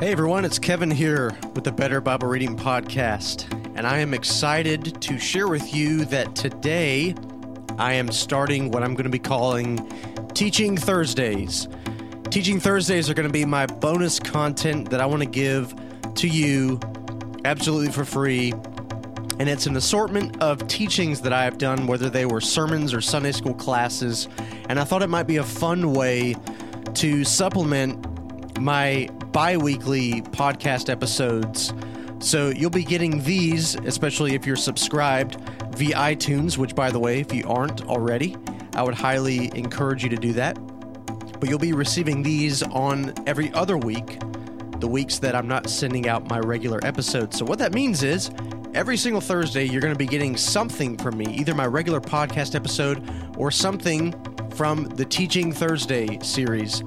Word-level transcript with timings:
Hey 0.00 0.12
everyone, 0.12 0.46
it's 0.46 0.58
Kevin 0.58 0.90
here 0.90 1.36
with 1.54 1.64
the 1.64 1.72
Better 1.72 2.00
Bible 2.00 2.26
Reading 2.26 2.56
Podcast, 2.56 3.52
and 3.76 3.86
I 3.86 3.98
am 3.98 4.14
excited 4.14 4.98
to 5.02 5.18
share 5.18 5.46
with 5.46 5.74
you 5.74 6.06
that 6.06 6.34
today 6.34 7.14
I 7.78 7.92
am 7.92 8.10
starting 8.10 8.70
what 8.70 8.82
I'm 8.82 8.94
going 8.94 9.04
to 9.04 9.10
be 9.10 9.18
calling 9.18 9.86
Teaching 10.32 10.78
Thursdays. 10.78 11.68
Teaching 12.30 12.58
Thursdays 12.58 13.10
are 13.10 13.14
going 13.14 13.28
to 13.28 13.32
be 13.32 13.44
my 13.44 13.66
bonus 13.66 14.18
content 14.18 14.88
that 14.88 15.02
I 15.02 15.04
want 15.04 15.22
to 15.22 15.28
give 15.28 15.74
to 16.14 16.26
you 16.26 16.80
absolutely 17.44 17.92
for 17.92 18.06
free. 18.06 18.52
And 19.38 19.50
it's 19.50 19.66
an 19.66 19.76
assortment 19.76 20.40
of 20.40 20.66
teachings 20.66 21.20
that 21.20 21.34
I 21.34 21.44
have 21.44 21.58
done, 21.58 21.86
whether 21.86 22.08
they 22.08 22.24
were 22.24 22.40
sermons 22.40 22.94
or 22.94 23.02
Sunday 23.02 23.32
school 23.32 23.52
classes. 23.52 24.28
And 24.70 24.80
I 24.80 24.84
thought 24.84 25.02
it 25.02 25.10
might 25.10 25.26
be 25.26 25.36
a 25.36 25.44
fun 25.44 25.92
way 25.92 26.36
to 26.94 27.22
supplement 27.22 28.58
my 28.58 29.06
bi 29.32 29.56
weekly 29.56 30.22
podcast 30.22 30.90
episodes. 30.90 31.72
So 32.18 32.48
you'll 32.48 32.70
be 32.70 32.84
getting 32.84 33.22
these, 33.22 33.76
especially 33.76 34.34
if 34.34 34.46
you're 34.46 34.56
subscribed 34.56 35.40
via 35.76 35.94
iTunes, 35.96 36.58
which, 36.58 36.74
by 36.74 36.90
the 36.90 36.98
way, 36.98 37.20
if 37.20 37.32
you 37.32 37.44
aren't 37.46 37.86
already, 37.86 38.36
I 38.74 38.82
would 38.82 38.94
highly 38.94 39.50
encourage 39.56 40.02
you 40.02 40.10
to 40.10 40.16
do 40.16 40.32
that. 40.34 40.54
But 41.40 41.48
you'll 41.48 41.58
be 41.58 41.72
receiving 41.72 42.22
these 42.22 42.62
on 42.62 43.14
every 43.26 43.50
other 43.54 43.78
week, 43.78 44.18
the 44.80 44.88
weeks 44.88 45.18
that 45.20 45.34
I'm 45.34 45.48
not 45.48 45.70
sending 45.70 46.08
out 46.08 46.28
my 46.28 46.38
regular 46.40 46.78
episodes. 46.82 47.38
So, 47.38 47.46
what 47.46 47.58
that 47.60 47.72
means 47.72 48.02
is 48.02 48.30
every 48.74 48.96
single 48.96 49.22
Thursday, 49.22 49.64
you're 49.64 49.80
going 49.80 49.94
to 49.94 49.98
be 49.98 50.06
getting 50.06 50.36
something 50.36 50.98
from 50.98 51.16
me, 51.16 51.26
either 51.34 51.54
my 51.54 51.66
regular 51.66 52.00
podcast 52.00 52.54
episode 52.54 53.02
or 53.38 53.50
something 53.50 54.12
from 54.50 54.84
the 54.84 55.04
Teaching 55.04 55.52
Thursday 55.52 56.18
series. 56.20 56.82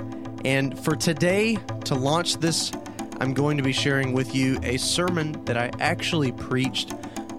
And 0.45 0.77
for 0.77 0.95
today, 0.95 1.57
to 1.85 1.95
launch 1.95 2.37
this, 2.37 2.71
I'm 3.19 3.33
going 3.33 3.57
to 3.57 3.63
be 3.63 3.71
sharing 3.71 4.13
with 4.13 4.35
you 4.35 4.59
a 4.63 4.77
sermon 4.77 5.43
that 5.45 5.57
I 5.57 5.71
actually 5.79 6.31
preached 6.31 6.93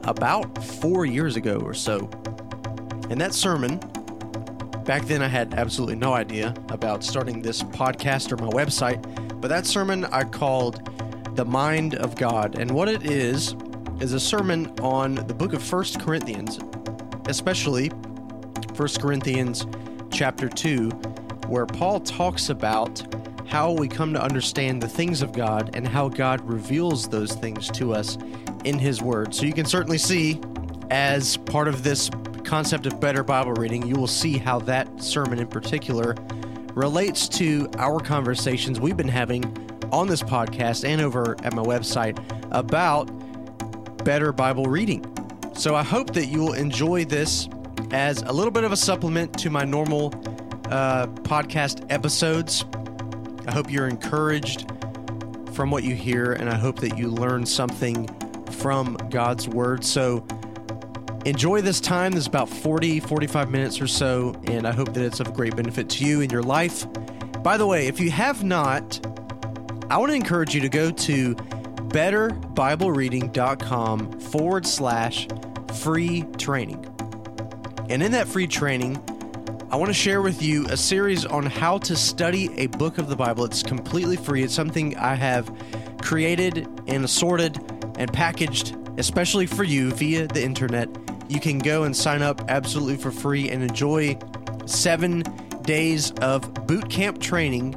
about 0.04 0.62
four 0.64 1.04
years 1.04 1.36
ago 1.36 1.58
or 1.58 1.74
so. 1.74 2.08
And 3.10 3.20
that 3.20 3.34
sermon, 3.34 3.78
back 4.84 5.04
then 5.04 5.22
I 5.22 5.28
had 5.28 5.54
absolutely 5.54 5.96
no 5.96 6.14
idea 6.14 6.54
about 6.70 7.04
starting 7.04 7.42
this 7.42 7.62
podcast 7.62 8.32
or 8.32 8.42
my 8.42 8.50
website, 8.50 9.02
but 9.40 9.48
that 9.48 9.66
sermon 9.66 10.06
I 10.06 10.24
called 10.24 11.36
The 11.36 11.44
Mind 11.44 11.96
of 11.96 12.16
God. 12.16 12.58
And 12.58 12.70
what 12.70 12.88
it 12.88 13.04
is, 13.04 13.54
is 14.00 14.12
a 14.12 14.20
sermon 14.20 14.66
on 14.80 15.14
the 15.14 15.34
book 15.34 15.52
of 15.52 15.62
First 15.62 16.00
Corinthians, 16.00 16.58
especially 17.26 17.90
First 18.74 19.00
Corinthians 19.00 19.66
chapter 20.10 20.48
2 20.48 20.90
where 21.46 21.66
Paul 21.66 22.00
talks 22.00 22.50
about 22.50 23.02
how 23.46 23.72
we 23.72 23.88
come 23.88 24.12
to 24.14 24.22
understand 24.22 24.82
the 24.82 24.88
things 24.88 25.22
of 25.22 25.32
God 25.32 25.70
and 25.74 25.86
how 25.86 26.08
God 26.08 26.40
reveals 26.40 27.08
those 27.08 27.32
things 27.32 27.70
to 27.72 27.92
us 27.92 28.18
in 28.64 28.78
His 28.78 29.02
Word. 29.02 29.34
So 29.34 29.44
you 29.44 29.52
can 29.52 29.66
certainly 29.66 29.98
see, 29.98 30.40
as 30.90 31.36
part 31.36 31.68
of 31.68 31.82
this 31.82 32.10
concept 32.44 32.86
of 32.86 33.00
better 33.00 33.22
Bible 33.22 33.52
reading, 33.52 33.86
you 33.86 33.94
will 33.96 34.06
see 34.06 34.38
how 34.38 34.58
that 34.60 35.02
sermon 35.02 35.38
in 35.38 35.46
particular 35.46 36.14
relates 36.74 37.28
to 37.28 37.68
our 37.78 38.00
conversations 38.00 38.80
we've 38.80 38.96
been 38.96 39.08
having 39.08 39.44
on 39.92 40.08
this 40.08 40.22
podcast 40.22 40.84
and 40.84 41.00
over 41.00 41.36
at 41.44 41.52
my 41.52 41.62
website 41.62 42.18
about 42.50 43.04
better 44.04 44.32
Bible 44.32 44.66
reading. 44.66 45.04
So 45.54 45.74
I 45.74 45.82
hope 45.82 46.12
that 46.14 46.26
you 46.26 46.40
will 46.40 46.54
enjoy 46.54 47.04
this 47.04 47.48
as 47.92 48.22
a 48.22 48.32
little 48.32 48.50
bit 48.50 48.64
of 48.64 48.72
a 48.72 48.76
supplement 48.76 49.38
to 49.38 49.50
my 49.50 49.64
normal 49.64 50.10
uh, 50.70 51.06
podcast 51.06 51.84
episodes. 51.90 52.64
I 53.46 53.52
hope 53.52 53.70
you're 53.70 53.88
encouraged 53.88 54.70
from 55.52 55.70
what 55.70 55.84
you 55.84 55.94
hear, 55.94 56.32
and 56.32 56.50
I 56.50 56.56
hope 56.56 56.80
that 56.80 56.98
you 56.98 57.08
learn 57.08 57.46
something 57.46 58.08
from 58.50 58.96
God's 59.10 59.48
Word. 59.48 59.84
So 59.84 60.26
enjoy 61.24 61.62
this 61.62 61.80
time. 61.80 62.12
This 62.12 62.22
is 62.22 62.26
about 62.26 62.48
40, 62.48 62.98
45 63.00 63.50
minutes 63.50 63.80
or 63.80 63.86
so, 63.86 64.34
and 64.44 64.66
I 64.66 64.72
hope 64.72 64.92
that 64.94 65.04
it's 65.04 65.20
of 65.20 65.32
great 65.34 65.54
benefit 65.56 65.88
to 65.90 66.04
you 66.04 66.20
in 66.20 66.30
your 66.30 66.42
life. 66.42 66.86
By 67.42 67.56
the 67.56 67.66
way, 67.66 67.86
if 67.86 68.00
you 68.00 68.10
have 68.10 68.42
not, 68.42 69.06
I 69.90 69.98
want 69.98 70.10
to 70.10 70.16
encourage 70.16 70.54
you 70.54 70.60
to 70.62 70.68
go 70.68 70.90
to 70.90 71.34
betterbiblereading.com 71.34 74.20
forward 74.20 74.66
slash 74.66 75.28
free 75.74 76.24
training. 76.38 76.84
And 77.90 78.02
in 78.02 78.12
that 78.12 78.26
free 78.26 78.46
training, 78.46 78.98
I 79.74 79.76
want 79.76 79.88
to 79.88 79.92
share 79.92 80.22
with 80.22 80.40
you 80.40 80.66
a 80.66 80.76
series 80.76 81.26
on 81.26 81.46
how 81.46 81.78
to 81.78 81.96
study 81.96 82.48
a 82.58 82.68
book 82.68 82.98
of 82.98 83.08
the 83.08 83.16
Bible. 83.16 83.44
It's 83.44 83.64
completely 83.64 84.14
free. 84.14 84.44
It's 84.44 84.54
something 84.54 84.96
I 84.96 85.16
have 85.16 85.52
created 86.00 86.68
and 86.86 87.04
assorted 87.04 87.58
and 87.98 88.12
packaged 88.12 88.76
especially 88.98 89.46
for 89.46 89.64
you 89.64 89.90
via 89.90 90.28
the 90.28 90.40
internet. 90.40 90.88
You 91.28 91.40
can 91.40 91.58
go 91.58 91.82
and 91.82 91.96
sign 91.96 92.22
up 92.22 92.48
absolutely 92.48 92.98
for 92.98 93.10
free 93.10 93.50
and 93.50 93.64
enjoy 93.64 94.16
seven 94.64 95.24
days 95.62 96.12
of 96.20 96.54
boot 96.68 96.88
camp 96.88 97.20
training. 97.20 97.74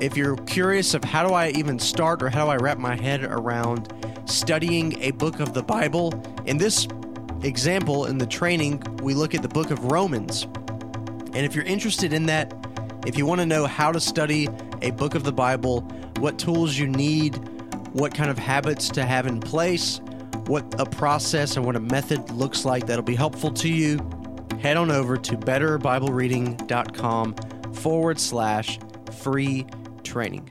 If 0.00 0.16
you're 0.16 0.36
curious 0.36 0.94
of 0.94 1.02
how 1.02 1.26
do 1.26 1.34
I 1.34 1.48
even 1.48 1.80
start 1.80 2.22
or 2.22 2.30
how 2.30 2.44
do 2.44 2.52
I 2.52 2.56
wrap 2.58 2.78
my 2.78 2.94
head 2.94 3.24
around 3.24 3.92
studying 4.26 5.02
a 5.02 5.10
book 5.10 5.40
of 5.40 5.52
the 5.52 5.64
Bible, 5.64 6.14
in 6.46 6.58
this 6.58 6.86
example, 7.42 8.06
in 8.06 8.18
the 8.18 8.26
training, 8.26 8.80
we 9.02 9.14
look 9.14 9.34
at 9.34 9.42
the 9.42 9.48
book 9.48 9.72
of 9.72 9.86
Romans. 9.86 10.46
And 11.34 11.44
if 11.44 11.54
you're 11.54 11.64
interested 11.64 12.12
in 12.12 12.26
that, 12.26 12.54
if 13.06 13.18
you 13.18 13.26
want 13.26 13.40
to 13.40 13.46
know 13.46 13.66
how 13.66 13.90
to 13.92 14.00
study 14.00 14.48
a 14.82 14.92
book 14.92 15.14
of 15.14 15.24
the 15.24 15.32
Bible, 15.32 15.80
what 16.18 16.38
tools 16.38 16.78
you 16.78 16.86
need, 16.86 17.36
what 17.92 18.14
kind 18.14 18.30
of 18.30 18.38
habits 18.38 18.88
to 18.90 19.04
have 19.04 19.26
in 19.26 19.40
place, 19.40 20.00
what 20.46 20.64
a 20.80 20.86
process 20.86 21.56
and 21.56 21.66
what 21.66 21.74
a 21.76 21.80
method 21.80 22.30
looks 22.30 22.64
like 22.64 22.86
that'll 22.86 23.02
be 23.02 23.16
helpful 23.16 23.50
to 23.50 23.68
you, 23.68 23.98
head 24.60 24.76
on 24.76 24.90
over 24.90 25.16
to 25.16 25.36
betterbiblereading.com 25.36 27.34
forward 27.74 28.20
slash 28.20 28.78
free 29.20 29.66
training. 30.02 30.48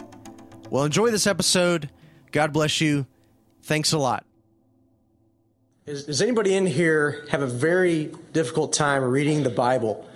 Well, 0.70 0.84
enjoy 0.84 1.12
this 1.12 1.28
episode. 1.28 1.90
God 2.32 2.52
bless 2.52 2.82
you. 2.82 3.06
Thanks 3.64 3.94
a 3.94 3.98
lot. 3.98 4.26
Is, 5.86 6.06
does 6.06 6.22
anybody 6.22 6.56
in 6.56 6.66
here 6.66 7.26
have 7.30 7.42
a 7.42 7.48
very 7.48 8.12
difficult 8.32 8.74
time 8.74 9.04
reading 9.04 9.44
the 9.44 9.50
Bible? 9.50 10.08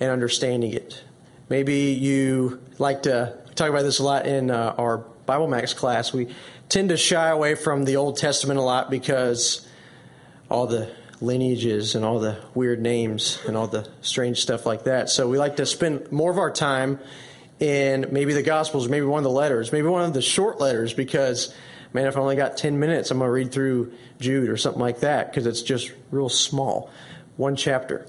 And 0.00 0.10
understanding 0.10 0.72
it. 0.72 1.02
Maybe 1.48 1.92
you 1.92 2.60
like 2.78 3.04
to 3.04 3.38
talk 3.54 3.70
about 3.70 3.82
this 3.82 3.98
a 3.98 4.04
lot 4.04 4.26
in 4.26 4.50
uh, 4.50 4.74
our 4.78 4.98
Bible 4.98 5.48
Max 5.48 5.74
class. 5.74 6.12
We 6.12 6.34
tend 6.68 6.88
to 6.90 6.96
shy 6.96 7.28
away 7.28 7.54
from 7.54 7.84
the 7.84 7.96
Old 7.96 8.16
Testament 8.18 8.58
a 8.58 8.62
lot 8.62 8.90
because 8.90 9.66
all 10.50 10.66
the 10.66 10.90
lineages 11.20 11.94
and 11.94 12.04
all 12.04 12.18
the 12.18 12.36
weird 12.54 12.80
names 12.80 13.40
and 13.46 13.56
all 13.56 13.66
the 13.66 13.88
strange 14.02 14.40
stuff 14.40 14.66
like 14.66 14.84
that. 14.84 15.08
So 15.08 15.28
we 15.28 15.38
like 15.38 15.56
to 15.56 15.66
spend 15.66 16.10
more 16.12 16.30
of 16.30 16.38
our 16.38 16.50
time 16.50 16.98
in 17.58 18.06
maybe 18.10 18.34
the 18.34 18.42
Gospels, 18.42 18.88
maybe 18.88 19.06
one 19.06 19.18
of 19.18 19.24
the 19.24 19.30
letters, 19.30 19.72
maybe 19.72 19.88
one 19.88 20.04
of 20.04 20.12
the 20.12 20.22
short 20.22 20.60
letters 20.60 20.92
because, 20.92 21.54
man, 21.92 22.06
if 22.06 22.16
I 22.16 22.20
only 22.20 22.36
got 22.36 22.56
10 22.56 22.78
minutes, 22.78 23.10
I'm 23.10 23.18
going 23.18 23.28
to 23.28 23.32
read 23.32 23.52
through 23.52 23.92
Jude 24.20 24.50
or 24.50 24.56
something 24.56 24.80
like 24.80 25.00
that 25.00 25.30
because 25.30 25.46
it's 25.46 25.62
just 25.62 25.92
real 26.10 26.28
small, 26.28 26.90
one 27.36 27.56
chapter. 27.56 28.06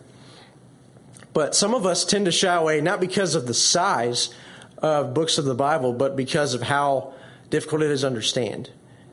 But 1.38 1.54
some 1.54 1.76
of 1.76 1.86
us 1.86 2.04
tend 2.04 2.26
to 2.26 2.32
shy 2.32 2.56
away 2.56 2.82
not 2.82 3.00
because 3.00 3.36
of 3.36 3.46
the 3.46 3.54
size 3.54 4.34
of 4.80 5.14
books 5.14 5.38
of 5.38 5.46
the 5.46 5.54
Bible, 5.54 5.94
but 5.94 6.16
because 6.16 6.56
of 6.56 6.64
how 6.64 7.14
difficult 7.52 7.84
it 7.84 7.92
is 7.92 8.02
to 8.02 8.08
understand, 8.08 8.72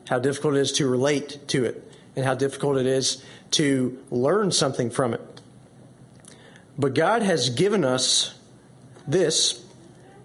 how 0.09 0.17
difficult 0.17 0.55
it 0.55 0.61
is 0.61 0.71
to 0.71 0.89
relate 0.89 1.47
to 1.49 1.65
it, 1.65 1.87
and 2.15 2.25
how 2.25 2.33
difficult 2.33 2.77
it 2.77 2.87
is 2.87 3.23
to 3.51 3.99
learn 4.09 4.51
something 4.51 4.89
from 4.89 5.13
it. 5.13 5.21
But 6.79 6.95
God 6.95 7.21
has 7.21 7.51
given 7.51 7.85
us 7.85 8.33
this, 9.05 9.63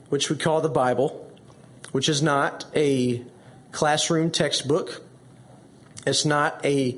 which 0.08 0.30
we 0.30 0.36
call 0.36 0.62
the 0.62 0.70
Bible, 0.70 1.30
which 1.92 2.08
is 2.08 2.22
not 2.22 2.64
a 2.74 3.22
classroom 3.72 4.30
textbook. 4.30 5.02
It's 6.06 6.24
not 6.24 6.64
a 6.64 6.96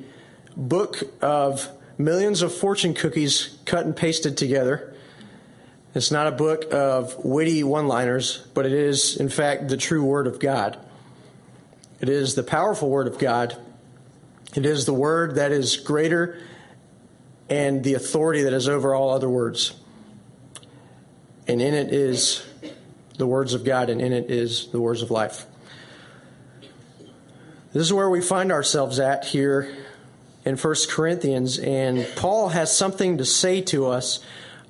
book 0.57 1.03
of 1.21 1.69
millions 1.99 2.41
of 2.41 2.55
fortune 2.55 2.95
cookies 2.95 3.59
cut 3.65 3.85
and 3.85 3.97
pasted 3.97 4.37
together. 4.37 4.91
It's 5.95 6.11
not 6.11 6.27
a 6.27 6.33
book 6.33 6.73
of 6.73 7.23
witty 7.23 7.63
one 7.63 7.87
liners, 7.87 8.47
but 8.55 8.65
it 8.65 8.73
is, 8.73 9.17
in 9.17 9.29
fact, 9.29 9.69
the 9.69 9.77
true 9.77 10.03
Word 10.03 10.27
of 10.27 10.41
God. 10.41 10.79
It 12.01 12.09
is 12.09 12.35
the 12.35 12.43
powerful 12.43 12.89
Word 12.89 13.07
of 13.07 13.19
God. 13.19 13.57
It 14.55 14.65
is 14.65 14.87
the 14.87 14.95
Word 14.95 15.35
that 15.35 15.53
is 15.53 15.77
greater 15.77 16.39
and 17.51 17.85
the 17.85 17.93
authority 17.93 18.43
that 18.45 18.55
is 18.55 18.69
over 18.69 18.95
all 18.95 19.11
other 19.11 19.29
words. 19.29 19.75
And 21.47 21.61
in 21.61 21.75
it 21.75 21.93
is 21.93 22.43
the 23.19 23.27
words 23.27 23.53
of 23.53 23.63
God, 23.63 23.91
and 23.91 24.01
in 24.01 24.15
it 24.15 24.31
is 24.31 24.69
the 24.69 24.81
words 24.81 25.03
of 25.03 25.11
life. 25.11 25.45
This 27.75 27.83
is 27.83 27.93
where 27.93 28.09
we 28.09 28.23
find 28.23 28.51
ourselves 28.51 28.99
at 28.99 29.27
here 29.27 29.75
in 30.47 30.57
1 30.57 30.75
Corinthians, 30.89 31.59
and 31.59 32.09
Paul 32.17 32.49
has 32.49 32.75
something 32.75 33.19
to 33.19 33.27
say 33.27 33.61
to 33.63 33.89
us 33.89 34.21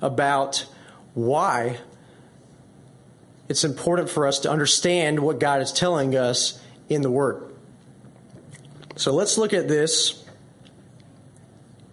about 0.01 0.65
why 1.13 1.77
it's 3.49 3.63
important 3.63 4.09
for 4.09 4.25
us 4.25 4.39
to 4.39 4.51
understand 4.51 5.19
what 5.19 5.39
God 5.39 5.61
is 5.61 5.71
telling 5.71 6.15
us 6.15 6.61
in 6.89 7.01
the 7.01 7.11
Word. 7.11 7.53
So 8.95 9.13
let's 9.13 9.37
look 9.37 9.53
at 9.53 9.67
this 9.67 10.23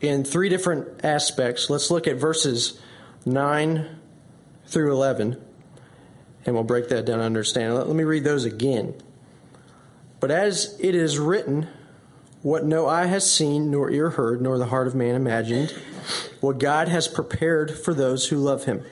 in 0.01 0.25
three 0.25 0.49
different 0.49 1.05
aspects. 1.05 1.69
Let's 1.71 1.91
look 1.91 2.07
at 2.07 2.17
verses 2.17 2.81
9 3.27 3.87
through 4.67 4.93
11, 4.93 5.43
and 6.47 6.55
we'll 6.55 6.65
break 6.65 6.89
that 6.89 7.05
down 7.05 7.17
and 7.17 7.27
understand. 7.27 7.75
Let, 7.75 7.87
let 7.89 7.97
me 7.97 8.05
read 8.05 8.25
those 8.25 8.45
again. 8.45 8.95
But 10.21 10.31
as 10.31 10.77
it 10.79 10.95
is 10.95 11.19
written, 11.19 11.67
what 12.43 12.65
no 12.65 12.87
eye 12.87 13.07
has 13.07 13.31
seen, 13.31 13.71
nor 13.71 13.91
ear 13.91 14.11
heard, 14.11 14.41
nor 14.41 14.59
the 14.59 14.67
heart 14.67 14.87
of 14.87 14.95
man 14.95 15.15
imagined, 15.15 15.75
what 16.41 16.59
God 16.59 16.89
has 16.89 17.09
prepared 17.09 17.71
for 17.71 17.93
those 17.93 18.29
who 18.29 18.37
love 18.37 18.65
him. 18.65 18.83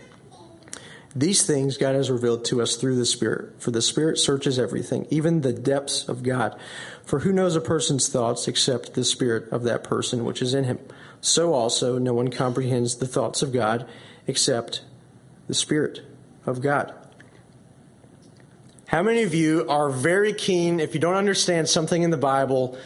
These 1.16 1.46
things 1.46 1.78
God 1.78 1.94
has 1.94 2.10
revealed 2.10 2.44
to 2.46 2.60
us 2.60 2.76
through 2.76 2.96
the 2.96 3.06
Spirit. 3.06 3.60
For 3.60 3.70
the 3.70 3.82
Spirit 3.82 4.18
searches 4.18 4.58
everything, 4.58 5.06
even 5.10 5.40
the 5.40 5.52
depths 5.52 6.08
of 6.08 6.22
God. 6.22 6.58
For 7.04 7.20
who 7.20 7.32
knows 7.32 7.56
a 7.56 7.60
person's 7.60 8.08
thoughts 8.08 8.46
except 8.46 8.94
the 8.94 9.04
Spirit 9.04 9.50
of 9.50 9.62
that 9.64 9.84
person 9.84 10.24
which 10.24 10.42
is 10.42 10.54
in 10.54 10.64
him? 10.64 10.78
So 11.20 11.54
also, 11.54 11.98
no 11.98 12.12
one 12.12 12.28
comprehends 12.28 12.96
the 12.96 13.06
thoughts 13.06 13.42
of 13.42 13.52
God 13.52 13.88
except 14.26 14.82
the 15.46 15.54
Spirit 15.54 16.02
of 16.46 16.60
God. 16.60 16.94
How 18.86 19.02
many 19.02 19.22
of 19.22 19.34
you 19.34 19.68
are 19.68 19.90
very 19.90 20.32
keen, 20.32 20.80
if 20.80 20.94
you 20.94 21.00
don't 21.00 21.14
understand 21.14 21.68
something 21.68 22.02
in 22.02 22.10
the 22.10 22.16
Bible, 22.16 22.78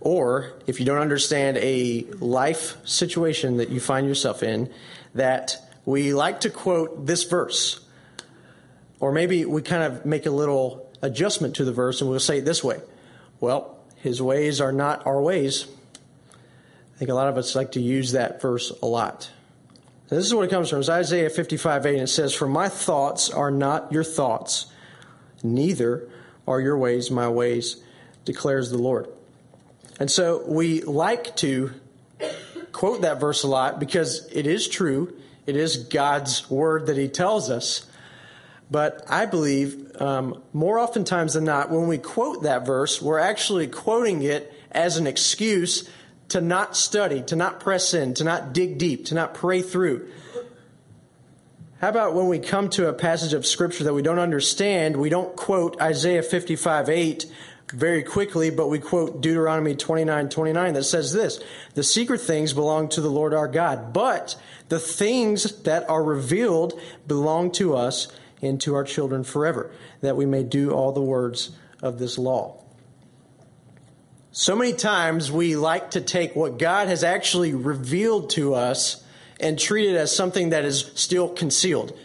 or 0.00 0.52
if 0.66 0.80
you 0.80 0.86
don't 0.86 0.98
understand 0.98 1.58
a 1.58 2.04
life 2.20 2.76
situation 2.84 3.58
that 3.58 3.68
you 3.68 3.80
find 3.80 4.06
yourself 4.06 4.42
in, 4.42 4.72
that 5.14 5.67
we 5.88 6.12
like 6.12 6.40
to 6.40 6.50
quote 6.50 7.06
this 7.06 7.24
verse? 7.24 7.80
Or 9.00 9.10
maybe 9.10 9.46
we 9.46 9.62
kind 9.62 9.82
of 9.82 10.04
make 10.04 10.26
a 10.26 10.30
little 10.30 10.86
adjustment 11.00 11.56
to 11.56 11.64
the 11.64 11.72
verse 11.72 12.00
and 12.02 12.10
we'll 12.10 12.20
say 12.20 12.38
it 12.38 12.44
this 12.44 12.62
way 12.62 12.80
Well, 13.40 13.78
his 13.96 14.20
ways 14.20 14.60
are 14.60 14.72
not 14.72 15.06
our 15.06 15.20
ways. 15.20 15.66
I 16.34 16.98
think 16.98 17.10
a 17.10 17.14
lot 17.14 17.28
of 17.28 17.38
us 17.38 17.54
like 17.54 17.72
to 17.72 17.80
use 17.80 18.12
that 18.12 18.42
verse 18.42 18.70
a 18.82 18.86
lot. 18.86 19.30
this 20.08 20.26
is 20.26 20.34
what 20.34 20.44
it 20.44 20.50
comes 20.50 20.68
from. 20.68 20.80
It's 20.80 20.88
Isaiah 20.88 21.30
55 21.30 21.86
8, 21.86 21.92
and 21.94 22.02
it 22.02 22.08
says, 22.08 22.34
For 22.34 22.48
my 22.48 22.68
thoughts 22.68 23.30
are 23.30 23.50
not 23.50 23.90
your 23.90 24.04
thoughts, 24.04 24.66
neither 25.42 26.08
are 26.46 26.60
your 26.60 26.76
ways 26.76 27.10
my 27.10 27.28
ways, 27.28 27.82
declares 28.24 28.70
the 28.70 28.78
Lord. 28.78 29.08
And 30.00 30.10
so 30.10 30.44
we 30.46 30.82
like 30.82 31.34
to 31.36 31.72
quote 32.72 33.02
that 33.02 33.20
verse 33.20 33.42
a 33.42 33.48
lot 33.48 33.80
because 33.80 34.28
it 34.32 34.46
is 34.46 34.68
true. 34.68 35.17
It 35.48 35.56
is 35.56 35.78
God's 35.78 36.50
word 36.50 36.88
that 36.88 36.98
He 36.98 37.08
tells 37.08 37.48
us. 37.48 37.86
But 38.70 39.02
I 39.08 39.24
believe 39.24 39.98
um, 39.98 40.42
more 40.52 40.78
oftentimes 40.78 41.32
than 41.32 41.44
not, 41.44 41.70
when 41.70 41.88
we 41.88 41.96
quote 41.96 42.42
that 42.42 42.66
verse, 42.66 43.00
we're 43.00 43.18
actually 43.18 43.66
quoting 43.66 44.22
it 44.22 44.52
as 44.70 44.98
an 44.98 45.06
excuse 45.06 45.88
to 46.28 46.42
not 46.42 46.76
study, 46.76 47.22
to 47.22 47.34
not 47.34 47.60
press 47.60 47.94
in, 47.94 48.12
to 48.12 48.24
not 48.24 48.52
dig 48.52 48.76
deep, 48.76 49.06
to 49.06 49.14
not 49.14 49.32
pray 49.32 49.62
through. 49.62 50.10
How 51.80 51.88
about 51.88 52.12
when 52.12 52.28
we 52.28 52.40
come 52.40 52.68
to 52.70 52.90
a 52.90 52.92
passage 52.92 53.32
of 53.32 53.46
Scripture 53.46 53.84
that 53.84 53.94
we 53.94 54.02
don't 54.02 54.18
understand, 54.18 54.98
we 54.98 55.08
don't 55.08 55.34
quote 55.34 55.80
Isaiah 55.80 56.22
55 56.22 56.90
8, 56.90 57.24
very 57.72 58.02
quickly, 58.02 58.50
but 58.50 58.68
we 58.68 58.78
quote 58.78 59.20
Deuteronomy 59.20 59.74
29 59.74 60.28
29 60.28 60.74
that 60.74 60.84
says 60.84 61.12
this 61.12 61.40
The 61.74 61.82
secret 61.82 62.20
things 62.20 62.52
belong 62.52 62.88
to 62.90 63.00
the 63.00 63.10
Lord 63.10 63.34
our 63.34 63.48
God, 63.48 63.92
but 63.92 64.36
the 64.68 64.78
things 64.78 65.62
that 65.62 65.88
are 65.88 66.02
revealed 66.02 66.78
belong 67.06 67.50
to 67.52 67.76
us 67.76 68.08
and 68.40 68.60
to 68.60 68.74
our 68.74 68.84
children 68.84 69.24
forever, 69.24 69.70
that 70.00 70.16
we 70.16 70.26
may 70.26 70.42
do 70.42 70.70
all 70.70 70.92
the 70.92 71.02
words 71.02 71.50
of 71.82 71.98
this 71.98 72.18
law. 72.18 72.62
So 74.30 74.54
many 74.54 74.72
times 74.72 75.32
we 75.32 75.56
like 75.56 75.92
to 75.92 76.00
take 76.00 76.36
what 76.36 76.58
God 76.58 76.88
has 76.88 77.02
actually 77.02 77.54
revealed 77.54 78.30
to 78.30 78.54
us 78.54 79.02
and 79.40 79.58
treat 79.58 79.90
it 79.90 79.96
as 79.96 80.14
something 80.14 80.50
that 80.50 80.64
is 80.64 80.92
still 80.94 81.28
concealed. 81.28 81.96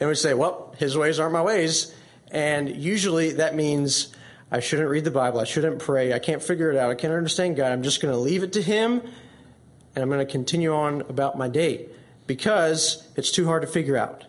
And 0.00 0.08
we 0.08 0.14
say, 0.14 0.34
well, 0.34 0.74
his 0.78 0.96
ways 0.96 1.20
aren't 1.20 1.32
my 1.32 1.42
ways. 1.42 1.94
And 2.30 2.68
usually 2.68 3.32
that 3.34 3.54
means 3.54 4.08
I 4.52 4.60
shouldn't 4.60 4.90
read 4.90 5.04
the 5.04 5.10
Bible. 5.10 5.40
I 5.40 5.44
shouldn't 5.44 5.78
pray. 5.78 6.12
I 6.12 6.18
can't 6.18 6.42
figure 6.42 6.70
it 6.70 6.76
out. 6.76 6.90
I 6.90 6.94
can't 6.94 7.14
understand 7.14 7.56
God. 7.56 7.72
I'm 7.72 7.82
just 7.82 8.02
going 8.02 8.12
to 8.12 8.20
leave 8.20 8.42
it 8.42 8.52
to 8.52 8.62
Him 8.62 9.00
and 9.94 10.02
I'm 10.02 10.10
going 10.10 10.24
to 10.24 10.30
continue 10.30 10.74
on 10.74 11.00
about 11.02 11.38
my 11.38 11.48
day 11.48 11.88
because 12.26 13.08
it's 13.16 13.30
too 13.30 13.46
hard 13.46 13.62
to 13.62 13.68
figure 13.68 13.96
out. 13.96 14.26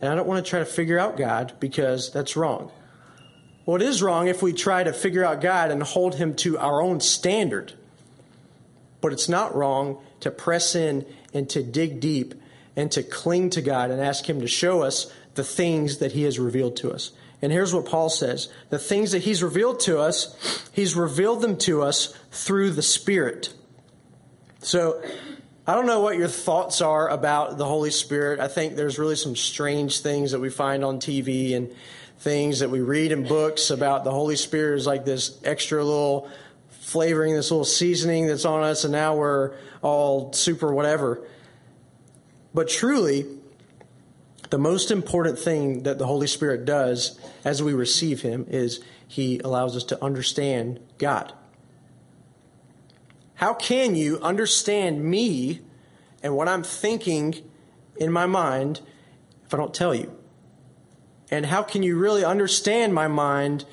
And 0.00 0.10
I 0.10 0.14
don't 0.14 0.28
want 0.28 0.44
to 0.44 0.48
try 0.48 0.60
to 0.60 0.64
figure 0.64 1.00
out 1.00 1.16
God 1.16 1.54
because 1.58 2.12
that's 2.12 2.36
wrong. 2.36 2.70
Well, 3.64 3.80
wrong 4.00 4.28
if 4.28 4.40
we 4.40 4.52
try 4.52 4.84
to 4.84 4.92
figure 4.92 5.24
out 5.24 5.40
God 5.40 5.72
and 5.72 5.82
hold 5.82 6.14
Him 6.14 6.36
to 6.36 6.58
our 6.58 6.80
own 6.80 7.00
standard. 7.00 7.72
But 9.00 9.12
it's 9.12 9.28
not 9.28 9.56
wrong 9.56 9.98
to 10.20 10.30
press 10.30 10.76
in 10.76 11.04
and 11.34 11.50
to 11.50 11.64
dig 11.64 11.98
deep 11.98 12.34
and 12.76 12.92
to 12.92 13.02
cling 13.02 13.50
to 13.50 13.62
God 13.62 13.90
and 13.90 14.00
ask 14.00 14.28
Him 14.28 14.40
to 14.40 14.46
show 14.46 14.82
us 14.82 15.12
the 15.34 15.42
things 15.42 15.98
that 15.98 16.12
He 16.12 16.22
has 16.22 16.38
revealed 16.38 16.76
to 16.76 16.92
us. 16.92 17.10
And 17.42 17.52
here's 17.52 17.74
what 17.74 17.86
Paul 17.86 18.08
says 18.08 18.48
the 18.70 18.78
things 18.78 19.12
that 19.12 19.22
he's 19.22 19.42
revealed 19.42 19.80
to 19.80 19.98
us, 19.98 20.68
he's 20.72 20.96
revealed 20.96 21.42
them 21.42 21.56
to 21.58 21.82
us 21.82 22.14
through 22.30 22.70
the 22.70 22.82
Spirit. 22.82 23.52
So, 24.60 25.02
I 25.68 25.74
don't 25.74 25.86
know 25.86 26.00
what 26.00 26.16
your 26.16 26.28
thoughts 26.28 26.80
are 26.80 27.08
about 27.08 27.58
the 27.58 27.64
Holy 27.64 27.90
Spirit. 27.90 28.38
I 28.38 28.46
think 28.46 28.76
there's 28.76 29.00
really 29.00 29.16
some 29.16 29.34
strange 29.34 30.00
things 30.00 30.30
that 30.30 30.38
we 30.38 30.48
find 30.48 30.84
on 30.84 31.00
TV 31.00 31.56
and 31.56 31.74
things 32.18 32.60
that 32.60 32.70
we 32.70 32.80
read 32.80 33.10
in 33.10 33.26
books 33.26 33.70
about 33.70 34.04
the 34.04 34.12
Holy 34.12 34.36
Spirit 34.36 34.76
is 34.76 34.86
like 34.86 35.04
this 35.04 35.38
extra 35.42 35.84
little 35.84 36.30
flavoring, 36.70 37.34
this 37.34 37.50
little 37.50 37.64
seasoning 37.64 38.26
that's 38.26 38.44
on 38.44 38.62
us, 38.62 38.84
and 38.84 38.92
now 38.92 39.16
we're 39.16 39.54
all 39.82 40.32
super 40.32 40.72
whatever. 40.72 41.26
But 42.54 42.68
truly, 42.68 43.26
the 44.50 44.58
most 44.58 44.90
important 44.90 45.38
thing 45.38 45.82
that 45.82 45.98
the 45.98 46.06
Holy 46.06 46.26
Spirit 46.26 46.64
does 46.64 47.18
as 47.44 47.62
we 47.62 47.74
receive 47.74 48.22
Him 48.22 48.46
is 48.48 48.80
He 49.06 49.38
allows 49.40 49.76
us 49.76 49.84
to 49.84 50.04
understand 50.04 50.80
God. 50.98 51.32
How 53.34 53.54
can 53.54 53.94
you 53.94 54.18
understand 54.20 55.04
me 55.04 55.60
and 56.22 56.34
what 56.34 56.48
I'm 56.48 56.62
thinking 56.62 57.34
in 57.96 58.10
my 58.10 58.26
mind 58.26 58.80
if 59.44 59.52
I 59.52 59.56
don't 59.56 59.74
tell 59.74 59.94
you? 59.94 60.16
And 61.30 61.46
how 61.46 61.62
can 61.62 61.82
you 61.82 61.98
really 61.98 62.24
understand 62.24 62.94
my 62.94 63.08
mind 63.08 63.64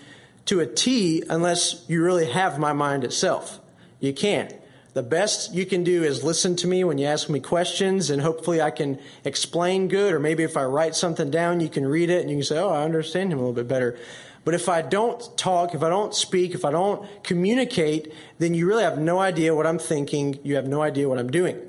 to 0.45 0.59
a 0.59 0.65
T 0.65 1.23
unless 1.29 1.85
you 1.87 2.03
really 2.03 2.29
have 2.29 2.59
my 2.59 2.73
mind 2.73 3.03
itself? 3.03 3.59
You 3.99 4.13
can't. 4.13 4.53
The 4.93 5.03
best 5.03 5.55
you 5.55 5.65
can 5.65 5.83
do 5.83 6.03
is 6.03 6.23
listen 6.23 6.55
to 6.57 6.67
me 6.67 6.83
when 6.83 6.99
you 6.99 7.07
ask 7.07 7.27
me 7.27 7.39
questions, 7.39 8.11
and 8.11 8.21
hopefully 8.21 8.61
I 8.61 8.69
can 8.69 8.99
explain 9.25 9.87
good. 9.87 10.13
Or 10.13 10.19
maybe 10.19 10.43
if 10.43 10.55
I 10.55 10.65
write 10.65 10.95
something 10.95 11.31
down, 11.31 11.61
you 11.61 11.69
can 11.69 11.85
read 11.85 12.11
it 12.11 12.21
and 12.21 12.29
you 12.29 12.37
can 12.37 12.43
say, 12.43 12.59
Oh, 12.59 12.69
I 12.69 12.83
understand 12.83 13.31
him 13.31 13.39
a 13.39 13.41
little 13.41 13.55
bit 13.55 13.67
better. 13.67 13.97
But 14.45 14.53
if 14.53 14.69
I 14.69 14.81
don't 14.83 15.35
talk, 15.37 15.73
if 15.73 15.81
I 15.81 15.89
don't 15.89 16.13
speak, 16.13 16.53
if 16.53 16.63
I 16.63 16.71
don't 16.71 17.07
communicate, 17.23 18.13
then 18.37 18.53
you 18.53 18.67
really 18.67 18.83
have 18.83 18.99
no 18.99 19.19
idea 19.19 19.55
what 19.55 19.65
I'm 19.65 19.79
thinking. 19.79 20.37
You 20.43 20.55
have 20.55 20.67
no 20.67 20.81
idea 20.81 21.09
what 21.09 21.17
I'm 21.17 21.31
doing. 21.31 21.59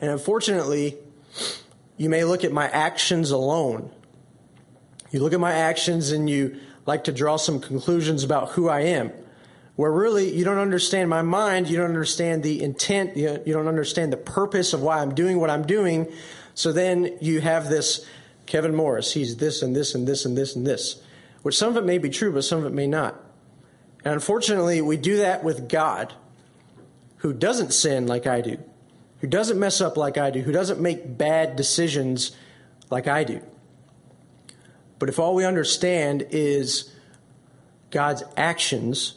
And 0.00 0.10
unfortunately, 0.10 0.96
you 1.98 2.08
may 2.08 2.24
look 2.24 2.44
at 2.44 2.52
my 2.52 2.68
actions 2.68 3.30
alone. 3.30 3.90
You 5.10 5.20
look 5.20 5.32
at 5.32 5.40
my 5.40 5.52
actions 5.52 6.12
and 6.12 6.30
you 6.30 6.58
like 6.86 7.04
to 7.04 7.12
draw 7.12 7.36
some 7.36 7.60
conclusions 7.60 8.24
about 8.24 8.50
who 8.50 8.68
I 8.68 8.80
am 8.82 9.12
where 9.76 9.90
really 9.90 10.34
you 10.34 10.44
don't 10.44 10.58
understand 10.58 11.10
my 11.10 11.22
mind, 11.22 11.68
you 11.68 11.76
don't 11.76 11.88
understand 11.88 12.42
the 12.42 12.62
intent, 12.62 13.16
you, 13.16 13.40
don't 13.46 13.68
understand 13.68 14.12
the 14.12 14.16
purpose 14.16 14.72
of 14.72 14.82
why 14.82 15.00
I'm 15.00 15.14
doing 15.14 15.40
what 15.40 15.50
I'm 15.50 15.66
doing. 15.66 16.12
So 16.54 16.72
then 16.72 17.16
you 17.20 17.40
have 17.40 17.68
this 17.68 18.06
Kevin 18.46 18.74
Morris, 18.74 19.12
he's 19.12 19.36
this 19.36 19.62
and 19.62 19.74
this 19.74 19.94
and 19.94 20.06
this 20.06 20.24
and 20.24 20.36
this 20.36 20.54
and 20.54 20.66
this, 20.66 21.02
which 21.42 21.56
some 21.56 21.70
of 21.70 21.76
it 21.76 21.84
may 21.84 21.98
be 21.98 22.10
true, 22.10 22.32
but 22.32 22.44
some 22.44 22.60
of 22.60 22.66
it 22.66 22.72
may 22.72 22.86
not. 22.86 23.20
And 24.04 24.14
unfortunately, 24.14 24.80
we 24.80 24.96
do 24.96 25.16
that 25.18 25.42
with 25.42 25.68
God, 25.68 26.12
who 27.18 27.32
doesn't 27.32 27.72
sin 27.72 28.06
like 28.06 28.26
I 28.26 28.42
do, 28.42 28.58
who 29.20 29.26
doesn't 29.26 29.58
mess 29.58 29.80
up 29.80 29.96
like 29.96 30.18
I 30.18 30.30
do, 30.30 30.40
who 30.40 30.52
doesn't 30.52 30.80
make 30.80 31.16
bad 31.16 31.56
decisions 31.56 32.36
like 32.90 33.08
I 33.08 33.24
do. 33.24 33.40
But 34.98 35.08
if 35.08 35.18
all 35.18 35.34
we 35.34 35.44
understand 35.44 36.26
is 36.30 36.92
God's 37.90 38.22
actions, 38.36 39.14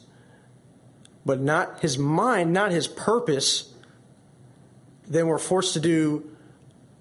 but 1.27 1.39
not 1.39 1.81
his 1.81 1.97
mind, 1.97 2.53
not 2.53 2.71
his 2.71 2.87
purpose, 2.87 3.73
then 5.07 5.27
we're 5.27 5.37
forced 5.37 5.73
to 5.73 5.79
do 5.79 6.29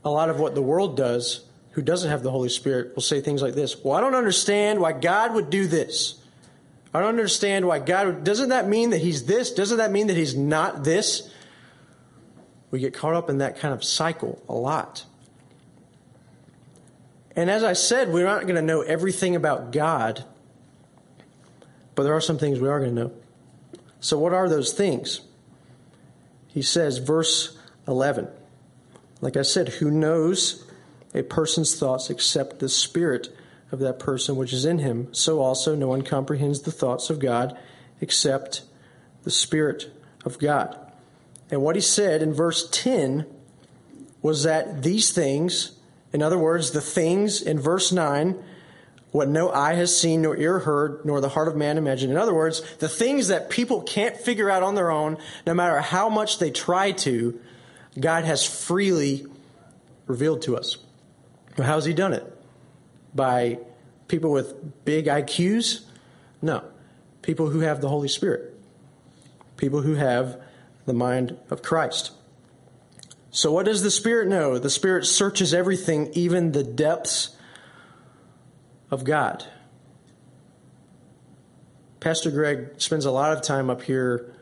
a 0.04 0.10
lot 0.10 0.28
of 0.28 0.38
what 0.38 0.54
the 0.54 0.62
world 0.62 0.96
does 0.96 1.44
who 1.72 1.82
doesn't 1.82 2.10
have 2.10 2.22
the 2.22 2.30
Holy 2.30 2.48
Spirit 2.48 2.94
will 2.94 3.02
say 3.02 3.20
things 3.20 3.42
like 3.42 3.54
this 3.54 3.82
Well, 3.82 3.94
I 3.94 4.00
don't 4.00 4.14
understand 4.14 4.80
why 4.80 4.92
God 4.92 5.34
would 5.34 5.50
do 5.50 5.66
this. 5.66 6.22
I 6.92 7.00
don't 7.00 7.08
understand 7.08 7.66
why 7.66 7.78
God 7.78 8.06
would. 8.06 8.24
Doesn't 8.24 8.50
that 8.50 8.68
mean 8.68 8.90
that 8.90 9.00
He's 9.00 9.24
this? 9.26 9.50
Doesn't 9.50 9.78
that 9.78 9.90
mean 9.90 10.06
that 10.08 10.16
He's 10.16 10.34
not 10.34 10.84
this? 10.84 11.30
We 12.70 12.80
get 12.80 12.94
caught 12.94 13.14
up 13.14 13.30
in 13.30 13.38
that 13.38 13.58
kind 13.58 13.72
of 13.72 13.82
cycle 13.82 14.42
a 14.48 14.54
lot. 14.54 15.04
And 17.34 17.50
as 17.50 17.62
I 17.62 17.74
said, 17.74 18.12
we're 18.12 18.24
not 18.24 18.42
going 18.42 18.56
to 18.56 18.62
know 18.62 18.80
everything 18.80 19.36
about 19.36 19.72
God 19.72 20.24
but 21.96 22.04
there 22.04 22.14
are 22.14 22.20
some 22.20 22.38
things 22.38 22.60
we 22.60 22.68
are 22.68 22.78
going 22.78 22.94
to 22.94 23.02
know. 23.02 23.12
So, 24.00 24.18
what 24.18 24.32
are 24.32 24.48
those 24.48 24.72
things? 24.72 25.20
He 26.48 26.62
says, 26.62 26.98
verse 26.98 27.58
11, 27.86 28.28
like 29.20 29.36
I 29.36 29.42
said, 29.42 29.68
who 29.68 29.90
knows 29.90 30.64
a 31.14 31.22
person's 31.22 31.78
thoughts 31.78 32.10
except 32.10 32.58
the 32.58 32.68
spirit 32.68 33.34
of 33.70 33.78
that 33.80 33.98
person 33.98 34.36
which 34.36 34.52
is 34.52 34.64
in 34.64 34.78
him? 34.78 35.12
So 35.12 35.40
also, 35.40 35.74
no 35.74 35.88
one 35.88 36.02
comprehends 36.02 36.62
the 36.62 36.72
thoughts 36.72 37.10
of 37.10 37.18
God 37.18 37.58
except 38.00 38.62
the 39.24 39.30
spirit 39.30 39.90
of 40.24 40.38
God. 40.38 40.78
And 41.50 41.62
what 41.62 41.76
he 41.76 41.82
said 41.82 42.22
in 42.22 42.32
verse 42.32 42.68
10 42.70 43.26
was 44.22 44.42
that 44.42 44.82
these 44.82 45.12
things, 45.12 45.72
in 46.12 46.22
other 46.22 46.38
words, 46.38 46.72
the 46.72 46.80
things 46.80 47.40
in 47.40 47.58
verse 47.58 47.92
9, 47.92 48.42
what 49.16 49.28
no 49.30 49.50
eye 49.50 49.72
has 49.72 49.98
seen, 49.98 50.20
nor 50.20 50.36
ear 50.36 50.58
heard, 50.58 51.02
nor 51.06 51.22
the 51.22 51.30
heart 51.30 51.48
of 51.48 51.56
man 51.56 51.78
imagined. 51.78 52.12
In 52.12 52.18
other 52.18 52.34
words, 52.34 52.60
the 52.80 52.88
things 52.88 53.28
that 53.28 53.48
people 53.48 53.80
can't 53.80 54.14
figure 54.14 54.50
out 54.50 54.62
on 54.62 54.74
their 54.74 54.90
own, 54.90 55.16
no 55.46 55.54
matter 55.54 55.80
how 55.80 56.10
much 56.10 56.38
they 56.38 56.50
try 56.50 56.92
to, 56.92 57.40
God 57.98 58.24
has 58.24 58.44
freely 58.44 59.26
revealed 60.06 60.42
to 60.42 60.54
us. 60.54 60.76
Well, 61.56 61.66
how's 61.66 61.86
He 61.86 61.94
done 61.94 62.12
it? 62.12 62.30
By 63.14 63.58
people 64.06 64.32
with 64.32 64.84
big 64.84 65.06
IQs? 65.06 65.86
No. 66.42 66.62
People 67.22 67.48
who 67.48 67.60
have 67.60 67.80
the 67.80 67.88
Holy 67.88 68.08
Spirit. 68.08 68.54
People 69.56 69.80
who 69.80 69.94
have 69.94 70.38
the 70.84 70.92
mind 70.92 71.38
of 71.48 71.62
Christ. 71.62 72.12
So, 73.30 73.50
what 73.50 73.64
does 73.64 73.82
the 73.82 73.90
Spirit 73.90 74.28
know? 74.28 74.58
The 74.58 74.68
Spirit 74.68 75.06
searches 75.06 75.54
everything, 75.54 76.10
even 76.12 76.52
the 76.52 76.62
depths 76.62 77.35
of 78.90 79.04
God. 79.04 79.44
Pastor 82.00 82.30
Greg 82.30 82.74
spends 82.78 83.04
a 83.04 83.10
lot 83.10 83.32
of 83.32 83.42
time 83.42 83.68
up 83.68 83.82
here 83.82 84.32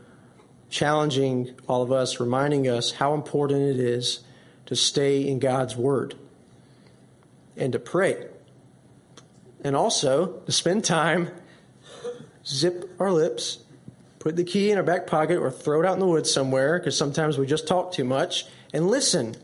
challenging 0.68 1.54
all 1.66 1.82
of 1.82 1.92
us, 1.92 2.20
reminding 2.20 2.68
us 2.68 2.92
how 2.92 3.14
important 3.14 3.62
it 3.62 3.78
is 3.78 4.20
to 4.66 4.74
stay 4.74 5.26
in 5.26 5.38
God's 5.38 5.76
Word 5.76 6.14
and 7.56 7.72
to 7.72 7.78
pray. 7.78 8.26
And 9.62 9.76
also 9.76 10.40
to 10.40 10.52
spend 10.52 10.84
time, 10.84 11.30
zip 12.44 12.90
our 12.98 13.12
lips, 13.12 13.58
put 14.18 14.36
the 14.36 14.44
key 14.44 14.70
in 14.70 14.76
our 14.76 14.82
back 14.82 15.06
pocket, 15.06 15.38
or 15.38 15.50
throw 15.50 15.80
it 15.80 15.86
out 15.86 15.94
in 15.94 16.00
the 16.00 16.06
woods 16.06 16.30
somewhere, 16.30 16.78
because 16.78 16.98
sometimes 16.98 17.38
we 17.38 17.46
just 17.46 17.66
talk 17.66 17.92
too 17.92 18.04
much, 18.04 18.46
and 18.72 18.88
listen. 18.88 19.36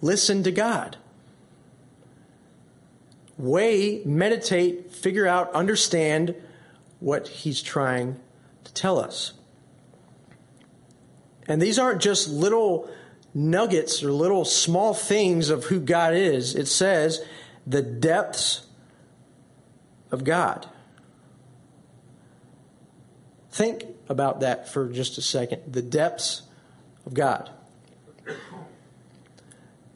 Listen 0.00 0.42
to 0.44 0.52
God. 0.52 0.96
Weigh, 3.38 4.02
meditate, 4.04 4.92
figure 4.92 5.26
out, 5.26 5.52
understand 5.52 6.34
what 7.00 7.28
He's 7.28 7.62
trying 7.62 8.18
to 8.64 8.74
tell 8.74 8.98
us. 8.98 9.32
And 11.46 11.62
these 11.62 11.78
aren't 11.78 12.02
just 12.02 12.28
little 12.28 12.90
nuggets 13.32 14.02
or 14.02 14.12
little 14.12 14.44
small 14.44 14.92
things 14.92 15.48
of 15.48 15.64
who 15.64 15.80
God 15.80 16.14
is. 16.14 16.54
It 16.54 16.66
says 16.66 17.24
the 17.66 17.82
depths 17.82 18.66
of 20.10 20.24
God. 20.24 20.66
Think 23.50 23.84
about 24.08 24.40
that 24.40 24.68
for 24.68 24.88
just 24.88 25.18
a 25.18 25.22
second. 25.22 25.62
The 25.72 25.82
depths 25.82 26.42
of 27.06 27.14
God. 27.14 27.50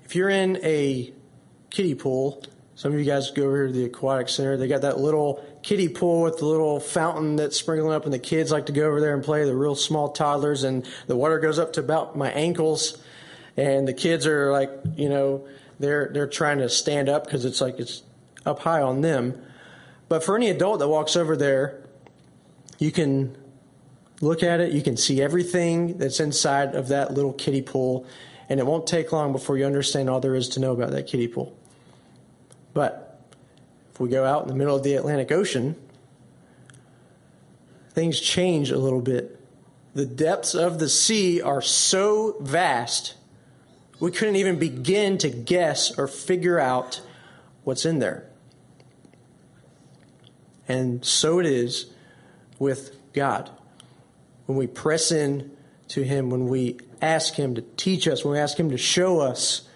If 0.04 0.16
you're 0.16 0.30
in 0.30 0.58
a 0.62 1.12
kiddie 1.70 1.94
pool, 1.94 2.42
some 2.82 2.92
of 2.92 2.98
you 2.98 3.04
guys 3.04 3.30
go 3.30 3.44
over 3.44 3.58
here 3.58 3.66
to 3.68 3.72
the 3.72 3.84
aquatic 3.84 4.28
center. 4.28 4.56
They 4.56 4.66
got 4.66 4.80
that 4.80 4.98
little 4.98 5.40
kiddie 5.62 5.88
pool 5.88 6.22
with 6.22 6.38
the 6.38 6.46
little 6.46 6.80
fountain 6.80 7.36
that's 7.36 7.56
sprinkling 7.56 7.92
up, 7.92 8.06
and 8.06 8.12
the 8.12 8.18
kids 8.18 8.50
like 8.50 8.66
to 8.66 8.72
go 8.72 8.88
over 8.88 9.00
there 9.00 9.14
and 9.14 9.22
play. 9.22 9.44
The 9.44 9.54
real 9.54 9.76
small 9.76 10.08
toddlers, 10.08 10.64
and 10.64 10.84
the 11.06 11.14
water 11.14 11.38
goes 11.38 11.60
up 11.60 11.74
to 11.74 11.80
about 11.80 12.16
my 12.16 12.32
ankles, 12.32 13.00
and 13.56 13.86
the 13.86 13.92
kids 13.92 14.26
are 14.26 14.50
like, 14.50 14.68
you 14.96 15.08
know, 15.08 15.46
they're 15.78 16.10
they're 16.12 16.26
trying 16.26 16.58
to 16.58 16.68
stand 16.68 17.08
up 17.08 17.24
because 17.24 17.44
it's 17.44 17.60
like 17.60 17.78
it's 17.78 18.02
up 18.44 18.58
high 18.58 18.82
on 18.82 19.00
them. 19.00 19.40
But 20.08 20.24
for 20.24 20.34
any 20.34 20.50
adult 20.50 20.80
that 20.80 20.88
walks 20.88 21.14
over 21.14 21.36
there, 21.36 21.84
you 22.80 22.90
can 22.90 23.36
look 24.20 24.42
at 24.42 24.58
it. 24.58 24.72
You 24.72 24.82
can 24.82 24.96
see 24.96 25.22
everything 25.22 25.98
that's 25.98 26.18
inside 26.18 26.74
of 26.74 26.88
that 26.88 27.14
little 27.14 27.32
kiddie 27.32 27.62
pool, 27.62 28.08
and 28.48 28.58
it 28.58 28.66
won't 28.66 28.88
take 28.88 29.12
long 29.12 29.30
before 29.30 29.56
you 29.56 29.66
understand 29.66 30.10
all 30.10 30.18
there 30.18 30.34
is 30.34 30.48
to 30.48 30.58
know 30.58 30.72
about 30.72 30.90
that 30.90 31.06
kiddie 31.06 31.28
pool. 31.28 31.56
But 32.74 33.20
if 33.92 34.00
we 34.00 34.08
go 34.08 34.24
out 34.24 34.42
in 34.42 34.48
the 34.48 34.54
middle 34.54 34.76
of 34.76 34.82
the 34.82 34.94
Atlantic 34.94 35.30
Ocean, 35.30 35.76
things 37.90 38.20
change 38.20 38.70
a 38.70 38.78
little 38.78 39.02
bit. 39.02 39.38
The 39.94 40.06
depths 40.06 40.54
of 40.54 40.78
the 40.78 40.88
sea 40.88 41.42
are 41.42 41.60
so 41.60 42.36
vast, 42.40 43.14
we 44.00 44.10
couldn't 44.10 44.36
even 44.36 44.58
begin 44.58 45.18
to 45.18 45.28
guess 45.28 45.96
or 45.98 46.08
figure 46.08 46.58
out 46.58 47.02
what's 47.64 47.84
in 47.84 47.98
there. 47.98 48.26
And 50.66 51.04
so 51.04 51.38
it 51.38 51.46
is 51.46 51.86
with 52.58 52.96
God. 53.12 53.50
When 54.46 54.56
we 54.56 54.66
press 54.66 55.12
in 55.12 55.50
to 55.88 56.02
Him, 56.02 56.30
when 56.30 56.48
we 56.48 56.78
ask 57.02 57.34
Him 57.34 57.54
to 57.56 57.62
teach 57.76 58.08
us, 58.08 58.24
when 58.24 58.32
we 58.32 58.38
ask 58.38 58.58
Him 58.58 58.70
to 58.70 58.78
show 58.78 59.20
us 59.20 59.68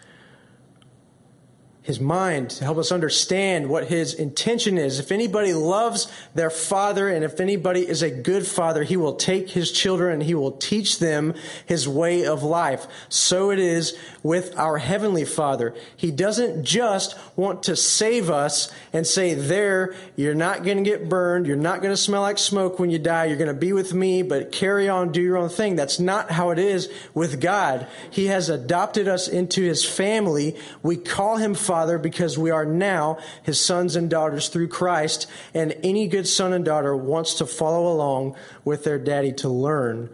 his 1.87 2.01
mind 2.01 2.51
to 2.51 2.65
help 2.65 2.79
us 2.79 2.91
understand 2.91 3.69
what 3.69 3.87
his 3.87 4.13
intention 4.13 4.77
is. 4.77 4.99
If 4.99 5.13
anybody 5.13 5.55
loves 5.55 6.11
their 6.35 6.51
father 6.51 7.09
and 7.09 7.25
if 7.25 7.39
anybody 7.39 7.89
is 7.89 8.03
a 8.03 8.11
good 8.11 8.45
father, 8.45 8.83
he 8.83 8.97
will 8.97 9.15
take 9.15 9.51
his 9.51 9.71
children 9.71 10.15
and 10.15 10.23
he 10.25 10.35
will 10.35 10.51
teach 10.51 10.99
them 10.99 11.33
his 11.65 11.89
way 11.89 12.27
of 12.27 12.43
life. 12.43 12.89
So 13.09 13.53
it 13.53 13.61
is 13.61 13.97
with 14.25 14.59
our 14.59 14.79
heavenly 14.79 15.25
father. 15.25 15.77
He 15.97 16.11
doesn't 16.11 16.65
just 16.65 17.17
want 17.37 17.63
to 17.63 17.77
save 17.77 18.31
us 18.31 18.69
and 18.93 19.07
say, 19.07 19.35
there, 19.35 19.95
you're 20.17 20.35
not 20.35 20.65
going 20.65 20.79
to 20.79 20.83
get 20.83 21.09
burned. 21.09 21.47
You're 21.47 21.55
not 21.55 21.83
going 21.83 21.93
to 21.93 21.97
smell 21.97 22.23
like 22.23 22.39
smoke 22.39 22.81
when 22.81 22.91
you 22.91 22.99
die. 22.99 23.27
You're 23.27 23.37
going 23.37 23.47
to 23.47 23.55
be 23.55 23.73
with 23.73 23.95
me, 23.95 24.23
but 24.23 24.51
carry 24.51 24.89
on, 24.89 25.13
do 25.13 25.23
your 25.23 25.37
own 25.37 25.51
thing. 25.51 25.77
That's 25.77 26.01
not 26.01 26.33
how 26.33 26.51
it 26.51 26.59
is 26.59 26.93
with 27.15 27.41
God. 27.41 27.87
He 28.11 28.27
has 28.27 28.49
adopted 28.49 29.07
us 29.07 29.29
into 29.29 29.63
his 29.63 29.85
family. 29.85 30.57
We 30.83 30.97
call 30.97 31.37
him 31.37 31.55
father 31.55 31.76
Father 31.77 31.99
because 31.99 32.39
we 32.39 32.51
are 32.51 32.65
now 32.65 33.19
his 33.43 33.63
sons 33.63 33.97
and 33.97 34.09
daughters 34.09 34.49
through 34.49 34.69
Christ, 34.69 35.27
and 35.53 35.77
any 35.85 36.09
good 36.09 36.27
son 36.27 36.55
and 36.55 36.65
daughter 36.65 36.97
wants 36.97 37.35
to 37.35 37.45
follow 37.45 37.93
along 37.93 38.35
with 38.65 38.85
their 38.85 38.99
daddy 38.99 39.31
to 39.35 39.51
learn 39.51 40.09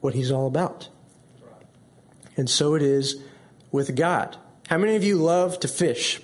what 0.00 0.14
he's 0.14 0.32
all 0.32 0.46
about. 0.46 0.88
And 2.38 2.48
so 2.48 2.74
it 2.74 2.80
is 2.80 3.22
with 3.70 3.94
God. 3.94 4.38
How 4.70 4.78
many 4.78 4.96
of 4.96 5.04
you 5.04 5.16
love 5.16 5.60
to 5.60 5.68
fish? 5.68 6.22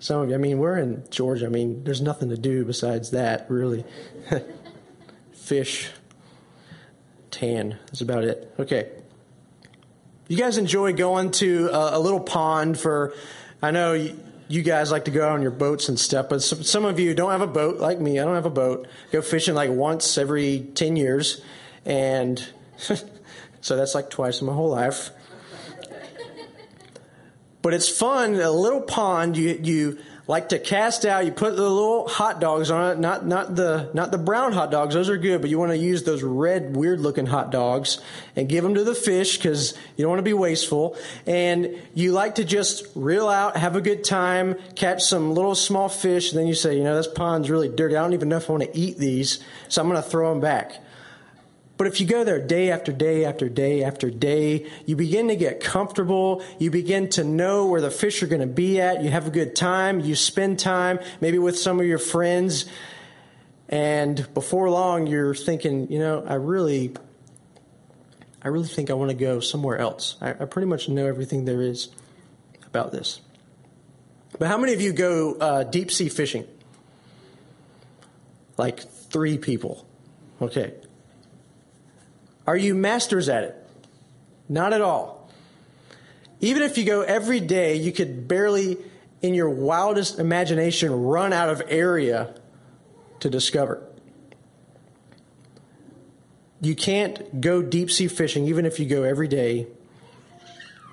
Some 0.00 0.22
of 0.22 0.30
you, 0.30 0.34
I 0.34 0.38
mean, 0.38 0.58
we're 0.58 0.78
in 0.78 1.04
Georgia. 1.10 1.46
I 1.46 1.48
mean, 1.48 1.84
there's 1.84 2.02
nothing 2.02 2.28
to 2.30 2.36
do 2.36 2.64
besides 2.64 3.12
that, 3.12 3.48
really. 3.48 3.84
Fish, 5.32 5.90
tan, 7.30 7.78
that's 7.86 8.00
about 8.00 8.24
it. 8.24 8.52
Okay. 8.58 8.90
You 10.26 10.38
guys 10.38 10.56
enjoy 10.56 10.94
going 10.94 11.32
to 11.32 11.68
a, 11.68 11.98
a 11.98 12.00
little 12.00 12.20
pond 12.20 12.78
for, 12.78 13.12
I 13.60 13.72
know 13.72 13.92
you, 14.48 14.62
guys 14.62 14.90
like 14.90 15.04
to 15.04 15.10
go 15.10 15.26
out 15.26 15.32
on 15.32 15.42
your 15.42 15.50
boats 15.50 15.90
and 15.90 16.00
stuff, 16.00 16.30
but 16.30 16.42
some, 16.42 16.62
some 16.62 16.86
of 16.86 16.98
you 16.98 17.12
don't 17.12 17.30
have 17.30 17.42
a 17.42 17.46
boat 17.46 17.76
like 17.76 18.00
me. 18.00 18.18
I 18.18 18.24
don't 18.24 18.34
have 18.34 18.46
a 18.46 18.50
boat. 18.50 18.88
Go 19.12 19.20
fishing 19.20 19.54
like 19.54 19.68
once 19.68 20.16
every 20.16 20.60
10 20.74 20.96
years. 20.96 21.42
And 21.84 22.42
so 22.78 23.76
that's 23.76 23.94
like 23.94 24.08
twice 24.08 24.40
in 24.40 24.46
my 24.46 24.54
whole 24.54 24.70
life. 24.70 25.10
But 27.60 27.74
it's 27.74 27.88
fun. 27.88 28.36
A 28.36 28.50
little 28.50 28.80
pond, 28.80 29.36
you, 29.36 29.60
you 29.62 29.98
like 30.26 30.48
to 30.50 30.58
cast 30.58 31.04
out. 31.04 31.26
You 31.26 31.32
put 31.32 31.56
the 31.56 31.68
little 31.68 32.08
hot 32.08 32.40
dogs 32.40 32.70
on 32.70 32.92
it, 32.92 32.98
not 32.98 33.26
not 33.26 33.54
the 33.54 33.90
not 33.92 34.10
the 34.10 34.18
brown 34.18 34.52
hot 34.52 34.70
dogs. 34.70 34.94
Those 34.94 35.10
are 35.10 35.18
good, 35.18 35.40
but 35.40 35.50
you 35.50 35.58
want 35.58 35.72
to 35.72 35.76
use 35.76 36.04
those 36.04 36.22
red, 36.22 36.76
weird 36.76 37.00
looking 37.00 37.26
hot 37.26 37.50
dogs 37.50 38.00
and 38.34 38.48
give 38.48 38.64
them 38.64 38.74
to 38.74 38.84
the 38.84 38.94
fish 38.94 39.36
because 39.36 39.76
you 39.96 40.02
don't 40.02 40.10
want 40.10 40.20
to 40.20 40.24
be 40.24 40.32
wasteful. 40.32 40.96
And 41.26 41.76
you 41.94 42.12
like 42.12 42.36
to 42.36 42.44
just 42.44 42.86
reel 42.94 43.28
out, 43.28 43.56
have 43.56 43.76
a 43.76 43.80
good 43.80 44.04
time, 44.04 44.56
catch 44.74 45.02
some 45.02 45.34
little 45.34 45.54
small 45.54 45.88
fish. 45.88 46.32
And 46.32 46.40
then 46.40 46.46
you 46.46 46.54
say, 46.54 46.76
you 46.76 46.84
know, 46.84 46.96
this 46.96 47.08
pond's 47.08 47.50
really 47.50 47.68
dirty. 47.68 47.96
I 47.96 48.02
don't 48.02 48.14
even 48.14 48.28
know 48.28 48.38
if 48.38 48.48
I 48.48 48.52
want 48.54 48.64
to 48.64 48.78
eat 48.78 48.98
these, 48.98 49.40
so 49.68 49.82
I'm 49.82 49.88
going 49.88 50.02
to 50.02 50.08
throw 50.08 50.30
them 50.30 50.40
back. 50.40 50.80
But 51.76 51.88
if 51.88 52.00
you 52.00 52.06
go 52.06 52.22
there 52.22 52.40
day 52.40 52.70
after 52.70 52.92
day 52.92 53.24
after 53.24 53.48
day 53.48 53.82
after 53.82 54.10
day, 54.10 54.70
you 54.86 54.94
begin 54.94 55.28
to 55.28 55.36
get 55.36 55.60
comfortable. 55.60 56.42
You 56.58 56.70
begin 56.70 57.08
to 57.10 57.24
know 57.24 57.66
where 57.66 57.80
the 57.80 57.90
fish 57.90 58.22
are 58.22 58.28
going 58.28 58.42
to 58.42 58.46
be 58.46 58.80
at. 58.80 59.02
You 59.02 59.10
have 59.10 59.26
a 59.26 59.30
good 59.30 59.56
time. 59.56 60.00
You 60.00 60.14
spend 60.14 60.60
time 60.60 61.00
maybe 61.20 61.38
with 61.38 61.58
some 61.58 61.80
of 61.80 61.86
your 61.86 61.98
friends. 61.98 62.66
And 63.68 64.32
before 64.34 64.70
long, 64.70 65.08
you're 65.08 65.34
thinking, 65.34 65.90
you 65.90 65.98
know, 65.98 66.24
I 66.24 66.34
really, 66.34 66.94
I 68.40 68.48
really 68.48 68.68
think 68.68 68.90
I 68.90 68.94
want 68.94 69.10
to 69.10 69.16
go 69.16 69.40
somewhere 69.40 69.78
else. 69.78 70.16
I, 70.20 70.30
I 70.30 70.44
pretty 70.44 70.68
much 70.68 70.88
know 70.88 71.06
everything 71.06 71.44
there 71.44 71.60
is 71.60 71.88
about 72.66 72.92
this. 72.92 73.20
But 74.38 74.46
how 74.46 74.58
many 74.58 74.74
of 74.74 74.80
you 74.80 74.92
go 74.92 75.34
uh, 75.34 75.64
deep 75.64 75.90
sea 75.90 76.08
fishing? 76.08 76.46
Like 78.56 78.80
three 78.80 79.38
people. 79.38 79.88
Okay. 80.40 80.74
Are 82.46 82.56
you 82.56 82.74
masters 82.74 83.28
at 83.28 83.44
it? 83.44 83.56
Not 84.48 84.72
at 84.72 84.80
all. 84.80 85.30
Even 86.40 86.62
if 86.62 86.76
you 86.76 86.84
go 86.84 87.00
every 87.00 87.40
day, 87.40 87.76
you 87.76 87.90
could 87.90 88.28
barely, 88.28 88.76
in 89.22 89.32
your 89.32 89.48
wildest 89.48 90.18
imagination, 90.18 90.92
run 90.92 91.32
out 91.32 91.48
of 91.48 91.62
area 91.68 92.34
to 93.20 93.30
discover. 93.30 93.82
You 96.60 96.74
can't 96.74 97.40
go 97.40 97.62
deep 97.62 97.90
sea 97.90 98.08
fishing, 98.08 98.46
even 98.46 98.66
if 98.66 98.78
you 98.78 98.86
go 98.86 99.02
every 99.02 99.28
day, 99.28 99.66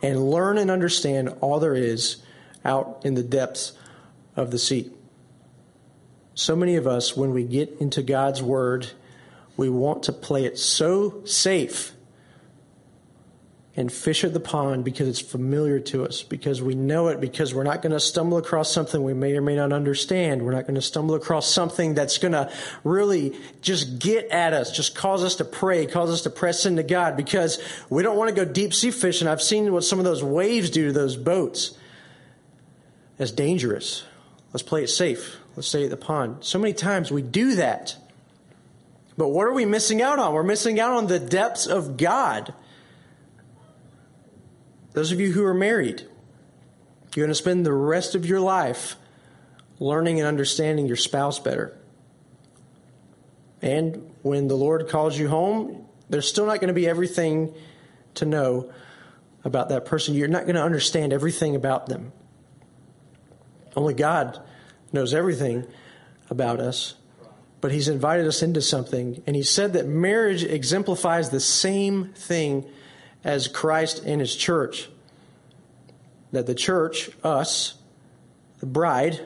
and 0.02 0.32
learn 0.32 0.58
and 0.58 0.72
understand 0.72 1.36
all 1.42 1.60
there 1.60 1.76
is 1.76 2.24
out 2.64 3.02
in 3.04 3.16
the 3.16 3.24
depths 3.24 3.74
of 4.36 4.52
the 4.52 4.60
sea. 4.60 4.92
So 6.34 6.56
many 6.56 6.76
of 6.76 6.88
us, 6.88 7.16
when 7.16 7.32
we 7.32 7.44
get 7.44 7.78
into 7.80 8.02
God's 8.02 8.42
Word, 8.42 8.92
we 9.58 9.70
want 9.70 10.04
to 10.04 10.14
play 10.14 10.46
it 10.46 10.58
so 10.58 11.24
safe 11.26 11.94
and 13.74 13.90
fish 13.92 14.26
at 14.26 14.34
the 14.34 14.40
pond 14.40 14.84
because 14.84 15.08
it's 15.08 15.22
familiar 15.22 15.80
to 15.80 16.04
us, 16.04 16.24
because 16.24 16.62
we 16.62 16.76
know 16.76 17.08
it, 17.08 17.22
because 17.22 17.54
we're 17.54 17.64
not 17.64 17.82
going 17.82 17.94
to 17.94 18.00
stumble 18.02 18.38
across 18.38 18.70
something 18.70 19.02
we 19.02 19.14
may 19.14 19.36
or 19.36 19.42
may 19.42 19.56
not 19.56 19.72
understand. 19.72 20.44
We're 20.44 20.52
not 20.52 20.64
going 20.64 20.76
to 20.76 20.82
stumble 20.82 21.16
across 21.16 21.48
something 21.48 21.94
that's 21.94 22.18
going 22.18 22.34
to 22.34 22.52
really 22.84 23.34
just 23.62 23.98
get 23.98 24.30
at 24.30 24.52
us, 24.54 24.72
just 24.72 24.94
cause 24.94 25.24
us 25.24 25.36
to 25.36 25.46
pray, 25.46 25.86
cause 25.86 26.12
us 26.12 26.24
to 26.24 26.30
press 26.30 26.66
into 26.66 26.84
God, 26.84 27.16
because 27.16 27.64
we 27.90 28.04
don't 28.04 28.18
want 28.18 28.30
to 28.30 28.46
go 28.46 28.50
deep 28.50 28.74
sea 28.74 28.92
fishing. 28.92 29.28
I've 29.28 29.42
seen 29.42 29.72
what 29.72 29.86
some 29.86 30.00
of 30.00 30.06
those 30.06 30.22
waves 30.22 30.70
do 30.70 30.88
to 30.88 30.92
those 30.92 31.16
boats. 31.16 31.72
That's 33.16 33.32
dangerous. 33.32 34.04
Let's 34.52 34.64
play 34.64 34.84
it 34.84 34.90
safe. 34.90 35.38
Let's 35.56 35.70
stay 35.70 35.86
at 35.86 35.92
the 35.92 35.98
pond. 35.98 36.38
So 36.42 36.60
many 36.60 36.74
times 36.74 37.10
we 37.10 37.22
do 37.22 37.56
that. 37.56 37.96
But 39.18 39.30
what 39.30 39.48
are 39.48 39.54
we 39.54 39.66
missing 39.66 40.02
out 40.02 40.20
on? 40.20 40.34
We're 40.34 40.44
missing 40.44 40.80
out 40.80 40.94
on 40.94 41.08
the 41.08 41.20
depths 41.20 41.68
of 41.68 41.98
God. 41.98 42.54
Those 44.94 45.12
of 45.12 45.20
you 45.20 45.32
who 45.32 45.46
are 45.46 45.54
married, 45.54 46.02
you're 47.16 47.26
going 47.26 47.32
to 47.32 47.36
spend 47.36 47.66
the 47.66 47.74
rest 47.74 48.16
of 48.16 48.26
your 48.26 48.40
life 48.40 48.96
learning 49.80 50.20
and 50.20 50.28
understanding 50.28 50.88
your 50.88 50.98
spouse 50.98 51.40
better. 51.40 51.78
And 53.62 54.12
when 54.22 54.48
the 54.48 54.56
Lord 54.56 54.88
calls 54.90 55.18
you 55.18 55.28
home, 55.28 55.86
there's 56.10 56.28
still 56.28 56.46
not 56.46 56.60
going 56.60 56.68
to 56.70 56.74
be 56.74 56.88
everything 56.88 57.54
to 58.16 58.26
know 58.26 58.72
about 59.44 59.70
that 59.70 59.86
person. 59.86 60.14
You're 60.14 60.28
not 60.28 60.44
going 60.44 60.56
to 60.56 60.64
understand 60.64 61.14
everything 61.14 61.56
about 61.56 61.88
them. 61.88 62.12
Only 63.76 63.94
God 63.94 64.42
knows 64.92 65.14
everything 65.14 65.66
about 66.30 66.60
us, 66.60 66.96
but 67.62 67.72
He's 67.72 67.88
invited 67.88 68.28
us 68.28 68.42
into 68.42 68.62
something. 68.62 69.22
And 69.26 69.36
He 69.36 69.44
said 69.44 69.74
that 69.74 69.88
marriage 69.88 70.44
exemplifies 70.44 71.30
the 71.30 71.40
same 71.40 72.06
thing 72.16 72.66
as 73.24 73.48
Christ 73.48 74.04
and 74.06 74.20
His 74.20 74.36
church. 74.36 74.90
That 76.32 76.48
the 76.48 76.56
church, 76.56 77.12
us, 77.24 77.76
the 78.60 78.66
bride, 78.66 79.22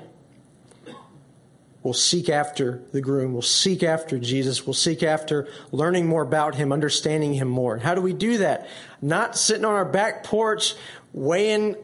will 1.82 1.94
seek 1.94 2.30
after 2.30 2.82
the 2.92 3.00
groom, 3.00 3.34
will 3.34 3.44
seek 3.44 3.84
after 3.84 4.18
Jesus, 4.18 4.66
will 4.66 4.74
seek 4.74 5.04
after 5.04 5.48
learning 5.72 6.08
more 6.08 6.24
about 6.24 6.56
Him, 6.56 6.74
understanding 6.74 7.36
Him 7.36 7.48
more. 7.48 7.78
How 7.78 7.96
do 7.96 8.02
we 8.02 8.12
do 8.12 8.40
that? 8.40 8.68
Not 9.02 9.38
sitting 9.38 9.64
on 9.64 9.74
our 9.74 9.86
back 9.86 10.24
porch 10.24 10.74
weighing 11.14 11.76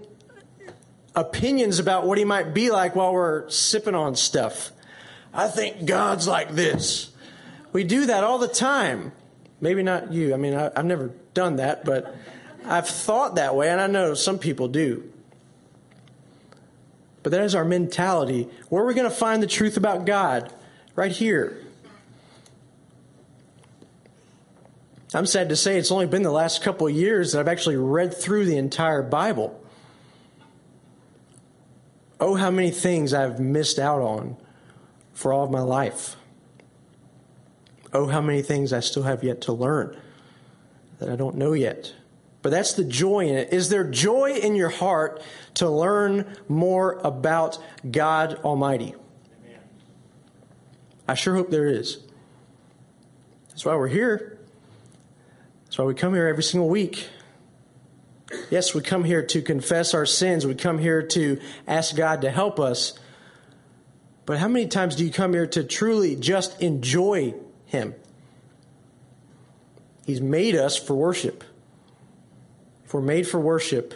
opinions 1.15 1.77
about 1.77 2.07
what 2.07 2.17
He 2.17 2.25
might 2.25 2.53
be 2.53 2.71
like 2.71 2.95
while 2.95 3.13
we're 3.13 3.47
sipping 3.49 3.95
on 3.95 4.15
stuff. 4.15 4.71
I 5.33 5.47
think 5.47 5.85
God's 5.85 6.27
like 6.27 6.51
this. 6.51 7.11
We 7.71 7.83
do 7.83 8.07
that 8.07 8.23
all 8.23 8.37
the 8.37 8.47
time. 8.47 9.13
Maybe 9.61 9.83
not 9.83 10.11
you. 10.11 10.33
I 10.33 10.37
mean, 10.37 10.53
I, 10.53 10.71
have 10.75 10.85
never 10.85 11.11
done 11.33 11.57
that, 11.57 11.85
but 11.85 12.15
I've 12.65 12.87
thought 12.87 13.35
that 13.35 13.55
way, 13.55 13.69
and 13.69 13.79
I 13.79 13.87
know 13.87 14.13
some 14.13 14.39
people 14.39 14.67
do. 14.67 15.11
But 17.23 17.31
that 17.31 17.41
is 17.43 17.55
our 17.55 17.63
mentality. 17.63 18.49
Where 18.69 18.83
are 18.83 18.87
we 18.87 18.93
going 18.93 19.09
to 19.09 19.15
find 19.15 19.41
the 19.41 19.47
truth 19.47 19.77
about 19.77 20.05
God? 20.05 20.51
Right 20.95 21.11
here. 21.11 21.57
I'm 25.13 25.25
sad 25.25 25.49
to 25.49 25.55
say 25.55 25.77
it's 25.77 25.91
only 25.91 26.07
been 26.07 26.23
the 26.23 26.31
last 26.31 26.63
couple 26.63 26.87
of 26.87 26.93
years 26.93 27.31
that 27.31 27.39
I've 27.39 27.47
actually 27.47 27.75
read 27.75 28.15
through 28.15 28.45
the 28.45 28.57
entire 28.57 29.03
Bible. 29.03 29.57
Oh, 32.19 32.35
how 32.35 32.49
many 32.51 32.71
things 32.71 33.13
I've 33.13 33.39
missed 33.39 33.77
out 33.77 34.01
on 34.01 34.37
for 35.21 35.31
all 35.31 35.43
of 35.43 35.51
my 35.51 35.61
life. 35.61 36.15
Oh, 37.93 38.07
how 38.07 38.21
many 38.21 38.41
things 38.41 38.73
I 38.73 38.79
still 38.79 39.03
have 39.03 39.23
yet 39.23 39.41
to 39.41 39.53
learn 39.53 39.95
that 41.01 41.09
I 41.09 41.15
don't 41.15 41.35
know 41.35 41.53
yet. 41.53 41.93
But 42.41 42.51
that's 42.51 42.73
the 42.73 42.83
joy 42.83 43.27
in 43.27 43.35
it. 43.35 43.53
Is 43.53 43.69
there 43.69 43.83
joy 43.83 44.33
in 44.33 44.55
your 44.55 44.69
heart 44.69 45.21
to 45.55 45.69
learn 45.69 46.37
more 46.47 46.99
about 47.03 47.59
God 47.89 48.35
Almighty? 48.43 48.95
Amen. 49.43 49.59
I 51.07 51.15
sure 51.15 51.35
hope 51.35 51.49
there 51.49 51.67
is. 51.67 51.99
That's 53.49 53.65
why 53.65 53.75
we're 53.75 53.87
here. 53.87 54.39
That's 55.65 55.77
why 55.77 55.85
we 55.85 55.93
come 55.93 56.13
here 56.13 56.27
every 56.27 56.43
single 56.43 56.69
week. 56.69 57.09
Yes, 58.49 58.73
we 58.73 58.81
come 58.81 59.03
here 59.03 59.23
to 59.25 59.41
confess 59.41 59.93
our 59.93 60.05
sins. 60.05 60.47
We 60.47 60.55
come 60.55 60.77
here 60.77 61.01
to 61.01 61.39
ask 61.67 61.95
God 61.95 62.21
to 62.21 62.31
help 62.31 62.59
us. 62.59 62.93
But 64.31 64.39
how 64.39 64.47
many 64.47 64.67
times 64.67 64.95
do 64.95 65.03
you 65.03 65.11
come 65.11 65.33
here 65.33 65.45
to 65.47 65.61
truly 65.61 66.15
just 66.15 66.61
enjoy 66.61 67.33
Him? 67.65 67.93
He's 70.05 70.21
made 70.21 70.55
us 70.55 70.77
for 70.77 70.95
worship. 70.95 71.43
If 72.85 72.93
we're 72.93 73.01
made 73.01 73.27
for 73.27 73.41
worship, 73.41 73.93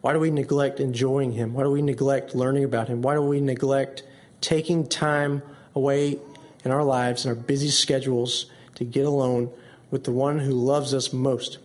why 0.00 0.12
do 0.12 0.20
we 0.20 0.30
neglect 0.30 0.78
enjoying 0.78 1.32
Him? 1.32 1.54
Why 1.54 1.64
do 1.64 1.72
we 1.72 1.82
neglect 1.82 2.36
learning 2.36 2.62
about 2.62 2.86
Him? 2.86 3.02
Why 3.02 3.14
do 3.14 3.22
we 3.22 3.40
neglect 3.40 4.04
taking 4.40 4.86
time 4.86 5.42
away 5.74 6.20
in 6.64 6.70
our 6.70 6.84
lives 6.84 7.26
and 7.26 7.36
our 7.36 7.42
busy 7.42 7.70
schedules 7.70 8.46
to 8.76 8.84
get 8.84 9.06
alone 9.06 9.50
with 9.90 10.04
the 10.04 10.12
one 10.12 10.38
who 10.38 10.52
loves 10.52 10.94
us 10.94 11.12
most? 11.12 11.58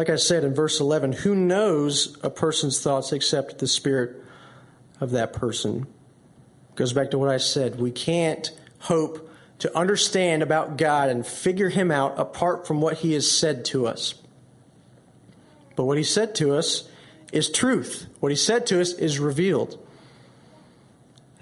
Like 0.00 0.08
I 0.08 0.16
said 0.16 0.44
in 0.44 0.54
verse 0.54 0.80
11, 0.80 1.12
who 1.12 1.34
knows 1.34 2.16
a 2.22 2.30
person's 2.30 2.80
thoughts 2.80 3.12
except 3.12 3.58
the 3.58 3.66
spirit 3.66 4.16
of 4.98 5.10
that 5.10 5.34
person? 5.34 5.86
Goes 6.74 6.94
back 6.94 7.10
to 7.10 7.18
what 7.18 7.28
I 7.28 7.36
said. 7.36 7.78
We 7.78 7.90
can't 7.90 8.50
hope 8.78 9.30
to 9.58 9.76
understand 9.76 10.42
about 10.42 10.78
God 10.78 11.10
and 11.10 11.26
figure 11.26 11.68
him 11.68 11.90
out 11.90 12.18
apart 12.18 12.66
from 12.66 12.80
what 12.80 13.00
he 13.00 13.12
has 13.12 13.30
said 13.30 13.62
to 13.66 13.86
us. 13.86 14.14
But 15.76 15.84
what 15.84 15.98
he 15.98 16.04
said 16.04 16.34
to 16.36 16.54
us 16.54 16.88
is 17.30 17.50
truth. 17.50 18.06
What 18.20 18.32
he 18.32 18.36
said 18.36 18.66
to 18.68 18.80
us 18.80 18.94
is 18.94 19.18
revealed. 19.18 19.86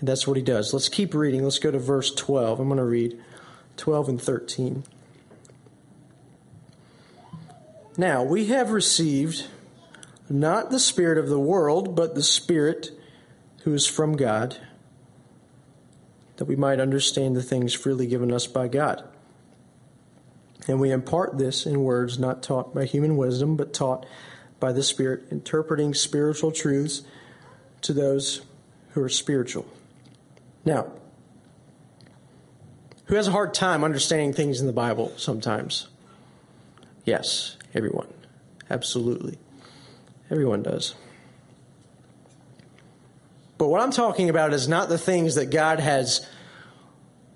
And 0.01 0.09
that's 0.09 0.27
what 0.27 0.37
he 0.37 0.43
does. 0.43 0.73
Let's 0.73 0.89
keep 0.89 1.15
reading. 1.15 1.45
Let's 1.45 1.61
go 1.61 1.71
to 1.71 1.79
verse 1.79 2.13
12. 2.13 2.59
I'm 2.59 2.67
going 2.67 2.79
to 2.79 2.85
read 2.85 3.21
12 3.77 4.09
and 4.09 4.21
13. 4.21 4.83
Now, 7.99 8.23
we 8.23 8.47
have 8.47 8.71
received 8.71 9.47
not 10.31 10.71
the 10.71 10.79
Spirit 10.79 11.19
of 11.19 11.29
the 11.29 11.39
world, 11.39 11.97
but 11.97 12.15
the 12.15 12.23
Spirit 12.23 12.93
who 13.65 13.75
is 13.75 13.87
from 13.87 14.17
God 14.17 14.57
that 16.37 16.45
we 16.45 16.55
might 16.55 16.79
understand 16.79 17.35
the 17.35 17.43
things 17.43 17.75
freely 17.75 18.07
given 18.07 18.33
us 18.33 18.47
by 18.47 18.69
God. 18.69 19.03
And 20.69 20.79
we 20.79 20.93
impart 20.93 21.39
this 21.39 21.67
in 21.67 21.83
words 21.83 22.21
not 22.21 22.41
taught 22.41 22.73
by 22.73 22.85
human 22.85 23.17
wisdom, 23.17 23.57
but 23.57 23.73
taught 23.75 24.07
by 24.61 24.73
the 24.73 24.85
Spirit, 24.85 25.25
interpreting 25.33 25.93
spiritual 25.93 26.53
truths 26.53 27.03
to 27.81 27.93
those 27.93 28.43
who 28.91 29.03
are 29.03 29.09
spiritual. 29.09 29.67
Now, 30.65 30.93
who 33.07 33.17
has 33.17 33.27
a 33.27 33.33
hard 33.33 33.55
time 33.55 33.83
understanding 33.83 34.33
things 34.33 34.61
in 34.61 34.69
the 34.69 34.73
Bible 34.73 35.13
sometimes? 35.17 35.89
Yes, 37.05 37.58
everyone. 37.75 38.13
Absolutely. 38.71 39.39
Everyone 40.31 40.63
does. 40.63 40.95
But 43.57 43.69
what 43.69 43.81
I'm 43.81 43.91
talking 43.91 44.31
about 44.31 44.53
is 44.53 44.69
not 44.69 44.89
the 44.89 44.99
things 44.99 45.35
that 45.35 45.47
God 45.47 45.81
has 45.81 46.27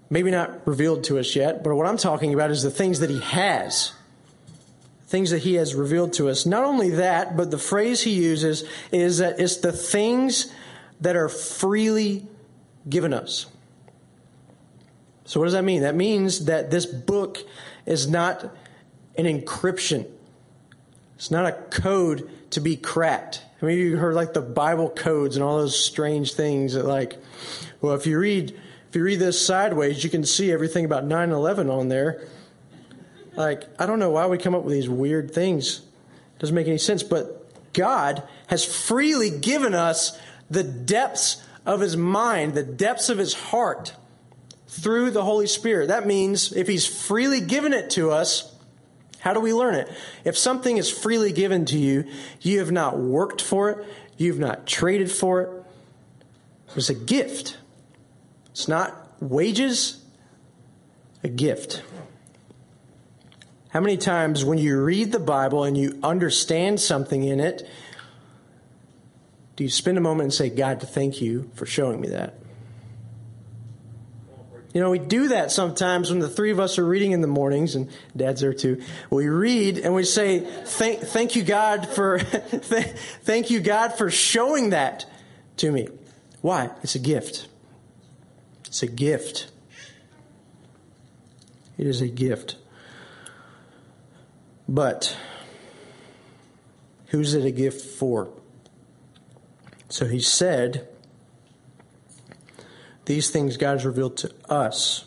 maybe 0.08 0.30
not 0.30 0.66
revealed 0.66 1.04
to 1.04 1.18
us 1.18 1.34
yet, 1.34 1.64
but 1.64 1.74
what 1.74 1.86
I'm 1.86 1.96
talking 1.96 2.34
about 2.34 2.50
is 2.50 2.62
the 2.62 2.70
things 2.70 3.00
that 3.00 3.10
He 3.10 3.20
has. 3.20 3.92
Things 5.06 5.30
that 5.30 5.38
He 5.38 5.54
has 5.54 5.74
revealed 5.74 6.12
to 6.14 6.28
us. 6.28 6.46
Not 6.46 6.64
only 6.64 6.90
that, 6.90 7.36
but 7.36 7.50
the 7.50 7.58
phrase 7.58 8.02
He 8.02 8.12
uses 8.12 8.64
is 8.92 9.18
that 9.18 9.40
it's 9.40 9.56
the 9.56 9.72
things 9.72 10.52
that 11.00 11.16
are 11.16 11.28
freely 11.28 12.26
given 12.88 13.12
us. 13.12 13.46
So, 15.24 15.40
what 15.40 15.46
does 15.46 15.54
that 15.54 15.64
mean? 15.64 15.82
That 15.82 15.94
means 15.94 16.44
that 16.44 16.70
this 16.70 16.86
book 16.86 17.38
is 17.86 18.08
not 18.08 18.44
an 19.16 19.24
encryption, 19.24 20.06
it's 21.22 21.30
not 21.30 21.46
a 21.46 21.52
code 21.52 22.28
to 22.50 22.60
be 22.60 22.76
cracked. 22.76 23.42
I 23.62 23.66
mean, 23.66 23.78
you 23.78 23.96
heard 23.96 24.14
like 24.14 24.32
the 24.32 24.40
Bible 24.40 24.90
codes 24.90 25.36
and 25.36 25.44
all 25.44 25.58
those 25.58 25.78
strange 25.78 26.34
things 26.34 26.74
that, 26.74 26.84
like, 26.84 27.16
well, 27.80 27.94
if 27.94 28.08
you 28.08 28.18
read 28.18 28.58
if 28.88 28.96
you 28.96 29.04
read 29.04 29.20
this 29.20 29.46
sideways, 29.46 30.02
you 30.02 30.10
can 30.10 30.24
see 30.24 30.50
everything 30.50 30.84
about 30.84 31.06
9/11 31.06 31.70
on 31.70 31.88
there. 31.88 32.26
Like, 33.36 33.62
I 33.78 33.86
don't 33.86 34.00
know 34.00 34.10
why 34.10 34.26
we 34.26 34.36
come 34.36 34.52
up 34.52 34.64
with 34.64 34.74
these 34.74 34.88
weird 34.88 35.30
things. 35.30 35.78
It 35.78 36.40
doesn't 36.40 36.56
make 36.56 36.66
any 36.66 36.76
sense. 36.76 37.04
But 37.04 37.72
God 37.72 38.24
has 38.48 38.64
freely 38.64 39.30
given 39.30 39.74
us 39.74 40.18
the 40.50 40.64
depths 40.64 41.40
of 41.64 41.80
His 41.80 41.96
mind, 41.96 42.54
the 42.54 42.64
depths 42.64 43.08
of 43.08 43.18
His 43.18 43.32
heart 43.32 43.92
through 44.66 45.12
the 45.12 45.22
Holy 45.22 45.46
Spirit. 45.46 45.86
That 45.86 46.04
means 46.04 46.52
if 46.52 46.66
He's 46.66 46.84
freely 46.84 47.40
given 47.40 47.72
it 47.72 47.90
to 47.90 48.10
us, 48.10 48.51
how 49.22 49.32
do 49.32 49.38
we 49.38 49.54
learn 49.54 49.76
it? 49.76 49.88
If 50.24 50.36
something 50.36 50.78
is 50.78 50.90
freely 50.90 51.30
given 51.30 51.64
to 51.66 51.78
you, 51.78 52.06
you 52.40 52.58
have 52.58 52.72
not 52.72 52.98
worked 52.98 53.40
for 53.40 53.70
it, 53.70 53.86
you've 54.16 54.40
not 54.40 54.66
traded 54.66 55.12
for 55.12 55.42
it. 55.42 55.50
It's 56.74 56.90
a 56.90 56.94
gift. 56.94 57.56
It's 58.50 58.66
not 58.66 59.22
wages, 59.22 60.02
a 61.22 61.28
gift. 61.28 61.84
How 63.68 63.78
many 63.78 63.96
times 63.96 64.44
when 64.44 64.58
you 64.58 64.82
read 64.82 65.12
the 65.12 65.20
Bible 65.20 65.62
and 65.62 65.78
you 65.78 66.00
understand 66.02 66.80
something 66.80 67.22
in 67.22 67.38
it, 67.38 67.64
do 69.54 69.62
you 69.62 69.70
spend 69.70 69.98
a 69.98 70.00
moment 70.00 70.24
and 70.24 70.34
say, 70.34 70.50
God, 70.50 70.80
to 70.80 70.86
thank 70.86 71.20
you 71.20 71.48
for 71.54 71.64
showing 71.64 72.00
me 72.00 72.08
that? 72.08 72.41
You 74.72 74.80
know, 74.80 74.90
we 74.90 74.98
do 74.98 75.28
that 75.28 75.50
sometimes 75.50 76.10
when 76.10 76.18
the 76.18 76.28
three 76.28 76.50
of 76.50 76.58
us 76.58 76.78
are 76.78 76.84
reading 76.84 77.12
in 77.12 77.20
the 77.20 77.26
mornings, 77.26 77.74
and 77.74 77.90
Dad's 78.16 78.40
there 78.40 78.54
too. 78.54 78.82
We 79.10 79.28
read 79.28 79.78
and 79.78 79.94
we 79.94 80.04
say, 80.04 80.40
"Thank, 80.40 81.00
thank 81.00 81.36
you, 81.36 81.42
God, 81.42 81.88
for 81.88 82.18
thank 82.20 83.50
you, 83.50 83.60
God, 83.60 83.94
for 83.98 84.10
showing 84.10 84.70
that 84.70 85.04
to 85.58 85.70
me." 85.70 85.88
Why? 86.40 86.70
It's 86.82 86.94
a 86.94 86.98
gift. 86.98 87.48
It's 88.66 88.82
a 88.82 88.86
gift. 88.86 89.50
It 91.76 91.86
is 91.86 92.00
a 92.00 92.08
gift. 92.08 92.56
But 94.68 95.16
who's 97.08 97.34
it 97.34 97.44
a 97.44 97.50
gift 97.50 97.84
for? 97.84 98.30
So 99.88 100.06
he 100.06 100.20
said, 100.20 100.88
These 103.04 103.30
things 103.30 103.56
God 103.56 103.72
has 103.72 103.84
revealed 103.84 104.16
to 104.18 104.32
us. 104.48 105.04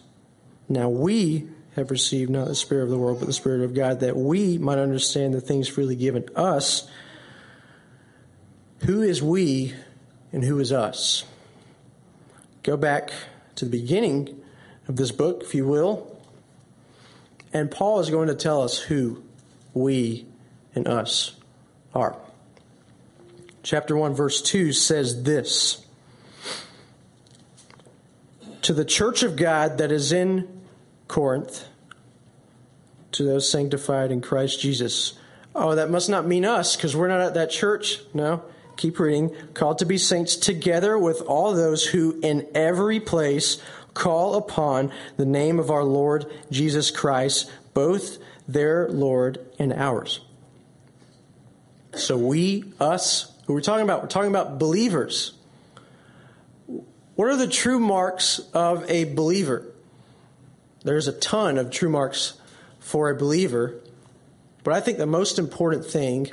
Now 0.68 0.90
we 0.90 1.48
have 1.76 1.92
received 1.92 2.30
not 2.30 2.48
the 2.48 2.56
Spirit 2.56 2.84
of 2.84 2.90
the 2.90 2.98
world, 2.98 3.20
but 3.20 3.26
the 3.26 3.34
Spirit 3.34 3.62
of 3.62 3.74
God, 3.74 4.00
that 4.00 4.16
we 4.16 4.58
might 4.58 4.78
understand 4.78 5.34
the 5.34 5.42
things 5.42 5.68
freely 5.68 5.96
given 5.96 6.28
us. 6.36 6.90
Who 8.86 9.02
is 9.02 9.22
we 9.22 9.74
and 10.32 10.44
who 10.44 10.60
is 10.60 10.72
us? 10.72 11.26
Go 12.64 12.78
back 12.78 13.12
to 13.56 13.66
the 13.66 13.72
beginning 13.72 14.42
of 14.88 14.96
this 14.96 15.12
book, 15.12 15.44
if 15.44 15.54
you 15.54 15.66
will. 15.66 16.20
And 17.54 17.70
Paul 17.70 18.00
is 18.00 18.10
going 18.10 18.28
to 18.28 18.36
tell 18.36 18.62
us 18.62 18.78
who 18.78 19.24
we 19.74 20.26
and 20.74 20.88
us 20.88 21.36
are. 21.94 22.18
Chapter 23.64 23.98
1, 23.98 24.14
verse 24.14 24.42
2 24.42 24.74
says 24.74 25.24
this 25.24 25.85
To 28.66 28.74
the 28.74 28.84
church 28.84 29.22
of 29.22 29.36
God 29.36 29.78
that 29.78 29.92
is 29.92 30.12
in 30.12 30.48
Corinth, 31.08 31.68
to 33.12 33.24
those 33.24 33.48
sanctified 33.48 34.12
in 34.12 34.22
Christ 34.22 34.60
Jesus. 34.60 35.14
Oh, 35.54 35.76
that 35.76 35.92
must 35.92 36.10
not 36.10 36.26
mean 36.26 36.46
us 36.46 36.76
because 36.76 36.96
we're 36.96 37.08
not 37.08 37.22
at 37.22 37.36
that 37.36 37.52
church. 37.52 38.00
No. 38.12 38.44
Keep 38.76 38.98
reading. 38.98 39.36
Called 39.54 39.78
to 39.78 39.86
be 39.86 40.00
saints 40.00 40.36
together 40.36 40.98
with 40.98 41.22
all 41.22 41.54
those 41.54 41.86
who 41.86 42.20
in 42.24 42.48
every 42.56 43.00
place 43.00 43.62
call 43.94 44.34
upon 44.34 44.92
the 45.16 45.28
name 45.28 45.60
of 45.60 45.70
our 45.70 45.84
Lord 45.84 46.26
Jesus 46.50 46.90
Christ, 46.90 47.52
both 47.76 48.18
their 48.48 48.90
Lord 48.90 49.46
and 49.60 49.74
ours. 49.74 50.22
So 51.94 52.18
we, 52.18 52.74
us, 52.80 53.32
who 53.46 53.54
we're 53.54 53.62
talking 53.62 53.84
about, 53.84 54.02
we're 54.02 54.08
talking 54.08 54.32
about 54.32 54.58
believers. 54.58 55.35
What 57.16 57.30
are 57.30 57.38
the 57.38 57.48
true 57.48 57.80
marks 57.80 58.40
of 58.54 58.90
a 58.90 59.06
believer? 59.06 59.72
There's 60.84 61.08
a 61.08 61.14
ton 61.14 61.58
of 61.58 61.72
true 61.72 61.90
marks 61.90 62.34
for 62.80 63.10
a 63.10 63.16
believer, 63.16 63.82
but 64.64 64.74
I 64.74 64.82
think 64.82 64.98
the 64.98 65.06
most 65.06 65.40
important 65.40 65.86
thing 65.86 66.30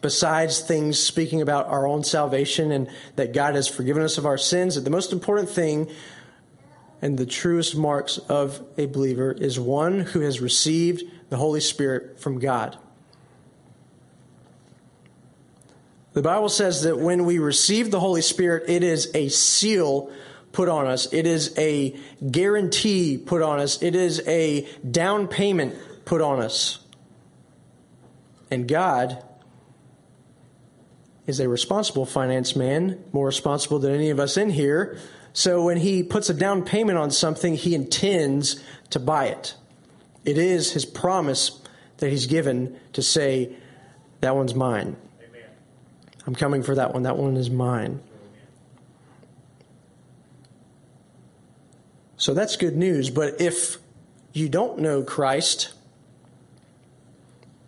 besides 0.00 0.60
things 0.60 0.98
speaking 0.98 1.42
about 1.42 1.66
our 1.66 1.86
own 1.86 2.04
salvation 2.04 2.70
and 2.70 2.88
that 3.16 3.32
God 3.32 3.54
has 3.54 3.66
forgiven 3.66 4.02
us 4.02 4.18
of 4.18 4.26
our 4.26 4.38
sins, 4.38 4.76
that 4.76 4.82
the 4.82 4.90
most 4.90 5.12
important 5.12 5.48
thing 5.48 5.90
and 7.00 7.16
the 7.16 7.26
truest 7.26 7.76
marks 7.76 8.18
of 8.18 8.62
a 8.76 8.86
believer 8.86 9.32
is 9.32 9.58
one 9.58 10.00
who 10.00 10.20
has 10.20 10.40
received 10.40 11.02
the 11.30 11.36
Holy 11.36 11.60
Spirit 11.60 12.20
from 12.20 12.38
God. 12.38 12.76
The 16.18 16.22
Bible 16.22 16.48
says 16.48 16.82
that 16.82 16.98
when 16.98 17.26
we 17.26 17.38
receive 17.38 17.92
the 17.92 18.00
Holy 18.00 18.22
Spirit, 18.22 18.68
it 18.68 18.82
is 18.82 19.08
a 19.14 19.28
seal 19.28 20.10
put 20.50 20.68
on 20.68 20.88
us, 20.88 21.12
it 21.12 21.28
is 21.28 21.56
a 21.56 21.96
guarantee 22.28 23.18
put 23.18 23.40
on 23.40 23.60
us, 23.60 23.80
it 23.84 23.94
is 23.94 24.20
a 24.26 24.66
down 24.78 25.28
payment 25.28 25.76
put 26.04 26.20
on 26.20 26.40
us. 26.40 26.80
And 28.50 28.66
God 28.66 29.22
is 31.28 31.38
a 31.38 31.48
responsible 31.48 32.04
finance 32.04 32.56
man, 32.56 33.00
more 33.12 33.26
responsible 33.26 33.78
than 33.78 33.94
any 33.94 34.10
of 34.10 34.18
us 34.18 34.36
in 34.36 34.50
here. 34.50 34.98
So 35.32 35.62
when 35.62 35.76
he 35.76 36.02
puts 36.02 36.28
a 36.28 36.34
down 36.34 36.64
payment 36.64 36.98
on 36.98 37.12
something, 37.12 37.54
he 37.54 37.76
intends 37.76 38.60
to 38.90 38.98
buy 38.98 39.26
it. 39.26 39.54
It 40.24 40.36
is 40.36 40.72
his 40.72 40.84
promise 40.84 41.60
that 41.98 42.10
he's 42.10 42.26
given 42.26 42.76
to 42.94 43.02
say, 43.02 43.52
That 44.20 44.34
one's 44.34 44.56
mine. 44.56 44.96
I'm 46.28 46.34
coming 46.34 46.62
for 46.62 46.74
that 46.74 46.92
one. 46.92 47.04
That 47.04 47.16
one 47.16 47.38
is 47.38 47.48
mine. 47.48 48.02
So 52.18 52.34
that's 52.34 52.54
good 52.56 52.76
news. 52.76 53.08
But 53.08 53.40
if 53.40 53.78
you 54.34 54.50
don't 54.50 54.80
know 54.80 55.02
Christ, 55.02 55.72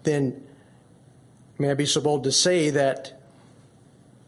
then 0.02 0.46
may 1.58 1.70
I 1.70 1.74
be 1.74 1.86
so 1.86 2.02
bold 2.02 2.24
to 2.24 2.32
say 2.32 2.68
that 2.68 3.18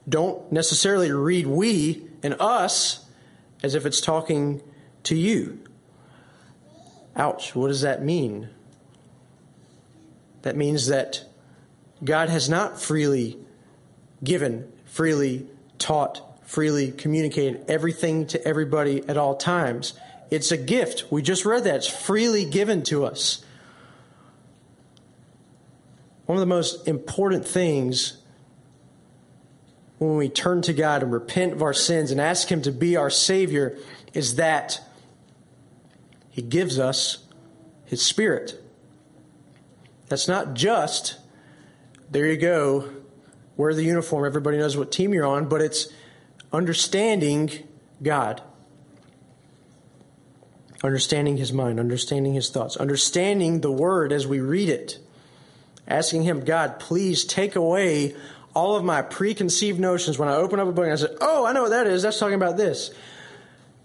don't 0.09 0.51
necessarily 0.51 1.13
read 1.13 1.47
we 1.47 2.03
and 2.23 2.35
us 2.41 3.05
as 3.63 3.75
if 3.75 3.85
it's 3.85 4.01
talking 4.01 4.63
to 5.03 5.15
you. 5.15 5.61
Ouch, 7.17 7.55
what 7.55 7.69
does 7.69 7.83
that 7.83 8.03
mean? 8.03 8.49
That 10.41 10.57
means 10.57 10.87
that 10.87 11.23
God 12.03 12.31
has 12.31 12.49
not 12.49 12.81
freely 12.81 13.39
given, 14.23 14.71
freely 14.85 15.47
taught, 15.79 16.47
freely 16.49 16.93
communicated 16.93 17.65
everything 17.69 18.27
to 18.29 18.47
everybody 18.47 19.07
at 19.09 19.17
all 19.17 19.37
times. 19.37 19.95
It's 20.31 20.53
a 20.53 20.57
gift. 20.57 21.05
We 21.11 21.23
just 21.23 21.45
read 21.45 21.65
that. 21.65 21.77
It's 21.77 21.87
freely 21.87 22.45
given 22.45 22.83
to 22.85 23.05
us. 23.05 23.45
One 26.27 26.37
of 26.37 26.41
the 26.41 26.47
most 26.47 26.89
important 26.89 27.47
things 27.47 28.19
when 29.99 30.17
we 30.17 30.29
turn 30.29 30.63
to 30.63 30.73
God 30.73 31.03
and 31.03 31.13
repent 31.13 31.53
of 31.53 31.63
our 31.63 31.75
sins 31.75 32.11
and 32.11 32.21
ask 32.21 32.49
Him 32.49 32.63
to 32.63 32.73
be 32.73 32.97
our 32.97 33.11
Savior 33.11 33.77
is 34.15 34.37
that 34.37 34.81
He 36.31 36.43
gives 36.43 36.79
us 36.79 37.25
His 37.85 38.03
Spirit. 38.03 38.63
That's 40.09 40.29
not 40.29 40.55
just, 40.55 41.19
there 42.11 42.27
you 42.27 42.37
go, 42.37 42.91
wear 43.57 43.75
the 43.75 43.85
uniform, 43.85 44.25
everybody 44.25 44.59
knows 44.59 44.77
what 44.77 44.93
team 44.93 45.13
you're 45.13 45.27
on, 45.27 45.49
but 45.49 45.61
it's 45.61 45.89
understanding 46.53 47.51
God. 48.03 48.43
Understanding 50.85 51.37
His 51.37 51.53
mind, 51.53 51.79
understanding 51.79 52.35
His 52.35 52.51
thoughts, 52.51 52.77
understanding 52.77 53.61
the 53.61 53.71
Word 53.71 54.13
as 54.13 54.27
we 54.27 54.41
read 54.41 54.69
it. 54.69 54.99
Asking 55.87 56.23
Him, 56.23 56.45
God, 56.45 56.79
please 56.81 57.25
take 57.25 57.57
away 57.57 58.15
all 58.55 58.77
of 58.77 58.85
my 58.85 59.03
preconceived 59.03 59.81
notions 59.81 60.19
when 60.19 60.29
I 60.29 60.35
open 60.35 60.61
up 60.61 60.69
a 60.69 60.73
book 60.73 60.85
and 60.85 60.93
I 60.93 60.97
say, 60.97 61.09
oh, 61.21 61.47
I 61.47 61.53
know 61.53 61.63
what 61.63 61.71
that 61.71 61.87
is. 61.87 62.03
That's 62.03 62.19
talking 62.19 62.35
about 62.35 62.57
this. 62.57 62.91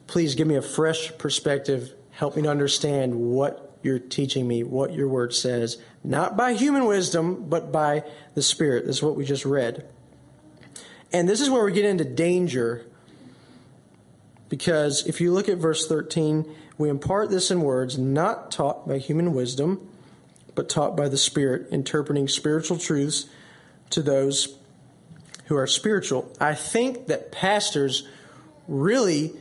Please 0.08 0.36
give 0.36 0.48
me 0.48 0.56
a 0.56 0.62
fresh 0.62 1.16
perspective. 1.18 1.94
Help 2.12 2.36
me 2.36 2.44
to 2.44 2.50
understand 2.50 3.16
what 3.16 3.67
you're 3.84 4.00
teaching 4.00 4.48
me, 4.48 4.64
what 4.64 4.94
your 4.94 5.08
word 5.08 5.34
says, 5.34 5.78
not 6.04 6.36
by 6.36 6.54
human 6.54 6.86
wisdom, 6.86 7.46
but 7.48 7.72
by 7.72 8.04
the 8.34 8.42
Spirit. 8.42 8.86
This 8.86 8.98
is 8.98 9.04
what 9.04 9.16
we 9.16 9.26
just 9.26 9.46
read. 9.46 9.86
And 11.14 11.28
this 11.28 11.42
is 11.42 11.50
where 11.50 11.64
we 11.64 11.72
get 11.72 11.86
into 11.86 12.04
danger 12.04 12.86
because 14.50 15.06
if 15.08 15.20
you 15.20 15.34
look 15.34 15.50
at 15.50 15.58
verse 15.58 15.88
13, 15.88 16.46
we 16.78 16.90
impart 16.90 17.30
this 17.30 17.52
in 17.52 17.62
words 17.62 17.98
not 17.98 18.52
taught 18.52 18.88
by 18.88 18.98
human 18.98 19.34
wisdom, 19.34 19.90
but 20.56 20.70
taught 20.70 20.96
by 20.96 21.10
the 21.10 21.18
Spirit, 21.18 21.68
interpreting 21.72 22.28
spiritual 22.28 22.78
truths 22.78 23.28
to 23.90 24.02
those 24.02 24.58
who 25.46 25.56
are 25.56 25.68
spiritual, 25.68 26.32
I 26.40 26.56
think 26.56 27.08
that 27.08 27.32
pastors 27.32 28.08
really 28.68 29.34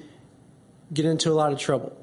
get 0.93 1.05
into 1.05 1.31
a 1.31 1.35
lot 1.35 1.53
of 1.53 1.59
trouble. 1.59 1.97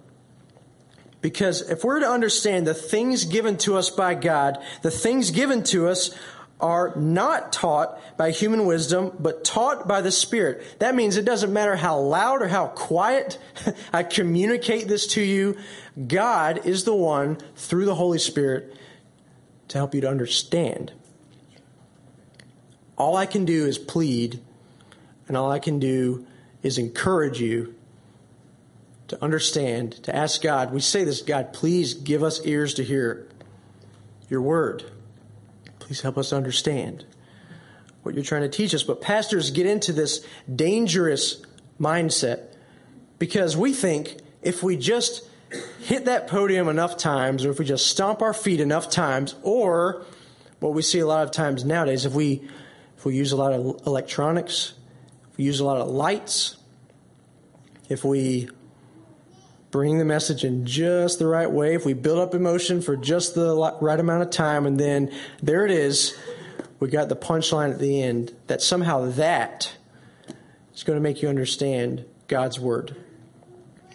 Because 1.23 1.61
if 1.61 1.85
we're 1.85 2.01
to 2.01 2.09
understand 2.09 2.67
the 2.67 2.73
things 2.73 3.23
given 3.23 3.57
to 3.59 3.77
us 3.77 3.89
by 3.89 4.13
God, 4.13 4.61
the 4.81 4.91
things 4.91 5.31
given 5.31 5.63
to 5.63 5.87
us 5.87 6.13
are 6.59 6.93
not 6.97 7.53
taught 7.53 7.97
by 8.17 8.31
human 8.31 8.65
wisdom, 8.65 9.15
but 9.19 9.45
taught 9.45 9.87
by 9.87 10.01
the 10.01 10.11
Spirit. 10.11 10.79
That 10.79 10.95
means 10.95 11.15
it 11.15 11.23
doesn't 11.23 11.53
matter 11.53 11.77
how 11.77 11.97
loud 11.97 12.41
or 12.41 12.49
how 12.49 12.67
quiet 12.67 13.39
I 13.93 14.03
communicate 14.03 14.89
this 14.89 15.07
to 15.07 15.21
you, 15.21 15.57
God 16.07 16.65
is 16.65 16.83
the 16.83 16.93
one, 16.93 17.37
through 17.55 17.85
the 17.85 17.95
Holy 17.95 18.19
Spirit, 18.19 18.75
to 19.69 19.77
help 19.77 19.95
you 19.95 20.01
to 20.01 20.09
understand. 20.09 20.91
All 22.97 23.15
I 23.15 23.25
can 23.25 23.45
do 23.45 23.65
is 23.65 23.77
plead, 23.77 24.41
and 25.29 25.37
all 25.37 25.49
I 25.49 25.59
can 25.59 25.79
do 25.79 26.27
is 26.61 26.77
encourage 26.77 27.39
you 27.39 27.75
to 29.07 29.21
understand, 29.23 29.93
to 30.03 30.15
ask 30.15 30.41
God. 30.41 30.73
We 30.73 30.79
say 30.79 31.03
this 31.03 31.21
God, 31.21 31.53
please 31.53 31.93
give 31.93 32.23
us 32.23 32.45
ears 32.45 32.73
to 32.75 32.83
hear 32.83 33.27
your 34.29 34.41
word. 34.41 34.85
Please 35.79 36.01
help 36.01 36.17
us 36.17 36.31
understand 36.31 37.05
what 38.03 38.15
you're 38.15 38.23
trying 38.23 38.41
to 38.43 38.49
teach 38.49 38.73
us. 38.73 38.83
But 38.83 39.01
pastors 39.01 39.51
get 39.51 39.65
into 39.65 39.93
this 39.93 40.25
dangerous 40.53 41.41
mindset 41.79 42.53
because 43.19 43.57
we 43.57 43.73
think 43.73 44.17
if 44.41 44.63
we 44.63 44.77
just 44.77 45.27
hit 45.81 46.05
that 46.05 46.27
podium 46.27 46.67
enough 46.67 46.97
times, 46.97 47.45
or 47.45 47.51
if 47.51 47.59
we 47.59 47.65
just 47.65 47.87
stomp 47.87 48.21
our 48.21 48.33
feet 48.33 48.59
enough 48.59 48.89
times, 48.89 49.35
or 49.43 50.05
what 50.59 50.73
we 50.73 50.81
see 50.81 50.99
a 50.99 51.05
lot 51.05 51.23
of 51.23 51.31
times 51.31 51.63
nowadays, 51.63 52.05
if 52.05 52.13
we 52.13 52.47
if 52.97 53.05
we 53.05 53.15
use 53.15 53.33
a 53.33 53.35
lot 53.35 53.51
of 53.51 53.85
electronics, 53.85 54.73
if 55.29 55.37
we 55.37 55.43
use 55.43 55.59
a 55.59 55.65
lot 55.65 55.77
of 55.77 55.89
lights, 55.89 56.55
if 57.89 58.05
we 58.05 58.49
bring 59.73 59.97
the 59.97 60.05
message 60.05 60.43
in 60.43 60.67
just 60.67 61.17
the 61.17 61.25
right 61.25 61.49
way, 61.49 61.73
if 61.73 61.83
we 61.83 61.93
build 61.93 62.19
up 62.19 62.35
emotion 62.35 62.79
for 62.79 62.95
just 62.95 63.33
the 63.33 63.55
right 63.81 63.99
amount 63.99 64.21
of 64.21 64.29
time, 64.29 64.67
and 64.67 64.79
then 64.79 65.11
there 65.41 65.65
it 65.65 65.71
is, 65.71 66.15
we 66.79 66.87
got 66.87 67.09
the 67.09 67.15
punchline 67.15 67.71
at 67.71 67.79
the 67.79 68.03
end, 68.03 68.31
that 68.45 68.61
somehow 68.61 69.09
that 69.13 69.73
is 70.75 70.83
going 70.83 70.95
to 70.95 71.01
make 71.01 71.23
you 71.23 71.27
understand 71.27 72.05
God's 72.27 72.59
word. 72.59 72.95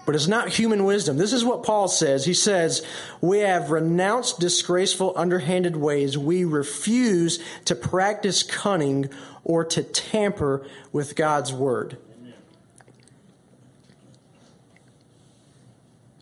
But 0.04 0.16
it's 0.16 0.26
not 0.26 0.48
human 0.48 0.84
wisdom. 0.84 1.16
This 1.16 1.32
is 1.32 1.44
what 1.44 1.62
Paul 1.62 1.86
says. 1.86 2.24
He 2.24 2.34
says, 2.34 2.84
We 3.20 3.38
have 3.40 3.70
renounced 3.70 4.40
disgraceful, 4.40 5.12
underhanded 5.14 5.76
ways. 5.76 6.18
We 6.18 6.44
refuse 6.44 7.38
to 7.66 7.76
practice 7.76 8.42
cunning 8.42 9.10
or 9.44 9.64
to 9.66 9.84
tamper 9.84 10.66
with 10.90 11.14
God's 11.14 11.52
word. 11.52 11.98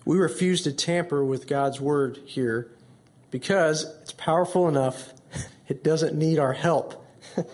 We 0.06 0.18
refuse 0.18 0.62
to 0.62 0.72
tamper 0.72 1.24
with 1.24 1.48
God's 1.48 1.80
word 1.80 2.20
here 2.24 2.70
because 3.32 3.92
it's 4.02 4.12
powerful 4.12 4.68
enough, 4.68 5.12
it 5.68 5.82
doesn't 5.82 6.14
need 6.14 6.38
our 6.38 6.52
help. 6.52 7.04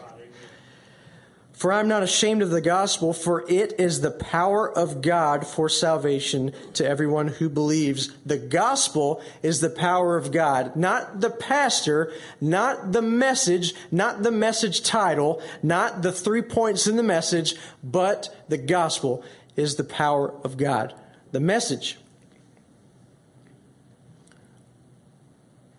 for 1.55 1.73
I'm 1.73 1.89
not 1.89 2.03
ashamed 2.03 2.43
of 2.43 2.51
the 2.51 2.61
gospel, 2.61 3.15
for 3.15 3.49
it 3.49 3.81
is 3.81 4.03
the 4.03 4.11
power 4.11 4.71
of 4.71 5.01
God 5.01 5.47
for 5.47 5.71
salvation 5.71 6.53
to 6.75 6.87
everyone 6.87 7.29
who 7.29 7.49
believes. 7.49 8.13
The 8.27 8.37
gospel 8.37 9.23
is 9.43 9.63
the 9.63 9.71
power 9.71 10.19
of 10.19 10.31
God, 10.31 10.77
not 10.77 11.23
the 11.23 11.31
pastor, 11.31 12.13
not 12.39 12.93
the 12.93 13.01
message, 13.01 13.73
not 13.91 14.23
the 14.23 14.31
message 14.31 14.83
title, 14.83 15.41
not 15.63 16.03
the 16.03 16.13
three 16.13 16.43
points 16.43 16.87
in 16.87 16.97
the 16.97 17.03
message, 17.03 17.55
but 17.83 18.45
the 18.51 18.59
gospel 18.59 19.25
is 19.57 19.77
the 19.77 19.85
power 19.85 20.35
of 20.45 20.59
God. 20.59 20.95
The 21.31 21.41
message 21.41 21.97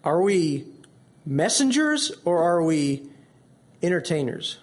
Are 0.03 0.21
we 0.21 0.65
messengers 1.25 2.11
or 2.25 2.43
are 2.43 2.61
we 2.61 3.07
entertainers? 3.81 4.57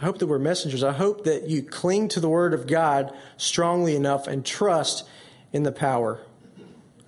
I 0.00 0.04
hope 0.04 0.18
that 0.18 0.26
we're 0.26 0.38
messengers. 0.38 0.84
I 0.84 0.92
hope 0.92 1.24
that 1.24 1.48
you 1.48 1.62
cling 1.62 2.08
to 2.08 2.20
the 2.20 2.28
Word 2.28 2.52
of 2.52 2.66
God 2.66 3.12
strongly 3.36 3.96
enough 3.96 4.26
and 4.26 4.44
trust 4.44 5.08
in 5.52 5.62
the 5.62 5.72
power 5.72 6.20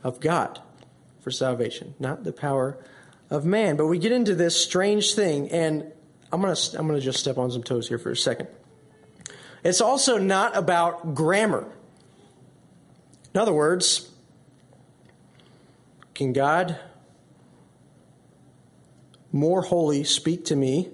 of 0.02 0.20
God 0.20 0.60
for 1.20 1.30
salvation, 1.30 1.94
not 1.98 2.24
the 2.24 2.32
power 2.32 2.78
of 3.28 3.44
man. 3.44 3.76
But 3.76 3.86
we 3.86 3.98
get 3.98 4.12
into 4.12 4.34
this 4.34 4.60
strange 4.60 5.14
thing, 5.14 5.50
and 5.50 5.92
I'm 6.32 6.40
going 6.40 6.54
to 6.54 6.78
I'm 6.78 6.88
to 6.88 7.00
just 7.00 7.18
step 7.18 7.38
on 7.38 7.50
some 7.50 7.62
toes 7.62 7.88
here 7.88 7.98
for 7.98 8.10
a 8.10 8.16
second. 8.16 8.48
It's 9.64 9.80
also 9.80 10.16
not 10.18 10.56
about 10.56 11.14
grammar. 11.14 11.66
In 13.34 13.40
other 13.40 13.52
words, 13.52 14.10
can 16.16 16.32
God 16.32 16.78
more 19.32 19.60
holy 19.60 20.02
speak 20.02 20.46
to 20.46 20.56
me 20.56 20.88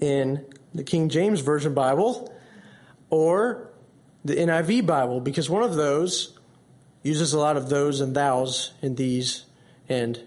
in 0.00 0.44
the 0.74 0.82
King 0.82 1.08
James 1.08 1.40
Version 1.40 1.72
Bible 1.72 2.34
or 3.10 3.70
the 4.24 4.34
NIV 4.34 4.86
Bible? 4.86 5.20
Because 5.20 5.48
one 5.48 5.62
of 5.62 5.76
those 5.76 6.36
uses 7.04 7.32
a 7.32 7.38
lot 7.38 7.56
of 7.56 7.68
those 7.68 8.00
and 8.00 8.12
thous 8.12 8.72
and 8.82 8.96
these 8.96 9.44
and 9.88 10.20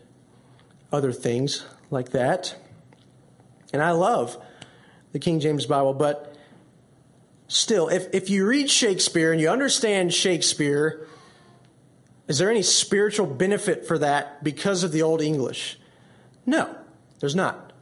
other 0.93 1.11
things 1.11 1.65
like 1.89 2.11
that. 2.11 2.55
And 3.73 3.83
I 3.83 3.91
love 3.91 4.41
the 5.11 5.19
King 5.19 5.41
James 5.41 5.65
Bible, 5.65 5.93
but 5.93 6.37
still, 7.49 7.89
if, 7.89 8.07
if 8.13 8.29
you 8.29 8.47
read 8.47 8.69
Shakespeare 8.69 9.33
and 9.33 9.41
you 9.41 9.49
understand 9.49 10.13
Shakespeare, 10.13 11.05
is 12.31 12.37
there 12.37 12.49
any 12.49 12.61
spiritual 12.61 13.27
benefit 13.27 13.85
for 13.85 13.97
that 13.97 14.41
because 14.41 14.85
of 14.85 14.93
the 14.93 15.01
Old 15.01 15.21
English? 15.21 15.77
No, 16.45 16.73
there's 17.19 17.35
not. 17.35 17.73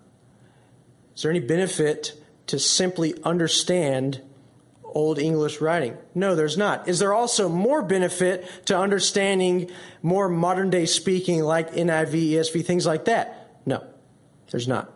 Is 1.15 1.21
there 1.21 1.29
any 1.29 1.39
benefit 1.39 2.19
to 2.47 2.57
simply 2.57 3.13
understand 3.23 4.23
Old 4.83 5.19
English 5.19 5.62
writing? 5.62 5.95
No, 6.15 6.35
there's 6.35 6.57
not. 6.57 6.88
Is 6.88 6.97
there 6.97 7.13
also 7.13 7.47
more 7.47 7.83
benefit 7.83 8.65
to 8.65 8.75
understanding 8.75 9.69
more 10.01 10.27
modern 10.27 10.71
day 10.71 10.88
speaking 10.88 11.43
like 11.43 11.73
NIV, 11.73 12.31
ESV, 12.31 12.65
things 12.65 12.88
like 12.88 13.05
that? 13.05 13.51
No, 13.67 13.83
there's 14.49 14.67
not. 14.67 14.91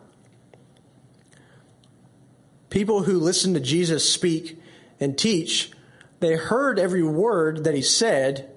People 2.70 3.04
who 3.04 3.20
listened 3.20 3.54
to 3.54 3.60
Jesus 3.60 4.12
speak 4.12 4.60
and 4.98 5.16
teach, 5.16 5.70
they 6.18 6.34
heard 6.34 6.80
every 6.80 7.04
word 7.04 7.62
that 7.62 7.76
he 7.76 7.82
said, 7.82 8.50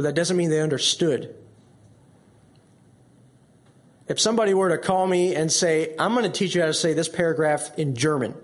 but 0.00 0.04
that 0.04 0.14
doesn't 0.14 0.38
mean 0.38 0.48
they 0.48 0.62
understood. 0.62 1.34
If 4.08 4.18
somebody 4.18 4.54
were 4.54 4.70
to 4.70 4.78
call 4.78 5.06
me 5.06 5.34
and 5.34 5.52
say, 5.52 5.94
I'm 5.98 6.14
going 6.14 6.24
to 6.24 6.30
teach 6.30 6.54
you 6.54 6.62
how 6.62 6.68
to 6.68 6.72
say 6.72 6.94
this 6.94 7.06
paragraph 7.06 7.78
in 7.78 7.94
German, 7.94 8.34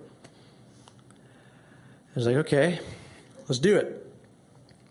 I 1.08 2.14
was 2.14 2.26
like, 2.26 2.36
okay, 2.36 2.78
let's 3.48 3.58
do 3.58 3.74
it. 3.74 4.06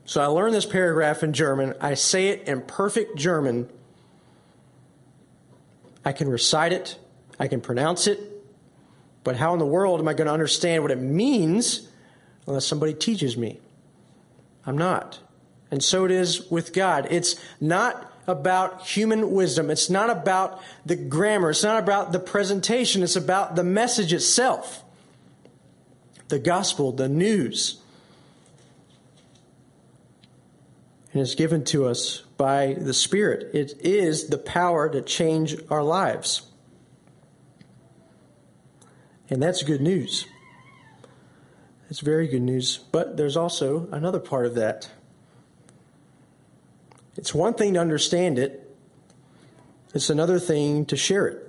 So 0.06 0.22
I 0.22 0.26
learned 0.26 0.56
this 0.56 0.66
paragraph 0.66 1.22
in 1.22 1.34
German. 1.34 1.76
I 1.80 1.94
say 1.94 2.30
it 2.30 2.48
in 2.48 2.64
perfect 2.64 3.16
German. 3.16 3.70
I 6.04 6.14
can 6.14 6.28
recite 6.28 6.74
it, 6.74 6.98
I 7.40 7.48
can 7.48 7.62
pronounce 7.62 8.08
it, 8.08 8.20
but 9.24 9.36
how 9.36 9.54
in 9.54 9.60
the 9.60 9.68
world 9.68 10.00
am 10.00 10.08
I 10.08 10.16
going 10.16 10.26
to 10.26 10.34
understand 10.34 10.82
what 10.82 10.90
it 10.90 11.00
means 11.00 11.88
unless 12.48 12.66
somebody 12.66 12.96
teaches 12.96 13.38
me? 13.38 13.60
I'm 14.66 14.80
not. 14.80 15.20
And 15.72 15.84
so 15.84 16.06
it 16.06 16.12
is 16.12 16.50
with 16.50 16.74
God. 16.74 17.08
It's 17.10 17.36
not 17.60 18.12
about 18.28 18.86
human 18.86 19.32
wisdom. 19.32 19.70
It's 19.70 19.90
not 19.90 20.10
about 20.10 20.62
the 20.86 20.96
grammar. 20.96 21.52
It's 21.52 21.64
not 21.64 21.82
about 21.82 22.12
the 22.12 22.20
presentation. 22.20 23.04
It's 23.04 23.16
about 23.16 23.56
the 23.56 23.64
message 23.64 24.14
itself. 24.14 24.84
The 26.28 26.40
gospel, 26.40 26.92
the 26.92 27.10
news. 27.10 27.82
And 31.14 31.22
it's 31.22 31.36
given 31.36 31.64
to 31.66 31.86
us 31.86 32.24
by 32.38 32.74
the 32.74 32.94
Spirit. 32.94 33.54
It 33.54 33.74
is 33.80 34.28
the 34.28 34.38
power 34.38 34.90
to 34.90 35.02
change 35.02 35.56
our 35.70 35.84
lives. 35.84 36.44
And 39.30 39.42
that's 39.42 39.64
good 39.64 39.82
news. 39.82 40.26
It's 41.90 42.02
very 42.02 42.28
good 42.28 42.42
news. 42.42 42.78
But 42.92 43.18
there's 43.18 43.38
also 43.38 43.88
another 43.92 44.20
part 44.20 44.46
of 44.46 44.56
that. 44.56 44.90
It's 47.18 47.34
one 47.34 47.54
thing 47.54 47.74
to 47.76 47.80
understand 47.80 48.40
it, 48.40 48.62
it's 49.94 50.10
another 50.10 50.40
thing 50.40 50.86
to 50.88 50.98
share 50.98 51.28
it. 51.28 51.42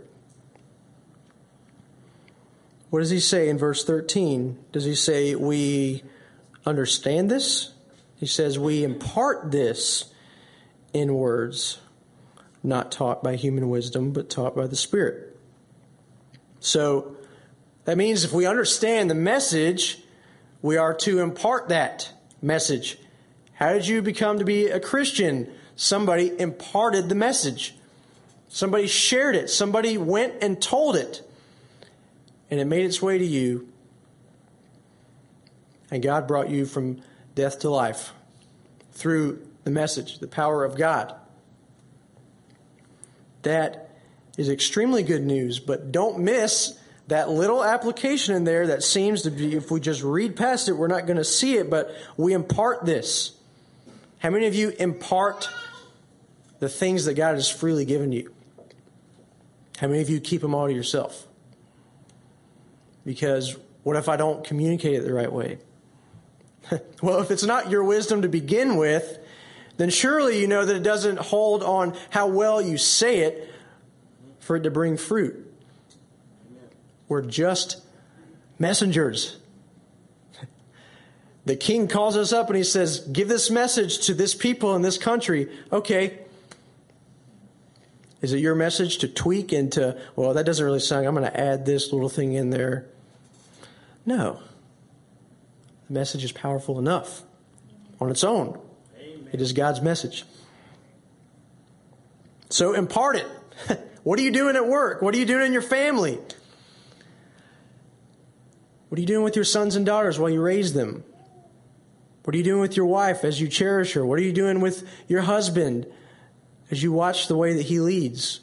What 2.91 3.01
does 3.01 3.11
he 3.11 3.21
say 3.21 3.49
in 3.49 3.59
verse 3.59 3.85
13? 3.85 4.59
Does 4.73 4.85
he 4.85 4.95
say, 4.95 5.35
We 5.35 6.05
understand 6.65 7.31
this? 7.31 7.73
He 8.17 8.27
says, 8.27 8.59
We 8.59 8.85
impart 8.85 9.51
this 9.51 10.13
in 10.93 11.15
words 11.15 11.79
not 12.63 12.91
taught 12.91 13.23
by 13.23 13.37
human 13.37 13.69
wisdom, 13.69 14.13
but 14.13 14.29
taught 14.29 14.57
by 14.57 14.67
the 14.67 14.77
Spirit. 14.77 15.39
So 16.59 17.17
that 17.85 17.97
means 17.97 18.25
if 18.25 18.33
we 18.33 18.47
understand 18.47 19.09
the 19.09 19.15
message, 19.15 20.03
we 20.63 20.77
are 20.77 20.95
to 20.95 21.21
impart 21.21 21.69
that 21.69 22.13
message. 22.43 22.99
How 23.57 23.73
did 23.73 23.89
you 23.89 24.03
become 24.03 24.39
to 24.39 24.45
be 24.45 24.69
a 24.69 24.79
Christian? 24.79 25.51
Somebody 25.77 26.39
imparted 26.39 27.09
the 27.09 27.15
message. 27.15 27.75
Somebody 28.49 28.87
shared 28.87 29.35
it. 29.35 29.49
Somebody 29.49 29.97
went 29.97 30.35
and 30.43 30.61
told 30.61 30.95
it. 30.95 31.23
And 32.51 32.61
it 32.61 32.67
made 32.67 32.85
its 32.85 33.01
way 33.01 33.17
to 33.17 33.25
you. 33.25 33.69
And 35.91 36.03
God 36.03 36.29
brought 36.29 36.51
you 36.51 36.67
from 36.67 37.01
death 37.35 37.61
to 37.61 37.71
life 37.71 38.13
through 38.93 39.47
the 39.65 39.71
message, 39.71 40.19
the 40.19 40.29
power 40.29 40.63
of 40.63 40.77
God. 40.77 41.15
That 43.41 43.91
is 44.37 44.51
extremely 44.51 45.03
good 45.03 45.25
news, 45.25 45.61
but 45.61 45.93
don't 45.93 46.19
miss 46.19 46.79
that 47.07 47.31
little 47.31 47.65
application 47.65 48.35
in 48.35 48.45
there 48.45 48.67
that 48.67 48.83
seems 48.83 49.23
to 49.23 49.31
be, 49.31 49.55
if 49.55 49.71
we 49.71 49.81
just 49.81 50.03
read 50.03 50.37
past 50.37 50.69
it, 50.69 50.73
we're 50.73 50.89
not 50.89 51.07
going 51.07 51.17
to 51.17 51.25
see 51.25 51.57
it, 51.57 51.71
but 51.71 51.91
we 52.19 52.35
impart 52.35 52.85
this. 52.85 53.36
How 54.27 54.33
many 54.33 54.47
of 54.47 54.57
you 54.57 54.71
impart 54.81 55.49
the 56.59 56.69
things 56.69 57.05
that 57.05 57.15
God 57.15 57.37
has 57.37 57.49
freely 57.49 57.85
given 57.85 58.11
you? 58.11 58.35
How 59.79 59.87
many 59.87 60.03
of 60.03 60.11
you 60.11 60.19
keep 60.19 60.41
them 60.41 60.53
all 60.53 60.67
to 60.67 60.73
yourself? 60.73 61.29
Because 63.05 63.57
what 63.85 63.95
if 63.95 64.09
I 64.09 64.17
don't 64.17 64.43
communicate 64.43 64.95
it 64.95 65.05
the 65.05 65.13
right 65.13 65.31
way? 65.31 65.59
well, 67.03 67.21
if 67.21 67.31
it's 67.31 67.45
not 67.45 67.71
your 67.71 67.85
wisdom 67.85 68.23
to 68.23 68.29
begin 68.29 68.75
with, 68.75 69.17
then 69.77 69.91
surely 69.91 70.41
you 70.41 70.49
know 70.49 70.65
that 70.65 70.75
it 70.75 70.83
doesn't 70.83 71.21
hold 71.21 71.63
on 71.63 71.97
how 72.11 72.27
well 72.27 72.61
you 72.61 72.79
say 72.79 73.21
it 73.21 73.49
for 74.41 74.57
it 74.57 74.65
to 74.65 74.73
bring 74.73 74.97
fruit. 74.97 75.55
We're 77.07 77.23
just 77.23 77.81
messengers. 78.59 79.37
The 81.47 81.57
king 81.57 81.87
calls 81.87 82.17
us 82.17 82.33
up 82.33 82.49
and 82.49 82.57
he 82.57 82.65
says, 82.65 83.01
Give 83.01 83.29
this 83.29 83.51
message 83.51 84.07
to 84.07 84.15
this 84.15 84.35
people 84.35 84.75
in 84.75 84.83
this 84.83 84.99
country. 84.99 85.49
Okay. 85.73 86.19
Is 88.21 88.33
it 88.33 88.39
your 88.39 88.57
message 88.57 88.99
to 88.99 89.09
tweak 89.09 89.53
and 89.53 89.71
to, 89.73 90.01
well, 90.17 90.35
that 90.35 90.45
doesn't 90.45 90.65
really 90.65 90.81
sound, 90.81 91.07
I'm 91.07 91.15
going 91.15 91.31
to 91.31 91.41
add 91.41 91.65
this 91.65 91.93
little 91.93 92.09
thing 92.09 92.33
in 92.33 92.51
there? 92.51 92.87
No. 94.05 94.41
The 95.87 95.95
message 95.95 96.25
is 96.25 96.33
powerful 96.33 96.81
enough 96.81 97.23
on 98.01 98.11
its 98.11 98.25
own. 98.25 98.59
Amen. 98.99 99.29
It 99.33 99.41
is 99.41 99.53
God's 99.53 99.81
message. 99.81 100.25
So 102.51 102.73
impart 102.73 103.17
it. 103.17 103.27
what 104.03 104.19
are 104.19 104.23
you 104.23 104.33
doing 104.33 104.57
at 104.57 104.67
work? 104.67 105.01
What 105.01 105.15
are 105.15 105.19
you 105.19 105.27
doing 105.27 105.47
in 105.47 105.53
your 105.53 105.63
family? 105.63 106.19
What 108.89 108.99
are 108.99 109.01
you 109.01 109.07
doing 109.07 109.23
with 109.23 109.37
your 109.37 109.45
sons 109.45 109.77
and 109.77 109.87
daughters 109.87 110.19
while 110.19 110.31
you 110.31 110.41
raise 110.41 110.73
them? 110.73 111.05
What 112.27 112.35
are 112.35 112.39
you 112.39 112.45
doing 112.45 112.61
with 112.61 112.77
your 112.77 112.87
wife 112.87 113.23
as 113.23 113.41
you 113.41 113.47
cherish 113.47 113.93
her? 113.93 114.05
What 114.05 114.19
are 114.19 114.23
you 114.23 114.33
doing 114.33 114.59
with 114.61 114.85
your 115.07 115.21
husband 115.21 115.87
as 116.73 116.83
you 116.83 116.91
watch 116.91 117.29
the 117.29 117.37
way 117.37 117.53
that 117.53 117.63
he 117.63 117.79
leads? 117.79 118.41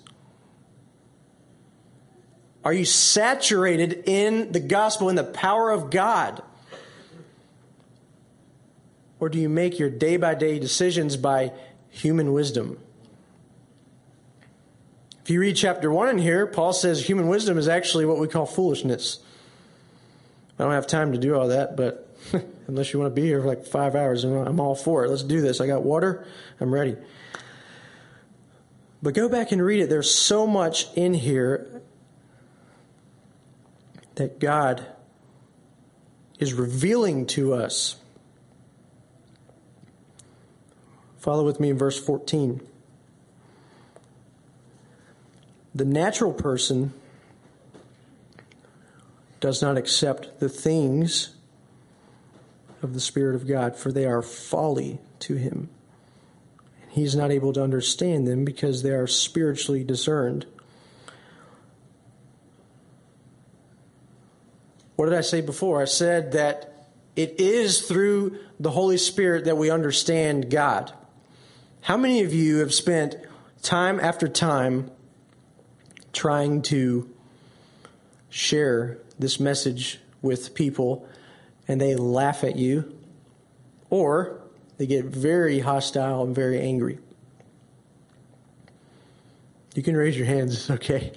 Are 2.63 2.72
you 2.72 2.86
saturated 2.86 4.04
in 4.06 4.54
the 4.54 4.62
gospel, 4.62 5.10
in 5.10 5.17
the 5.17 5.26
power 5.26 5.69
of 5.69 5.89
God? 5.89 6.41
Or 9.19 9.28
do 9.28 9.38
you 9.38 9.50
make 9.50 9.78
your 9.80 9.89
day 9.89 10.15
by 10.15 10.34
day 10.34 10.60
decisions 10.60 11.17
by 11.17 11.52
human 11.89 12.32
wisdom? 12.32 12.80
If 15.24 15.30
you 15.30 15.41
read 15.41 15.58
chapter 15.58 15.91
1 15.91 16.08
in 16.08 16.17
here, 16.19 16.48
Paul 16.48 16.72
says 16.72 17.06
human 17.06 17.28
wisdom 17.28 17.58
is 17.58 17.67
actually 17.67 18.06
what 18.06 18.17
we 18.17 18.30
call 18.30 18.46
foolishness. 18.46 19.19
I 20.58 20.63
don't 20.63 20.72
have 20.72 20.88
time 20.88 21.12
to 21.12 21.17
do 21.17 21.36
all 21.36 21.50
that, 21.50 21.76
but 21.76 22.12
unless 22.68 22.94
you 22.94 23.00
want 23.00 23.14
to 23.14 23.22
be 23.22 23.28
here 23.28 23.42
for 23.42 23.48
like 23.48 23.66
five 23.66 23.96
hours, 23.96 24.24
I'm 24.24 24.60
all 24.60 24.76
for 24.76 25.06
it. 25.06 25.10
Let's 25.10 25.24
do 25.24 25.42
this. 25.42 25.62
I 25.62 25.68
got 25.68 25.84
water, 25.84 26.26
I'm 26.60 26.74
ready. 26.74 26.96
But 29.02 29.14
go 29.14 29.28
back 29.28 29.52
and 29.52 29.64
read 29.64 29.82
it. 29.82 29.90
There's 29.90 30.14
so 30.14 30.48
much 30.48 30.88
in 30.96 31.14
here 31.14 31.82
that 34.16 34.40
God 34.40 34.86
is 36.40 36.54
revealing 36.54 37.26
to 37.28 37.54
us. 37.54 37.98
Follow 41.18 41.46
with 41.46 41.60
me 41.60 41.70
in 41.70 41.78
verse 41.78 42.00
14. 42.00 42.62
The 45.76 45.86
natural 45.86 46.32
person 46.32 46.94
does 49.40 49.62
not 49.62 49.78
accept 49.78 50.40
the 50.40 50.48
things 50.48 51.36
of 52.84 52.93
the 52.93 53.00
Spirit 53.00 53.36
of 53.36 53.48
God, 53.48 53.76
for 53.76 53.91
they 53.91 54.06
are 54.06 54.22
folly 54.22 55.00
to 55.19 55.36
him. 55.36 55.69
And 56.82 56.91
he's 56.91 57.15
not 57.15 57.32
able 57.32 57.54
to 57.54 57.63
understand 57.63 58.28
them 58.28 58.46
because 58.46 58.84
they 58.84 58.91
are 58.91 59.08
spiritually 59.08 59.84
discerned. 59.84 60.46
What 64.96 65.06
did 65.06 65.15
I 65.15 65.22
say 65.22 65.41
before? 65.41 65.82
I 65.82 65.86
said 65.86 66.34
that 66.34 66.88
it 67.15 67.39
is 67.39 67.82
through 67.82 68.38
the 68.60 68.72
Holy 68.72 68.98
Spirit 68.98 69.46
that 69.46 69.58
we 69.58 69.69
understand 69.69 70.50
God. 70.50 70.93
How 71.82 71.98
many 71.98 72.24
of 72.24 72.34
you 72.34 72.58
have 72.58 72.74
spent 72.74 73.15
time 73.62 74.00
after 74.00 74.28
time 74.28 74.89
trying 76.12 76.62
to 76.62 77.10
share 78.30 79.00
this 79.19 79.39
message 79.39 80.00
with 80.22 80.56
people 80.56 81.08
and 81.67 81.80
they 81.80 81.95
laugh 81.95 82.43
at 82.43 82.56
you 82.56 82.97
or 83.89 84.41
they 84.78 84.86
get 84.86 85.06
very 85.06 85.60
hostile 85.60 86.23
and 86.23 86.36
very 86.36 86.60
angry? 86.60 86.99
You 89.76 89.84
can 89.84 89.97
raise 89.97 90.17
your 90.17 90.28
hands, 90.28 90.69
okay? 90.69 91.13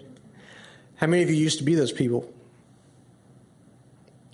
How 0.96 1.06
many 1.06 1.22
of 1.22 1.30
you 1.30 1.36
used 1.36 1.58
to 1.58 1.64
be 1.64 1.74
those 1.74 1.92
people? 1.92 2.32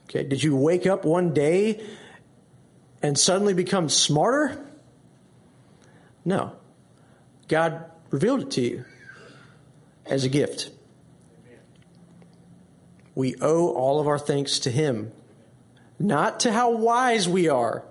Okay, 0.05 0.23
did 0.25 0.43
you 0.43 0.55
wake 0.55 0.87
up 0.87 1.05
one 1.05 1.33
day 1.33 1.83
and 3.03 3.19
suddenly 3.19 3.55
become 3.55 3.89
smarter? 3.89 4.65
No. 6.25 6.53
God 7.49 7.91
revealed 8.11 8.43
it 8.43 8.51
to 8.53 8.61
you 8.61 8.85
as 10.07 10.25
a 10.25 10.29
gift. 10.29 10.71
We 13.15 13.35
owe 13.41 13.71
all 13.71 14.01
of 14.01 14.07
our 14.07 14.19
thanks 14.19 14.59
to 14.61 14.71
Him, 14.71 15.13
not 16.03 16.41
to 16.41 16.53
how 16.53 16.71
wise 16.71 17.29
we 17.29 17.49
are, 17.49 17.85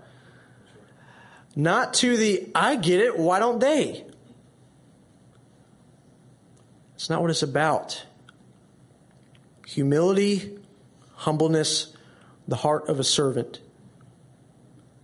not 1.56 1.94
to 1.96 2.18
the 2.18 2.48
I 2.54 2.76
get 2.76 3.00
it, 3.00 3.18
why 3.18 3.40
don't 3.40 3.60
they? 3.60 4.06
It's 6.96 7.10
not 7.10 7.22
what 7.22 7.32
it's 7.32 7.42
about. 7.42 8.06
Humility, 9.66 10.60
humbleness, 11.16 11.96
the 12.48 12.58
heart 12.58 12.90
of 12.90 13.00
a 13.00 13.04
servant 13.04 13.60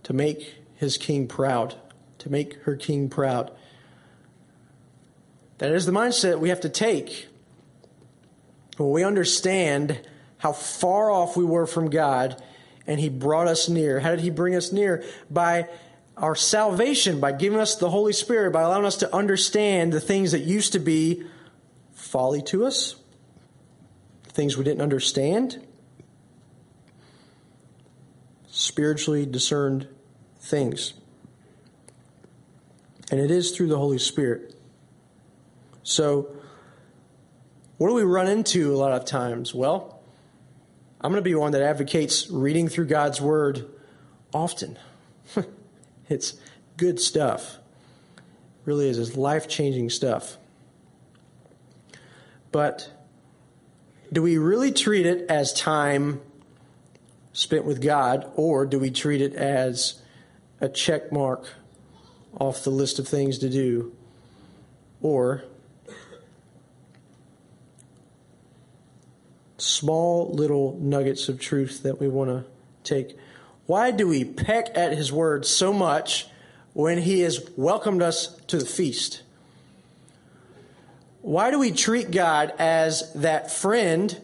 to 0.04 0.12
make 0.12 0.54
his 0.76 0.96
king 0.96 1.26
proud 1.26 1.74
to 2.18 2.30
make 2.30 2.54
her 2.62 2.76
king 2.76 3.08
proud. 3.08 3.50
That 5.58 5.72
is 5.72 5.86
the 5.86 5.92
mindset 5.92 6.38
we 6.38 6.50
have 6.50 6.60
to 6.60 6.68
take 6.68 7.28
when 8.76 8.90
we 8.90 9.02
understand 9.02 10.00
how 10.38 10.52
far 10.52 11.10
off 11.10 11.36
we 11.36 11.44
were 11.44 11.66
from 11.66 11.90
God 11.90 12.40
and 12.88 12.98
He 12.98 13.08
brought 13.10 13.46
us 13.46 13.68
near. 13.68 14.00
How 14.00 14.10
did 14.10 14.20
He 14.20 14.30
bring 14.30 14.56
us 14.56 14.72
near? 14.72 15.04
By 15.30 15.68
our 16.16 16.34
salvation, 16.34 17.20
by 17.20 17.30
giving 17.30 17.60
us 17.60 17.76
the 17.76 17.90
Holy 17.90 18.12
Spirit, 18.12 18.50
by 18.50 18.62
allowing 18.62 18.86
us 18.86 18.96
to 18.96 19.14
understand 19.14 19.92
the 19.92 20.00
things 20.00 20.32
that 20.32 20.40
used 20.40 20.72
to 20.72 20.80
be 20.80 21.22
folly 21.92 22.42
to 22.42 22.64
us, 22.64 22.96
things 24.24 24.56
we 24.56 24.64
didn't 24.64 24.80
understand, 24.80 25.64
spiritually 28.48 29.26
discerned 29.26 29.86
things. 30.40 30.94
And 33.10 33.20
it 33.20 33.30
is 33.30 33.52
through 33.52 33.68
the 33.68 33.78
Holy 33.78 33.98
Spirit. 33.98 34.54
So, 35.82 36.34
what 37.76 37.88
do 37.88 37.94
we 37.94 38.02
run 38.02 38.28
into 38.28 38.74
a 38.74 38.76
lot 38.76 38.92
of 38.92 39.04
times? 39.04 39.54
Well, 39.54 39.97
I'm 41.00 41.12
going 41.12 41.22
to 41.22 41.28
be 41.28 41.34
one 41.34 41.52
that 41.52 41.62
advocates 41.62 42.28
reading 42.28 42.68
through 42.68 42.86
God's 42.86 43.20
Word 43.20 43.66
often. 44.34 44.76
it's 46.08 46.34
good 46.76 46.98
stuff. 46.98 47.58
It 48.16 48.22
really 48.64 48.88
is. 48.88 48.98
It's 48.98 49.16
life 49.16 49.46
changing 49.48 49.90
stuff. 49.90 50.38
But 52.50 52.90
do 54.12 54.22
we 54.22 54.38
really 54.38 54.72
treat 54.72 55.06
it 55.06 55.30
as 55.30 55.52
time 55.52 56.20
spent 57.32 57.64
with 57.64 57.80
God, 57.80 58.28
or 58.34 58.66
do 58.66 58.80
we 58.80 58.90
treat 58.90 59.20
it 59.20 59.34
as 59.34 60.02
a 60.60 60.68
check 60.68 61.12
mark 61.12 61.46
off 62.40 62.64
the 62.64 62.70
list 62.70 62.98
of 62.98 63.06
things 63.06 63.38
to 63.38 63.48
do, 63.48 63.94
or 65.00 65.44
Small 69.58 70.32
little 70.32 70.78
nuggets 70.80 71.28
of 71.28 71.38
truth 71.38 71.82
that 71.82 72.00
we 72.00 72.08
want 72.08 72.30
to 72.30 72.44
take. 72.84 73.16
Why 73.66 73.90
do 73.90 74.08
we 74.08 74.24
peck 74.24 74.76
at 74.76 74.92
his 74.92 75.12
word 75.12 75.44
so 75.44 75.72
much 75.72 76.26
when 76.72 76.98
he 76.98 77.20
has 77.20 77.46
welcomed 77.56 78.02
us 78.02 78.36
to 78.46 78.56
the 78.56 78.64
feast? 78.64 79.22
Why 81.20 81.50
do 81.50 81.58
we 81.58 81.72
treat 81.72 82.10
God 82.10 82.52
as 82.58 83.12
that 83.14 83.50
friend 83.50 84.18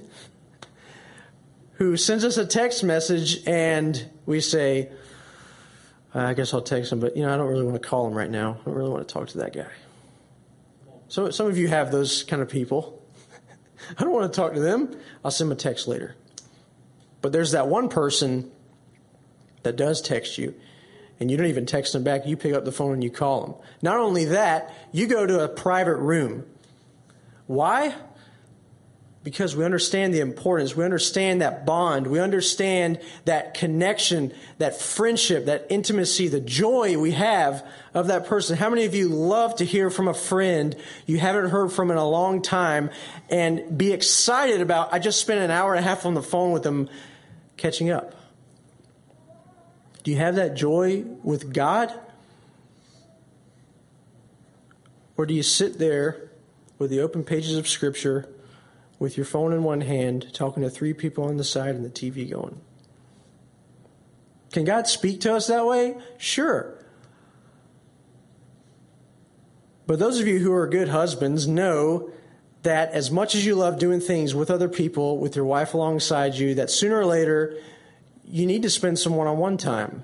who 1.74 1.97
sends 1.97 2.24
us 2.24 2.39
a 2.39 2.47
text 2.47 2.85
message 2.85 3.47
and 3.47 4.09
we 4.24 4.41
say, 4.41 4.91
I 6.14 6.35
guess 6.35 6.55
I'll 6.55 6.62
text 6.62 6.93
him, 6.93 7.01
but 7.01 7.16
you 7.16 7.22
know, 7.22 7.35
I 7.35 7.37
don't 7.37 7.49
really 7.49 7.64
want 7.64 7.82
to 7.82 7.87
call 7.87 8.07
him 8.07 8.14
right 8.14 8.30
now. 8.30 8.59
I 8.61 8.64
don't 8.64 8.74
really 8.74 8.91
want 8.91 9.07
to 9.07 9.12
talk 9.12 9.28
to 9.28 9.39
that 9.39 9.53
guy. 9.53 9.66
So 11.09 11.30
some 11.30 11.49
of 11.49 11.59
you 11.59 11.68
have 11.68 11.91
those 11.91 12.22
kind 12.22 12.41
of 12.41 12.49
people. 12.49 13.04
I 13.99 14.03
don't 14.03 14.12
want 14.12 14.32
to 14.32 14.37
talk 14.37 14.55
to 14.55 14.61
them. 14.61 14.97
I'll 15.24 15.30
send 15.30 15.51
them 15.51 15.57
a 15.57 15.61
text 15.61 15.89
later. 15.89 16.16
But 17.20 17.32
there's 17.32 17.53
that 17.53 17.68
one 17.68 17.89
person 17.89 18.51
that 19.62 19.76
does 19.76 20.03
text 20.03 20.37
you, 20.39 20.55
and 21.18 21.30
you 21.30 21.37
don't 21.37 21.47
even 21.47 21.66
text 21.66 21.93
them 21.93 22.05
back. 22.05 22.26
You 22.26 22.37
pick 22.37 22.55
up 22.55 22.64
the 22.64 22.72
phone 22.72 22.93
and 22.93 23.03
you 23.03 23.11
call 23.11 23.47
them. 23.47 23.55
Not 23.82 23.99
only 23.99 24.26
that, 24.26 24.74
you 24.93 25.07
go 25.07 25.26
to 25.26 25.43
a 25.43 25.49
private 25.49 25.97
room. 25.97 26.45
Why? 27.47 27.95
Because 29.25 29.57
we 29.57 29.64
understand 29.64 30.12
the 30.12 30.20
importance. 30.20 30.77
We 30.77 30.85
understand 30.85 31.41
that 31.41 31.64
bond. 31.64 32.07
We 32.07 32.20
understand 32.20 33.01
that 33.25 33.55
connection, 33.55 34.35
that 34.59 34.79
friendship, 34.79 35.47
that 35.47 35.66
intimacy, 35.70 36.29
the 36.29 36.41
joy 36.41 36.99
we 36.99 37.12
have 37.12 37.66
of 37.95 38.09
that 38.09 38.27
person. 38.27 38.59
How 38.59 38.68
many 38.68 38.85
of 38.85 38.95
you 38.95 39.09
love 39.09 39.57
to 39.57 39.64
hear 39.64 39.89
from 39.89 40.09
a 40.09 40.14
friend 40.14 40.77
you 41.07 41.18
haven't 41.18 41.49
heard 41.49 41.72
from 41.72 41.91
in 41.91 41.97
a 41.97 42.07
long 42.07 42.43
time 42.43 42.91
and 43.31 43.79
be 43.79 43.93
excited 43.93 44.61
about, 44.61 44.93
I 44.93 44.99
just 44.99 45.22
spent 45.22 45.41
an 45.41 45.51
hour 45.51 45.75
and 45.75 45.83
a 45.83 45.89
half 45.89 46.05
on 46.05 46.12
the 46.12 46.22
phone 46.22 46.53
with 46.53 46.62
them 46.62 46.91
catching 47.57 47.89
up? 47.89 48.14
Do 50.03 50.11
you 50.11 50.18
have 50.18 50.35
that 50.35 50.55
joy 50.55 51.03
with 51.22 51.55
God? 51.55 51.99
Or 55.16 55.25
do 55.25 55.33
you 55.33 55.43
sit 55.43 55.79
there 55.79 56.31
with 56.79 56.91
the 56.91 57.01
open 57.01 57.25
pages 57.25 57.57
of 57.57 57.66
Scripture? 57.66 58.29
With 59.05 59.19
your 59.19 59.27
phone 59.27 59.53
in 59.53 59.63
one 59.63 59.83
hand, 59.83 60.33
talking 60.33 60.63
to 60.63 60.71
three 60.71 60.95
people 60.95 61.25
on 61.25 61.37
the 61.37 61.45
side 61.45 61.75
and 61.75 61.85
the 61.85 61.91
TV 61.91 62.29
going. 62.31 62.59
Can 64.51 64.65
God 64.65 64.87
speak 64.87 65.21
to 65.21 65.35
us 65.35 65.47
that 65.49 65.67
way? 65.67 65.99
Sure. 66.17 66.75
But 69.87 69.99
those 69.99 70.19
of 70.19 70.27
you 70.27 70.39
who 70.39 70.51
are 70.55 70.67
good 70.67 70.89
husbands 70.89 71.47
know 71.47 72.11
that 72.63 72.93
as 72.93 73.11
much 73.11 73.35
as 73.35 73.45
you 73.45 73.57
love 73.57 73.79
doing 73.79 74.01
things 74.01 74.35
with 74.35 74.51
other 74.51 74.71
people, 74.71 75.19
with 75.19 75.37
your 75.37 75.45
wife 75.45 75.75
alongside 75.75 76.35
you, 76.37 76.55
that 76.55 76.71
sooner 76.71 76.99
or 76.99 77.05
later 77.05 77.59
you 78.25 78.47
need 78.47 78.63
to 78.63 78.71
spend 78.71 78.99
some 78.99 79.17
one 79.17 79.27
on 79.27 79.37
one 79.37 79.59
time. 79.59 80.03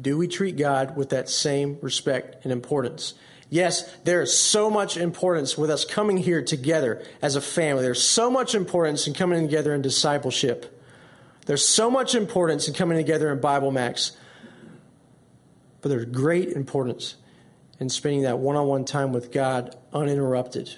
Do 0.00 0.16
we 0.16 0.28
treat 0.28 0.56
God 0.56 0.96
with 0.96 1.08
that 1.08 1.28
same 1.28 1.78
respect 1.82 2.44
and 2.44 2.52
importance? 2.52 3.14
Yes, 3.48 3.88
there 4.04 4.22
is 4.22 4.36
so 4.36 4.68
much 4.68 4.96
importance 4.96 5.56
with 5.56 5.70
us 5.70 5.84
coming 5.84 6.16
here 6.16 6.42
together 6.42 7.04
as 7.22 7.36
a 7.36 7.40
family. 7.40 7.82
There's 7.82 8.02
so 8.02 8.30
much 8.30 8.54
importance 8.54 9.06
in 9.06 9.14
coming 9.14 9.46
together 9.46 9.72
in 9.72 9.82
discipleship. 9.82 10.82
There's 11.46 11.66
so 11.66 11.88
much 11.88 12.16
importance 12.16 12.66
in 12.66 12.74
coming 12.74 12.96
together 12.96 13.30
in 13.30 13.40
Bible 13.40 13.70
Max. 13.70 14.16
But 15.80 15.90
there's 15.90 16.06
great 16.06 16.48
importance 16.50 17.14
in 17.78 17.88
spending 17.88 18.22
that 18.22 18.40
one 18.40 18.56
on 18.56 18.66
one 18.66 18.84
time 18.84 19.12
with 19.12 19.30
God 19.30 19.76
uninterrupted. 19.92 20.74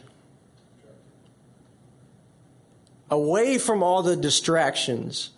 Away 3.11 3.57
from 3.57 3.83
all 3.83 4.03
the 4.03 4.16
distractions, 4.16 5.31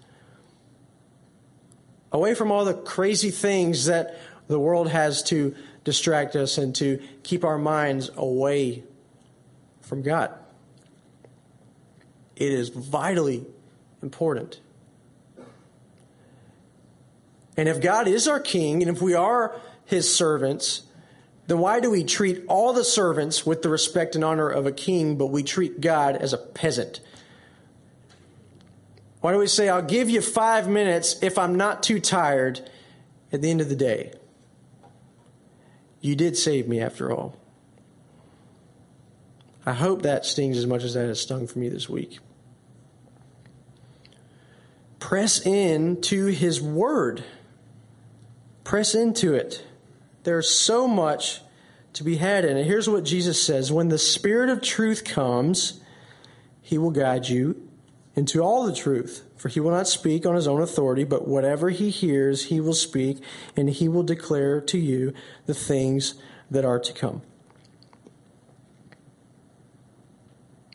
away 2.11 2.35
from 2.35 2.51
all 2.51 2.65
the 2.65 2.75
crazy 2.75 3.31
things 3.31 3.85
that 3.85 4.19
the 4.49 4.59
world 4.59 4.89
has 4.89 5.23
to 5.25 5.55
distract 5.91 6.37
us 6.37 6.57
and 6.57 6.73
to 6.77 7.03
keep 7.25 7.45
our 7.45 7.59
minds 7.59 8.13
away 8.17 8.85
from 9.81 10.03
God. 10.03 10.33
It 12.37 12.53
is 12.53 12.69
vitally 12.69 13.45
important. 14.01 14.61
And 17.57 17.69
if 17.69 17.81
God 17.81 18.07
is 18.07 18.29
our 18.29 18.39
king 18.39 18.83
and 18.83 18.97
if 18.97 19.03
we 19.03 19.15
are 19.15 19.61
his 19.85 20.15
servants, 20.15 20.85
then 21.49 21.59
why 21.59 21.81
do 21.81 21.91
we 21.91 22.05
treat 22.05 22.45
all 22.47 22.73
the 22.73 22.85
servants 22.85 23.45
with 23.45 23.63
the 23.63 23.69
respect 23.69 24.15
and 24.15 24.23
honor 24.23 24.49
of 24.49 24.67
a 24.67 24.73
king, 24.73 25.17
but 25.17 25.27
we 25.27 25.43
treat 25.43 25.81
God 25.81 26.15
as 26.15 26.33
a 26.33 26.39
peasant? 26.39 27.01
Why 29.23 29.33
do 29.33 29.39
we 29.39 29.49
say, 29.49 29.69
I'll 29.69 29.83
give 29.83 30.09
you 30.09 30.23
five 30.23 30.69
minutes 30.69 31.21
if 31.21 31.37
I'm 31.37 31.57
not 31.57 31.83
too 31.83 31.99
tired 31.99 32.71
at 33.33 33.43
the 33.43 33.51
end 33.51 33.61
of 33.61 33.69
the 33.69 33.75
day? 33.75 34.13
You 36.01 36.17
did 36.17 36.37
save 36.37 36.67
me 36.67 36.81
after 36.81 37.13
all. 37.13 37.37
I 39.67 39.73
hope 39.75 40.03
that 40.03 40.25
stings 40.25 40.57
as 40.57 40.67
much 40.67 40.83
as 40.83 40.95
that 40.95 41.07
has 41.07 41.21
stung 41.21 41.47
for 41.47 41.59
me 41.59 41.69
this 41.69 41.89
week. 41.89 42.19
Press 44.99 45.45
in 45.45 46.01
to 46.03 46.27
his 46.27 46.61
word. 46.61 47.25
Press 48.65 48.95
into 48.95 49.35
it. 49.35 49.65
There's 50.25 50.49
so 50.49 50.87
much 50.87 51.41
to 51.95 52.05
be 52.05 52.17
had 52.17 52.45
in 52.45 52.57
it. 52.57 52.65
Here's 52.65 52.89
what 52.89 53.05
Jesus 53.05 53.43
says 53.43 53.73
When 53.73 53.89
the 53.89 53.99
Spirit 53.99 54.49
of 54.49 54.63
truth 54.63 55.05
comes, 55.05 55.81
he 56.63 56.79
will 56.79 56.91
guide 56.91 57.29
you 57.29 57.69
into 58.15 58.41
all 58.41 58.65
the 58.65 58.75
truth. 58.75 59.25
For 59.41 59.49
he 59.49 59.59
will 59.59 59.71
not 59.71 59.89
speak 59.89 60.27
on 60.27 60.35
his 60.35 60.47
own 60.47 60.61
authority, 60.61 61.03
but 61.03 61.27
whatever 61.27 61.71
he 61.71 61.89
hears, 61.89 62.45
he 62.45 62.61
will 62.61 62.75
speak, 62.75 63.23
and 63.57 63.71
he 63.71 63.89
will 63.89 64.03
declare 64.03 64.61
to 64.61 64.77
you 64.77 65.15
the 65.47 65.55
things 65.55 66.13
that 66.51 66.67
are 66.67 66.79
to 66.79 66.93
come. 66.93 67.23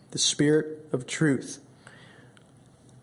The 0.09 0.17
Spirit 0.17 0.89
of 0.91 1.05
truth. 1.05 1.59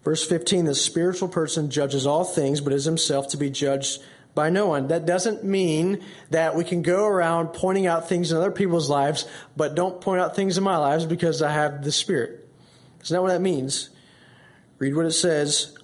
Verse 0.02 0.26
15 0.26 0.64
The 0.64 0.74
spiritual 0.74 1.28
person 1.28 1.70
judges 1.70 2.08
all 2.08 2.24
things, 2.24 2.60
but 2.60 2.72
is 2.72 2.84
himself 2.84 3.28
to 3.28 3.36
be 3.36 3.48
judged 3.48 4.02
by 4.34 4.50
no 4.50 4.66
one. 4.66 4.88
That 4.88 5.06
doesn't 5.06 5.44
mean 5.44 6.02
that 6.30 6.56
we 6.56 6.64
can 6.64 6.82
go 6.82 7.06
around 7.06 7.52
pointing 7.52 7.86
out 7.86 8.08
things 8.08 8.32
in 8.32 8.36
other 8.36 8.50
people's 8.50 8.90
lives, 8.90 9.28
but 9.56 9.76
don't 9.76 10.00
point 10.00 10.22
out 10.22 10.34
things 10.34 10.58
in 10.58 10.64
my 10.64 10.78
lives 10.78 11.06
because 11.06 11.40
I 11.40 11.52
have 11.52 11.84
the 11.84 11.92
Spirit. 11.92 12.48
That's 12.98 13.12
not 13.12 13.22
what 13.22 13.28
that 13.28 13.40
means. 13.40 13.90
Read 14.82 14.96
what 14.96 15.06
it 15.06 15.12
says 15.12 15.78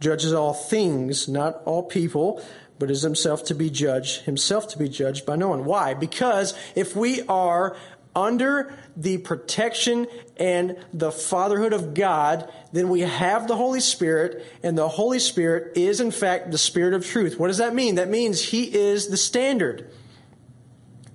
judges 0.00 0.32
all 0.32 0.52
things, 0.52 1.28
not 1.28 1.62
all 1.66 1.84
people, 1.84 2.42
but 2.80 2.90
is 2.90 3.02
himself 3.02 3.44
to 3.44 3.54
be 3.54 3.70
judged, 3.70 4.22
himself 4.22 4.66
to 4.70 4.78
be 4.78 4.88
judged 4.88 5.24
by 5.24 5.36
no 5.36 5.50
one. 5.50 5.64
Why? 5.64 5.94
Because 5.94 6.52
if 6.74 6.96
we 6.96 7.22
are 7.28 7.76
under 8.16 8.76
the 8.96 9.18
protection 9.18 10.08
and 10.36 10.76
the 10.92 11.12
fatherhood 11.12 11.72
of 11.72 11.94
God, 11.94 12.52
then 12.72 12.88
we 12.88 13.02
have 13.02 13.46
the 13.46 13.54
Holy 13.54 13.78
Spirit, 13.78 14.44
and 14.64 14.76
the 14.76 14.88
Holy 14.88 15.20
Spirit 15.20 15.76
is, 15.76 16.00
in 16.00 16.10
fact, 16.10 16.50
the 16.50 16.58
Spirit 16.58 16.94
of 16.94 17.06
truth. 17.06 17.38
What 17.38 17.46
does 17.46 17.58
that 17.58 17.72
mean? 17.72 17.94
That 17.94 18.10
means 18.10 18.42
He 18.42 18.64
is 18.64 19.06
the 19.06 19.16
standard. 19.16 19.92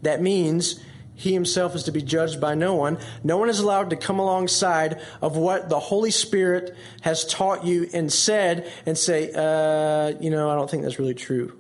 That 0.03 0.21
means 0.21 0.79
he 1.15 1.33
himself 1.33 1.75
is 1.75 1.83
to 1.83 1.91
be 1.91 2.01
judged 2.01 2.41
by 2.41 2.55
no 2.55 2.75
one. 2.75 2.97
No 3.23 3.37
one 3.37 3.49
is 3.49 3.59
allowed 3.59 3.89
to 3.91 3.95
come 3.95 4.19
alongside 4.19 5.01
of 5.21 5.37
what 5.37 5.69
the 5.69 5.79
Holy 5.79 6.11
Spirit 6.11 6.75
has 7.01 7.25
taught 7.25 7.65
you 7.65 7.89
and 7.93 8.11
said 8.11 8.69
and 8.85 8.97
say, 8.97 9.31
uh, 9.33 10.17
you 10.19 10.29
know, 10.29 10.49
I 10.49 10.55
don't 10.55 10.69
think 10.69 10.83
that's 10.83 10.99
really 10.99 11.13
true. 11.13 11.57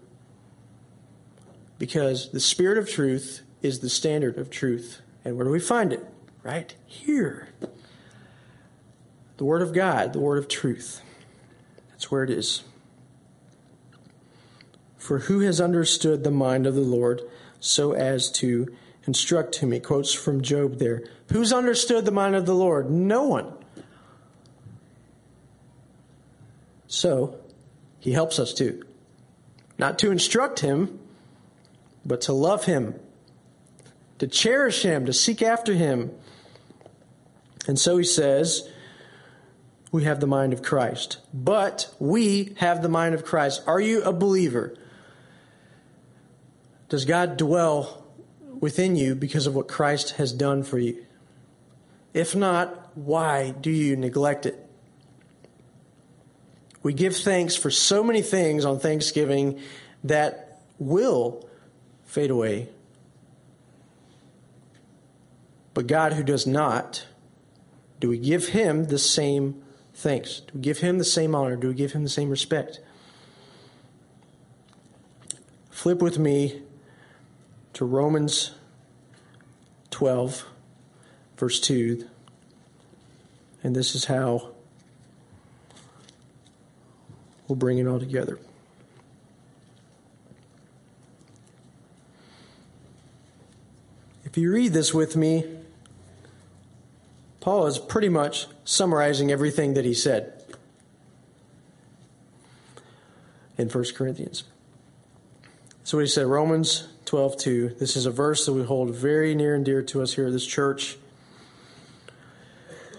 Because 1.79 2.31
the 2.31 2.39
Spirit 2.41 2.77
of 2.77 2.89
truth 2.89 3.41
is 3.61 3.79
the 3.79 3.89
standard 3.89 4.37
of 4.37 4.49
truth. 4.49 5.01
And 5.23 5.37
where 5.37 5.45
do 5.45 5.51
we 5.51 5.59
find 5.59 5.93
it? 5.93 6.05
Right 6.43 6.75
here. 6.85 7.47
The 9.37 9.45
Word 9.45 9.61
of 9.61 9.73
God, 9.73 10.13
the 10.13 10.19
Word 10.19 10.37
of 10.37 10.47
truth. 10.47 11.01
That's 11.89 12.11
where 12.11 12.23
it 12.23 12.29
is. 12.29 12.63
For 14.97 15.19
who 15.19 15.39
has 15.41 15.61
understood 15.61 16.23
the 16.23 16.31
mind 16.31 16.67
of 16.67 16.75
the 16.75 16.81
Lord 16.81 17.21
so 17.59 17.93
as 17.93 18.29
to 18.31 18.67
instruct 19.07 19.53
to 19.55 19.65
me. 19.65 19.79
Quotes 19.79 20.13
from 20.13 20.41
Job 20.41 20.79
there. 20.79 21.03
Who's 21.31 21.53
understood 21.53 22.05
the 22.05 22.11
mind 22.11 22.35
of 22.35 22.45
the 22.45 22.55
Lord? 22.55 22.89
No 22.89 23.23
one. 23.23 23.53
So, 26.87 27.39
he 27.99 28.11
helps 28.11 28.39
us 28.39 28.53
to. 28.53 28.83
Not 29.77 29.99
to 29.99 30.11
instruct 30.11 30.59
him, 30.59 30.99
but 32.05 32.21
to 32.21 32.33
love 32.33 32.65
him, 32.65 32.99
to 34.19 34.27
cherish 34.27 34.83
him, 34.83 35.05
to 35.05 35.13
seek 35.13 35.41
after 35.41 35.73
him. 35.73 36.11
And 37.67 37.79
so 37.79 37.97
he 37.97 38.03
says, 38.03 38.69
we 39.91 40.03
have 40.03 40.19
the 40.19 40.27
mind 40.27 40.53
of 40.53 40.61
Christ. 40.61 41.17
But 41.33 41.93
we 41.99 42.53
have 42.57 42.81
the 42.81 42.89
mind 42.89 43.15
of 43.15 43.25
Christ. 43.25 43.63
Are 43.65 43.81
you 43.81 44.03
a 44.03 44.13
believer? 44.13 44.75
Does 46.89 47.05
God 47.05 47.37
dwell 47.37 48.04
within 48.65 48.95
you 48.95 49.13
because 49.13 49.45
of 49.45 49.53
what 49.53 49.67
Christ 49.67 50.15
has 50.15 50.33
done 50.33 50.63
for 50.63 50.79
you. 50.79 51.05
If 52.15 52.35
not, 52.35 52.97
why 52.97 53.51
do 53.51 53.69
you 53.69 53.95
neglect 53.95 54.47
it? 54.47 54.59
We 56.81 56.91
give 56.91 57.15
thanks 57.15 57.55
for 57.55 57.69
so 57.69 58.03
many 58.03 58.23
things 58.23 58.65
on 58.65 58.79
Thanksgiving 58.79 59.59
that 60.03 60.63
will 60.79 61.47
fade 62.05 62.31
away. 62.31 62.69
But 65.75 65.85
God, 65.85 66.13
who 66.13 66.23
does 66.23 66.47
not, 66.47 67.05
do 67.99 68.09
we 68.09 68.17
give 68.17 68.47
him 68.47 68.85
the 68.85 68.97
same 68.97 69.61
thanks? 69.93 70.39
Do 70.39 70.53
we 70.55 70.61
give 70.61 70.79
him 70.79 70.97
the 70.97 71.05
same 71.05 71.35
honor? 71.35 71.55
Do 71.55 71.67
we 71.67 71.75
give 71.75 71.91
him 71.91 72.01
the 72.01 72.09
same 72.09 72.31
respect? 72.31 72.79
Flip 75.69 76.01
with 76.01 76.17
me 76.17 76.63
to 77.75 77.83
Romans 77.83 78.51
12, 79.91 80.45
verse 81.37 81.59
2. 81.59 82.07
And 83.63 83.75
this 83.75 83.95
is 83.95 84.05
how 84.05 84.51
we'll 87.47 87.57
bring 87.57 87.77
it 87.77 87.85
all 87.85 87.99
together. 87.99 88.39
If 94.23 94.37
you 94.37 94.53
read 94.53 94.71
this 94.71 94.93
with 94.93 95.17
me, 95.17 95.45
Paul 97.41 97.67
is 97.67 97.77
pretty 97.77 98.09
much 98.09 98.47
summarizing 98.63 99.31
everything 99.31 99.73
that 99.73 99.83
he 99.83 99.93
said 99.93 100.31
in 103.57 103.67
1 103.67 103.83
Corinthians. 103.95 104.45
So 105.83 105.99
he 105.99 106.07
said, 106.07 106.25
Romans 106.25 106.87
12, 107.05 107.37
2. 107.37 107.75
This 107.79 107.95
is 107.95 108.05
a 108.05 108.11
verse 108.11 108.45
that 108.45 108.53
we 108.53 108.63
hold 108.63 108.95
very 108.95 109.35
near 109.35 109.53
and 109.53 109.63
dear 109.63 109.81
to 109.83 110.01
us 110.01 110.13
here 110.13 110.27
at 110.27 110.33
this 110.33 110.45
church. 110.45 110.97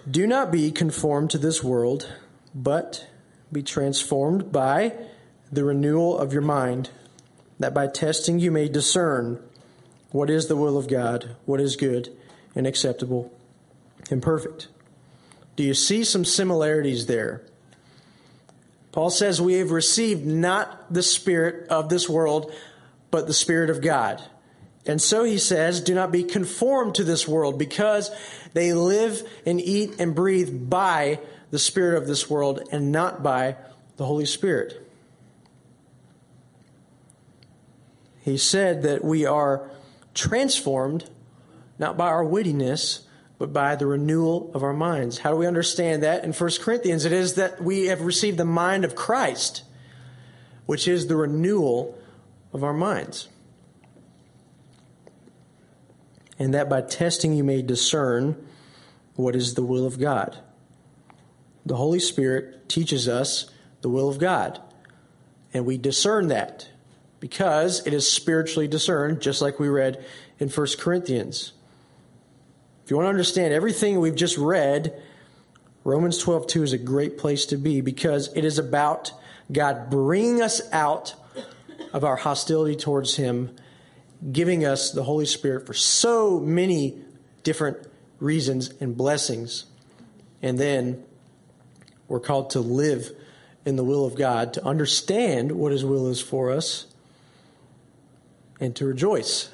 Do 0.09 0.25
not 0.25 0.51
be 0.51 0.71
conformed 0.71 1.29
to 1.31 1.37
this 1.37 1.61
world, 1.61 2.09
but 2.55 3.05
be 3.51 3.61
transformed 3.61 4.51
by 4.51 4.93
the 5.51 5.65
renewal 5.65 6.17
of 6.17 6.31
your 6.31 6.41
mind, 6.41 6.89
that 7.59 7.73
by 7.73 7.87
testing 7.87 8.39
you 8.39 8.51
may 8.51 8.69
discern 8.69 9.43
what 10.11 10.29
is 10.29 10.47
the 10.47 10.55
will 10.55 10.77
of 10.77 10.87
God, 10.87 11.35
what 11.45 11.59
is 11.59 11.75
good 11.75 12.15
and 12.55 12.65
acceptable 12.65 13.31
and 14.09 14.21
perfect. 14.21 14.69
Do 15.57 15.63
you 15.63 15.73
see 15.73 16.03
some 16.03 16.23
similarities 16.23 17.07
there? 17.07 17.41
Paul 18.93 19.09
says 19.09 19.41
we 19.41 19.55
have 19.55 19.71
received 19.71 20.25
not 20.25 20.91
the 20.93 21.03
spirit 21.03 21.67
of 21.69 21.89
this 21.89 22.07
world, 22.07 22.53
but 23.11 23.27
the 23.27 23.33
spirit 23.33 23.69
of 23.69 23.81
God. 23.81 24.21
And 24.85 25.01
so 25.01 25.23
he 25.23 25.37
says, 25.37 25.81
do 25.81 25.93
not 25.93 26.11
be 26.11 26.23
conformed 26.23 26.95
to 26.95 27.03
this 27.03 27.27
world 27.27 27.59
because 27.59 28.09
they 28.53 28.73
live 28.73 29.27
and 29.45 29.59
eat 29.59 29.99
and 29.99 30.15
breathe 30.15 30.69
by 30.69 31.19
the 31.51 31.59
spirit 31.59 31.97
of 31.97 32.07
this 32.07 32.29
world 32.29 32.67
and 32.71 32.91
not 32.91 33.21
by 33.21 33.57
the 33.97 34.05
Holy 34.05 34.25
Spirit. 34.25 34.81
He 38.21 38.37
said 38.37 38.83
that 38.83 39.03
we 39.03 39.25
are 39.25 39.69
transformed 40.13 41.09
not 41.79 41.97
by 41.97 42.07
our 42.07 42.23
wittiness, 42.25 43.01
but 43.37 43.53
by 43.53 43.75
the 43.75 43.85
renewal 43.85 44.51
of 44.53 44.63
our 44.63 44.73
minds. 44.73 45.19
How 45.19 45.31
do 45.31 45.37
we 45.37 45.45
understand 45.45 46.03
that? 46.03 46.23
In 46.23 46.33
1 46.33 46.49
Corinthians, 46.59 47.05
it 47.05 47.11
is 47.11 47.35
that 47.35 47.61
we 47.61 47.85
have 47.85 48.01
received 48.01 48.37
the 48.37 48.45
mind 48.45 48.83
of 48.83 48.95
Christ, 48.95 49.63
which 50.65 50.87
is 50.87 51.07
the 51.07 51.15
renewal 51.15 51.96
of 52.57 52.63
our 52.63 52.73
minds. 52.73 53.29
And 56.37 56.53
that 56.53 56.69
by 56.69 56.81
testing 56.81 57.33
you 57.33 57.43
may 57.43 57.61
discern 57.61 58.35
what 59.15 59.35
is 59.35 59.53
the 59.53 59.63
will 59.63 59.85
of 59.85 59.99
God. 59.99 60.37
The 61.65 61.75
Holy 61.75 61.99
Spirit 61.99 62.67
teaches 62.67 63.07
us 63.07 63.49
the 63.81 63.89
will 63.89 64.09
of 64.09 64.19
God, 64.19 64.61
and 65.53 65.65
we 65.65 65.77
discern 65.77 66.27
that 66.27 66.69
because 67.19 67.85
it 67.85 67.93
is 67.93 68.09
spiritually 68.09 68.67
discerned, 68.67 69.21
just 69.21 69.41
like 69.41 69.59
we 69.59 69.67
read 69.67 70.03
in 70.39 70.49
1 70.49 70.67
Corinthians. 70.79 71.53
If 72.83 72.91
you 72.91 72.97
want 72.97 73.05
to 73.05 73.09
understand 73.09 73.53
everything 73.53 73.99
we've 73.99 74.15
just 74.15 74.37
read, 74.37 75.01
Romans 75.83 76.17
12 76.19 76.47
2 76.47 76.63
is 76.63 76.73
a 76.73 76.77
great 76.77 77.17
place 77.17 77.45
to 77.47 77.57
be 77.57 77.81
because 77.81 78.31
it 78.35 78.45
is 78.45 78.59
about 78.59 79.11
God 79.51 79.89
bringing 79.89 80.41
us 80.41 80.61
out 80.71 81.15
of 81.93 82.03
our 82.03 82.15
hostility 82.15 82.75
towards 82.75 83.15
Him, 83.15 83.55
giving 84.31 84.65
us 84.65 84.91
the 84.91 85.03
Holy 85.03 85.25
Spirit 85.25 85.65
for 85.65 85.73
so 85.73 86.39
many 86.39 86.97
different 87.43 87.77
reasons 88.19 88.73
and 88.79 88.97
blessings. 88.97 89.65
And 90.41 90.57
then 90.57 91.03
we're 92.07 92.19
called 92.19 92.51
to 92.51 92.59
live 92.59 93.11
in 93.65 93.75
the 93.75 93.83
will 93.83 94.05
of 94.05 94.15
God, 94.15 94.53
to 94.53 94.65
understand 94.65 95.51
what 95.51 95.71
His 95.71 95.83
will 95.83 96.07
is 96.07 96.21
for 96.21 96.51
us, 96.51 96.85
and 98.59 98.75
to 98.75 98.85
rejoice, 98.85 99.49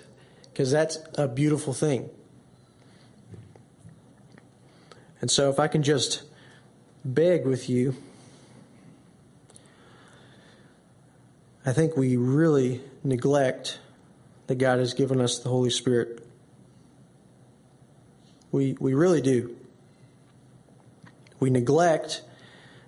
because 0.46 0.72
that's 0.72 1.00
a 1.16 1.28
beautiful 1.28 1.74
thing. 1.74 2.10
And 5.20 5.32
so, 5.32 5.50
if 5.50 5.60
I 5.60 5.68
can 5.68 5.84
just 5.84 6.24
beg 7.04 7.46
with 7.46 7.70
you, 7.70 7.96
I 11.66 11.72
think 11.72 11.96
we 11.96 12.18
really 12.18 12.82
neglect 13.06 13.80
that 14.48 14.56
God 14.56 14.80
has 14.80 14.94
given 14.94 15.22
us 15.22 15.40
the 15.40 15.48
Holy 15.48 15.70
Spirit. 15.70 16.28
We, 18.52 18.76
we 18.82 18.94
really 18.94 19.22
do. 19.22 19.56
We 21.40 21.50
neglect 21.50 22.22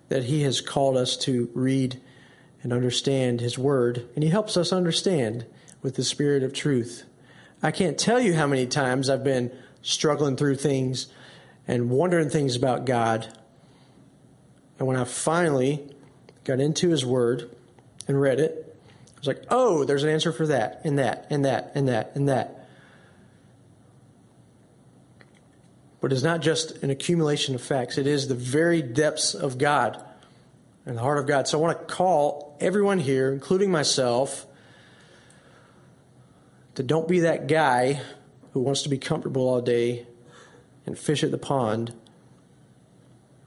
that 0.09 0.25
He 0.25 0.41
has 0.43 0.59
called 0.59 0.97
us 0.97 1.15
to 1.17 1.49
read 1.53 2.01
and 2.63 2.73
understand 2.73 3.39
His 3.39 3.57
Word, 3.57 4.09
and 4.13 4.23
He 4.25 4.29
helps 4.29 4.57
us 4.57 4.73
understand 4.73 5.45
with 5.81 5.95
the 5.95 6.03
Spirit 6.03 6.43
of 6.43 6.51
truth. 6.51 7.05
I 7.63 7.71
can't 7.71 7.97
tell 7.97 8.19
you 8.19 8.33
how 8.33 8.45
many 8.45 8.65
times 8.65 9.09
I've 9.09 9.23
been 9.23 9.55
struggling 9.83 10.35
through 10.35 10.57
things 10.57 11.07
and 11.65 11.89
wondering 11.89 12.29
things 12.29 12.57
about 12.57 12.85
God. 12.85 13.25
And 14.79 14.87
when 14.87 14.97
I 14.97 15.05
finally 15.05 15.87
got 16.43 16.59
into 16.59 16.89
His 16.89 17.05
Word 17.05 17.55
and 18.05 18.19
read 18.19 18.41
it, 18.41 18.64
was 19.25 19.35
like, 19.35 19.45
oh, 19.49 19.83
there's 19.83 20.03
an 20.03 20.09
answer 20.09 20.31
for 20.31 20.47
that, 20.47 20.81
and 20.83 20.99
that, 20.99 21.27
and 21.29 21.45
that, 21.45 21.71
and 21.75 21.87
that, 21.87 22.11
and 22.15 22.29
that. 22.29 22.67
But 26.01 26.13
it's 26.13 26.23
not 26.23 26.41
just 26.41 26.83
an 26.83 26.91
accumulation 26.91 27.55
of 27.55 27.61
facts, 27.61 27.97
it 27.97 28.05
is 28.05 28.27
the 28.27 28.35
very 28.35 28.81
depths 28.81 29.33
of 29.33 29.57
God 29.57 30.03
and 30.85 30.97
the 30.97 31.01
heart 31.01 31.17
of 31.17 31.25
God. 31.25 31.47
So 31.47 31.57
I 31.57 31.61
want 31.61 31.79
to 31.79 31.85
call 31.93 32.55
everyone 32.59 32.99
here, 32.99 33.33
including 33.33 33.71
myself, 33.71 34.45
to 36.75 36.83
don't 36.83 37.07
be 37.07 37.21
that 37.21 37.47
guy 37.47 38.01
who 38.51 38.59
wants 38.59 38.83
to 38.83 38.89
be 38.89 38.97
comfortable 38.97 39.47
all 39.49 39.61
day 39.61 40.05
and 40.85 40.97
fish 40.97 41.23
at 41.23 41.31
the 41.31 41.37
pond. 41.37 41.93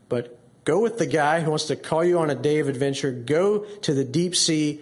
But 0.09 0.39
go 0.65 0.81
with 0.81 0.99
the 0.99 1.07
guy 1.07 1.41
who 1.41 1.51
wants 1.51 1.67
to 1.67 1.77
call 1.77 2.03
you 2.03 2.19
on 2.19 2.31
a 2.31 2.35
day 2.35 2.59
of 2.59 2.69
adventure. 2.69 3.13
Go 3.13 3.61
to 3.83 3.95
the 3.95 4.05
deep 4.05 4.35
sea 4.35 4.81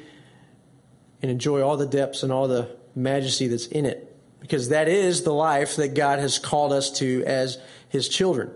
and 1.23 1.31
enjoy 1.31 1.63
all 1.63 1.77
the 1.77 1.87
depths 1.87 2.23
and 2.23 2.33
all 2.33 2.49
the 2.49 2.77
majesty 2.95 3.49
that's 3.49 3.67
in 3.67 3.87
it. 3.87 4.15
Because 4.41 4.69
that 4.69 4.89
is 4.89 5.23
the 5.23 5.33
life 5.33 5.77
that 5.77 5.95
God 5.95 6.19
has 6.19 6.39
called 6.39 6.73
us 6.73 6.91
to 6.99 7.25
as 7.27 7.59
His 7.89 8.09
children. 8.09 8.51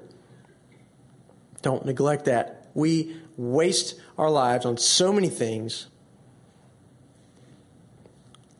Don't 1.63 1.85
neglect 1.85 2.27
that. 2.27 2.69
We 2.75 3.17
waste 3.37 4.01
our 4.17 4.31
lives 4.31 4.65
on 4.65 4.77
so 4.77 5.13
many 5.13 5.29
things. 5.29 5.87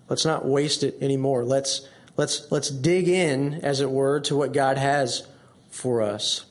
Let's 0.09 0.25
not 0.25 0.45
waste 0.45 0.83
it 0.83 0.99
anymore. 1.01 1.45
Let's 1.45 1.87
let's 2.17 2.51
let's 2.51 2.69
dig 2.69 3.09
in, 3.09 3.55
as 3.63 3.81
it 3.81 3.91
were, 3.91 4.21
to 4.21 4.37
what 4.37 4.53
God 4.53 4.77
has 4.77 5.27
for 5.69 6.03
us. 6.03 6.47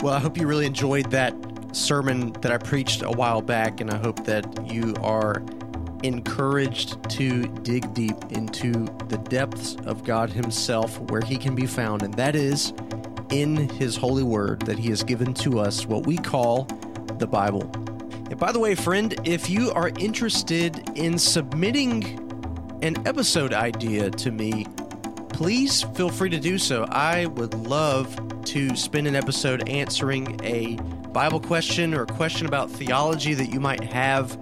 Well, 0.00 0.14
I 0.14 0.20
hope 0.20 0.38
you 0.38 0.46
really 0.46 0.64
enjoyed 0.64 1.10
that 1.10 1.34
sermon 1.72 2.32
that 2.40 2.52
I 2.52 2.58
preached 2.58 3.02
a 3.02 3.10
while 3.10 3.42
back, 3.42 3.80
and 3.80 3.90
I 3.90 3.96
hope 3.96 4.24
that 4.24 4.72
you 4.72 4.94
are 5.02 5.42
encouraged 6.02 7.08
to 7.10 7.46
dig 7.62 7.92
deep 7.94 8.16
into 8.30 8.72
the 9.08 9.18
depths 9.28 9.76
of 9.86 10.04
God 10.04 10.30
Himself, 10.30 10.98
where 11.10 11.20
He 11.20 11.36
can 11.36 11.54
be 11.54 11.66
found, 11.66 12.02
and 12.02 12.14
that 12.14 12.34
is 12.34 12.72
in 13.30 13.68
His 13.70 13.96
holy 13.96 14.22
word 14.22 14.62
that 14.62 14.78
He 14.78 14.88
has 14.90 15.02
given 15.02 15.34
to 15.34 15.58
us, 15.60 15.86
what 15.86 16.06
we 16.06 16.16
call 16.16 16.64
the 17.18 17.26
Bible. 17.26 17.70
And 18.30 18.38
by 18.38 18.52
the 18.52 18.58
way, 18.58 18.74
friend, 18.74 19.14
if 19.24 19.50
you 19.50 19.72
are 19.72 19.90
interested 19.98 20.80
in 20.96 21.18
submitting 21.18 22.26
an 22.82 23.06
episode 23.06 23.52
idea 23.52 24.10
to 24.10 24.30
me, 24.30 24.66
please 25.28 25.82
feel 25.82 26.08
free 26.08 26.30
to 26.30 26.40
do 26.40 26.56
so. 26.56 26.84
I 26.84 27.26
would 27.26 27.54
love 27.54 28.18
to 28.44 28.74
spend 28.74 29.06
an 29.06 29.16
episode 29.16 29.68
answering 29.68 30.40
a 30.44 30.78
Bible 31.12 31.40
question 31.40 31.94
or 31.94 32.02
a 32.02 32.06
question 32.06 32.46
about 32.46 32.70
theology 32.70 33.34
that 33.34 33.50
you 33.50 33.60
might 33.60 33.84
have. 33.84 34.38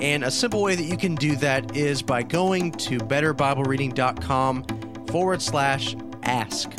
And 0.00 0.24
a 0.24 0.30
simple 0.30 0.62
way 0.62 0.74
that 0.74 0.84
you 0.84 0.96
can 0.96 1.14
do 1.14 1.36
that 1.36 1.76
is 1.76 2.02
by 2.02 2.22
going 2.22 2.72
to 2.72 2.98
betterbiblereading.com 2.98 5.06
forward 5.06 5.40
slash 5.40 5.96
ask. 6.22 6.70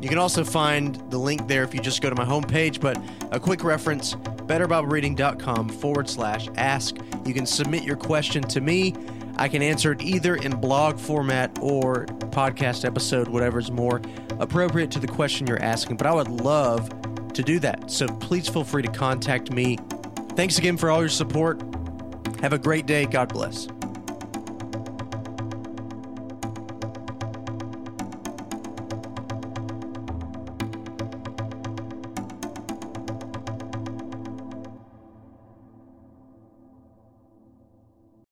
You 0.00 0.08
can 0.08 0.18
also 0.18 0.44
find 0.44 0.94
the 1.10 1.18
link 1.18 1.48
there 1.48 1.64
if 1.64 1.74
you 1.74 1.80
just 1.80 2.02
go 2.02 2.10
to 2.10 2.16
my 2.16 2.24
homepage, 2.24 2.80
but 2.80 2.98
a 3.32 3.40
quick 3.40 3.64
reference 3.64 4.14
betterbiblereading.com 4.14 5.70
forward 5.70 6.08
slash 6.08 6.48
ask. 6.56 6.96
You 7.24 7.34
can 7.34 7.46
submit 7.46 7.82
your 7.82 7.96
question 7.96 8.42
to 8.44 8.60
me. 8.60 8.94
I 9.36 9.48
can 9.48 9.62
answer 9.62 9.92
it 9.92 10.02
either 10.02 10.36
in 10.36 10.60
blog 10.60 10.98
format 10.98 11.58
or 11.60 12.06
podcast 12.30 12.84
episode, 12.84 13.28
whatever's 13.28 13.70
more 13.70 14.00
appropriate 14.38 14.90
to 14.92 14.98
the 14.98 15.08
question 15.08 15.46
you're 15.46 15.62
asking. 15.62 15.96
But 15.96 16.06
I 16.06 16.14
would 16.14 16.28
love 16.28 16.90
to 17.36 17.42
do 17.42 17.58
that. 17.60 17.90
So 17.90 18.06
please 18.06 18.48
feel 18.48 18.64
free 18.64 18.82
to 18.82 18.90
contact 18.90 19.52
me. 19.52 19.78
Thanks 20.30 20.58
again 20.58 20.76
for 20.76 20.90
all 20.90 21.00
your 21.00 21.08
support. 21.08 21.62
Have 22.40 22.52
a 22.52 22.58
great 22.58 22.86
day. 22.86 23.06
God 23.06 23.28
bless. 23.28 23.68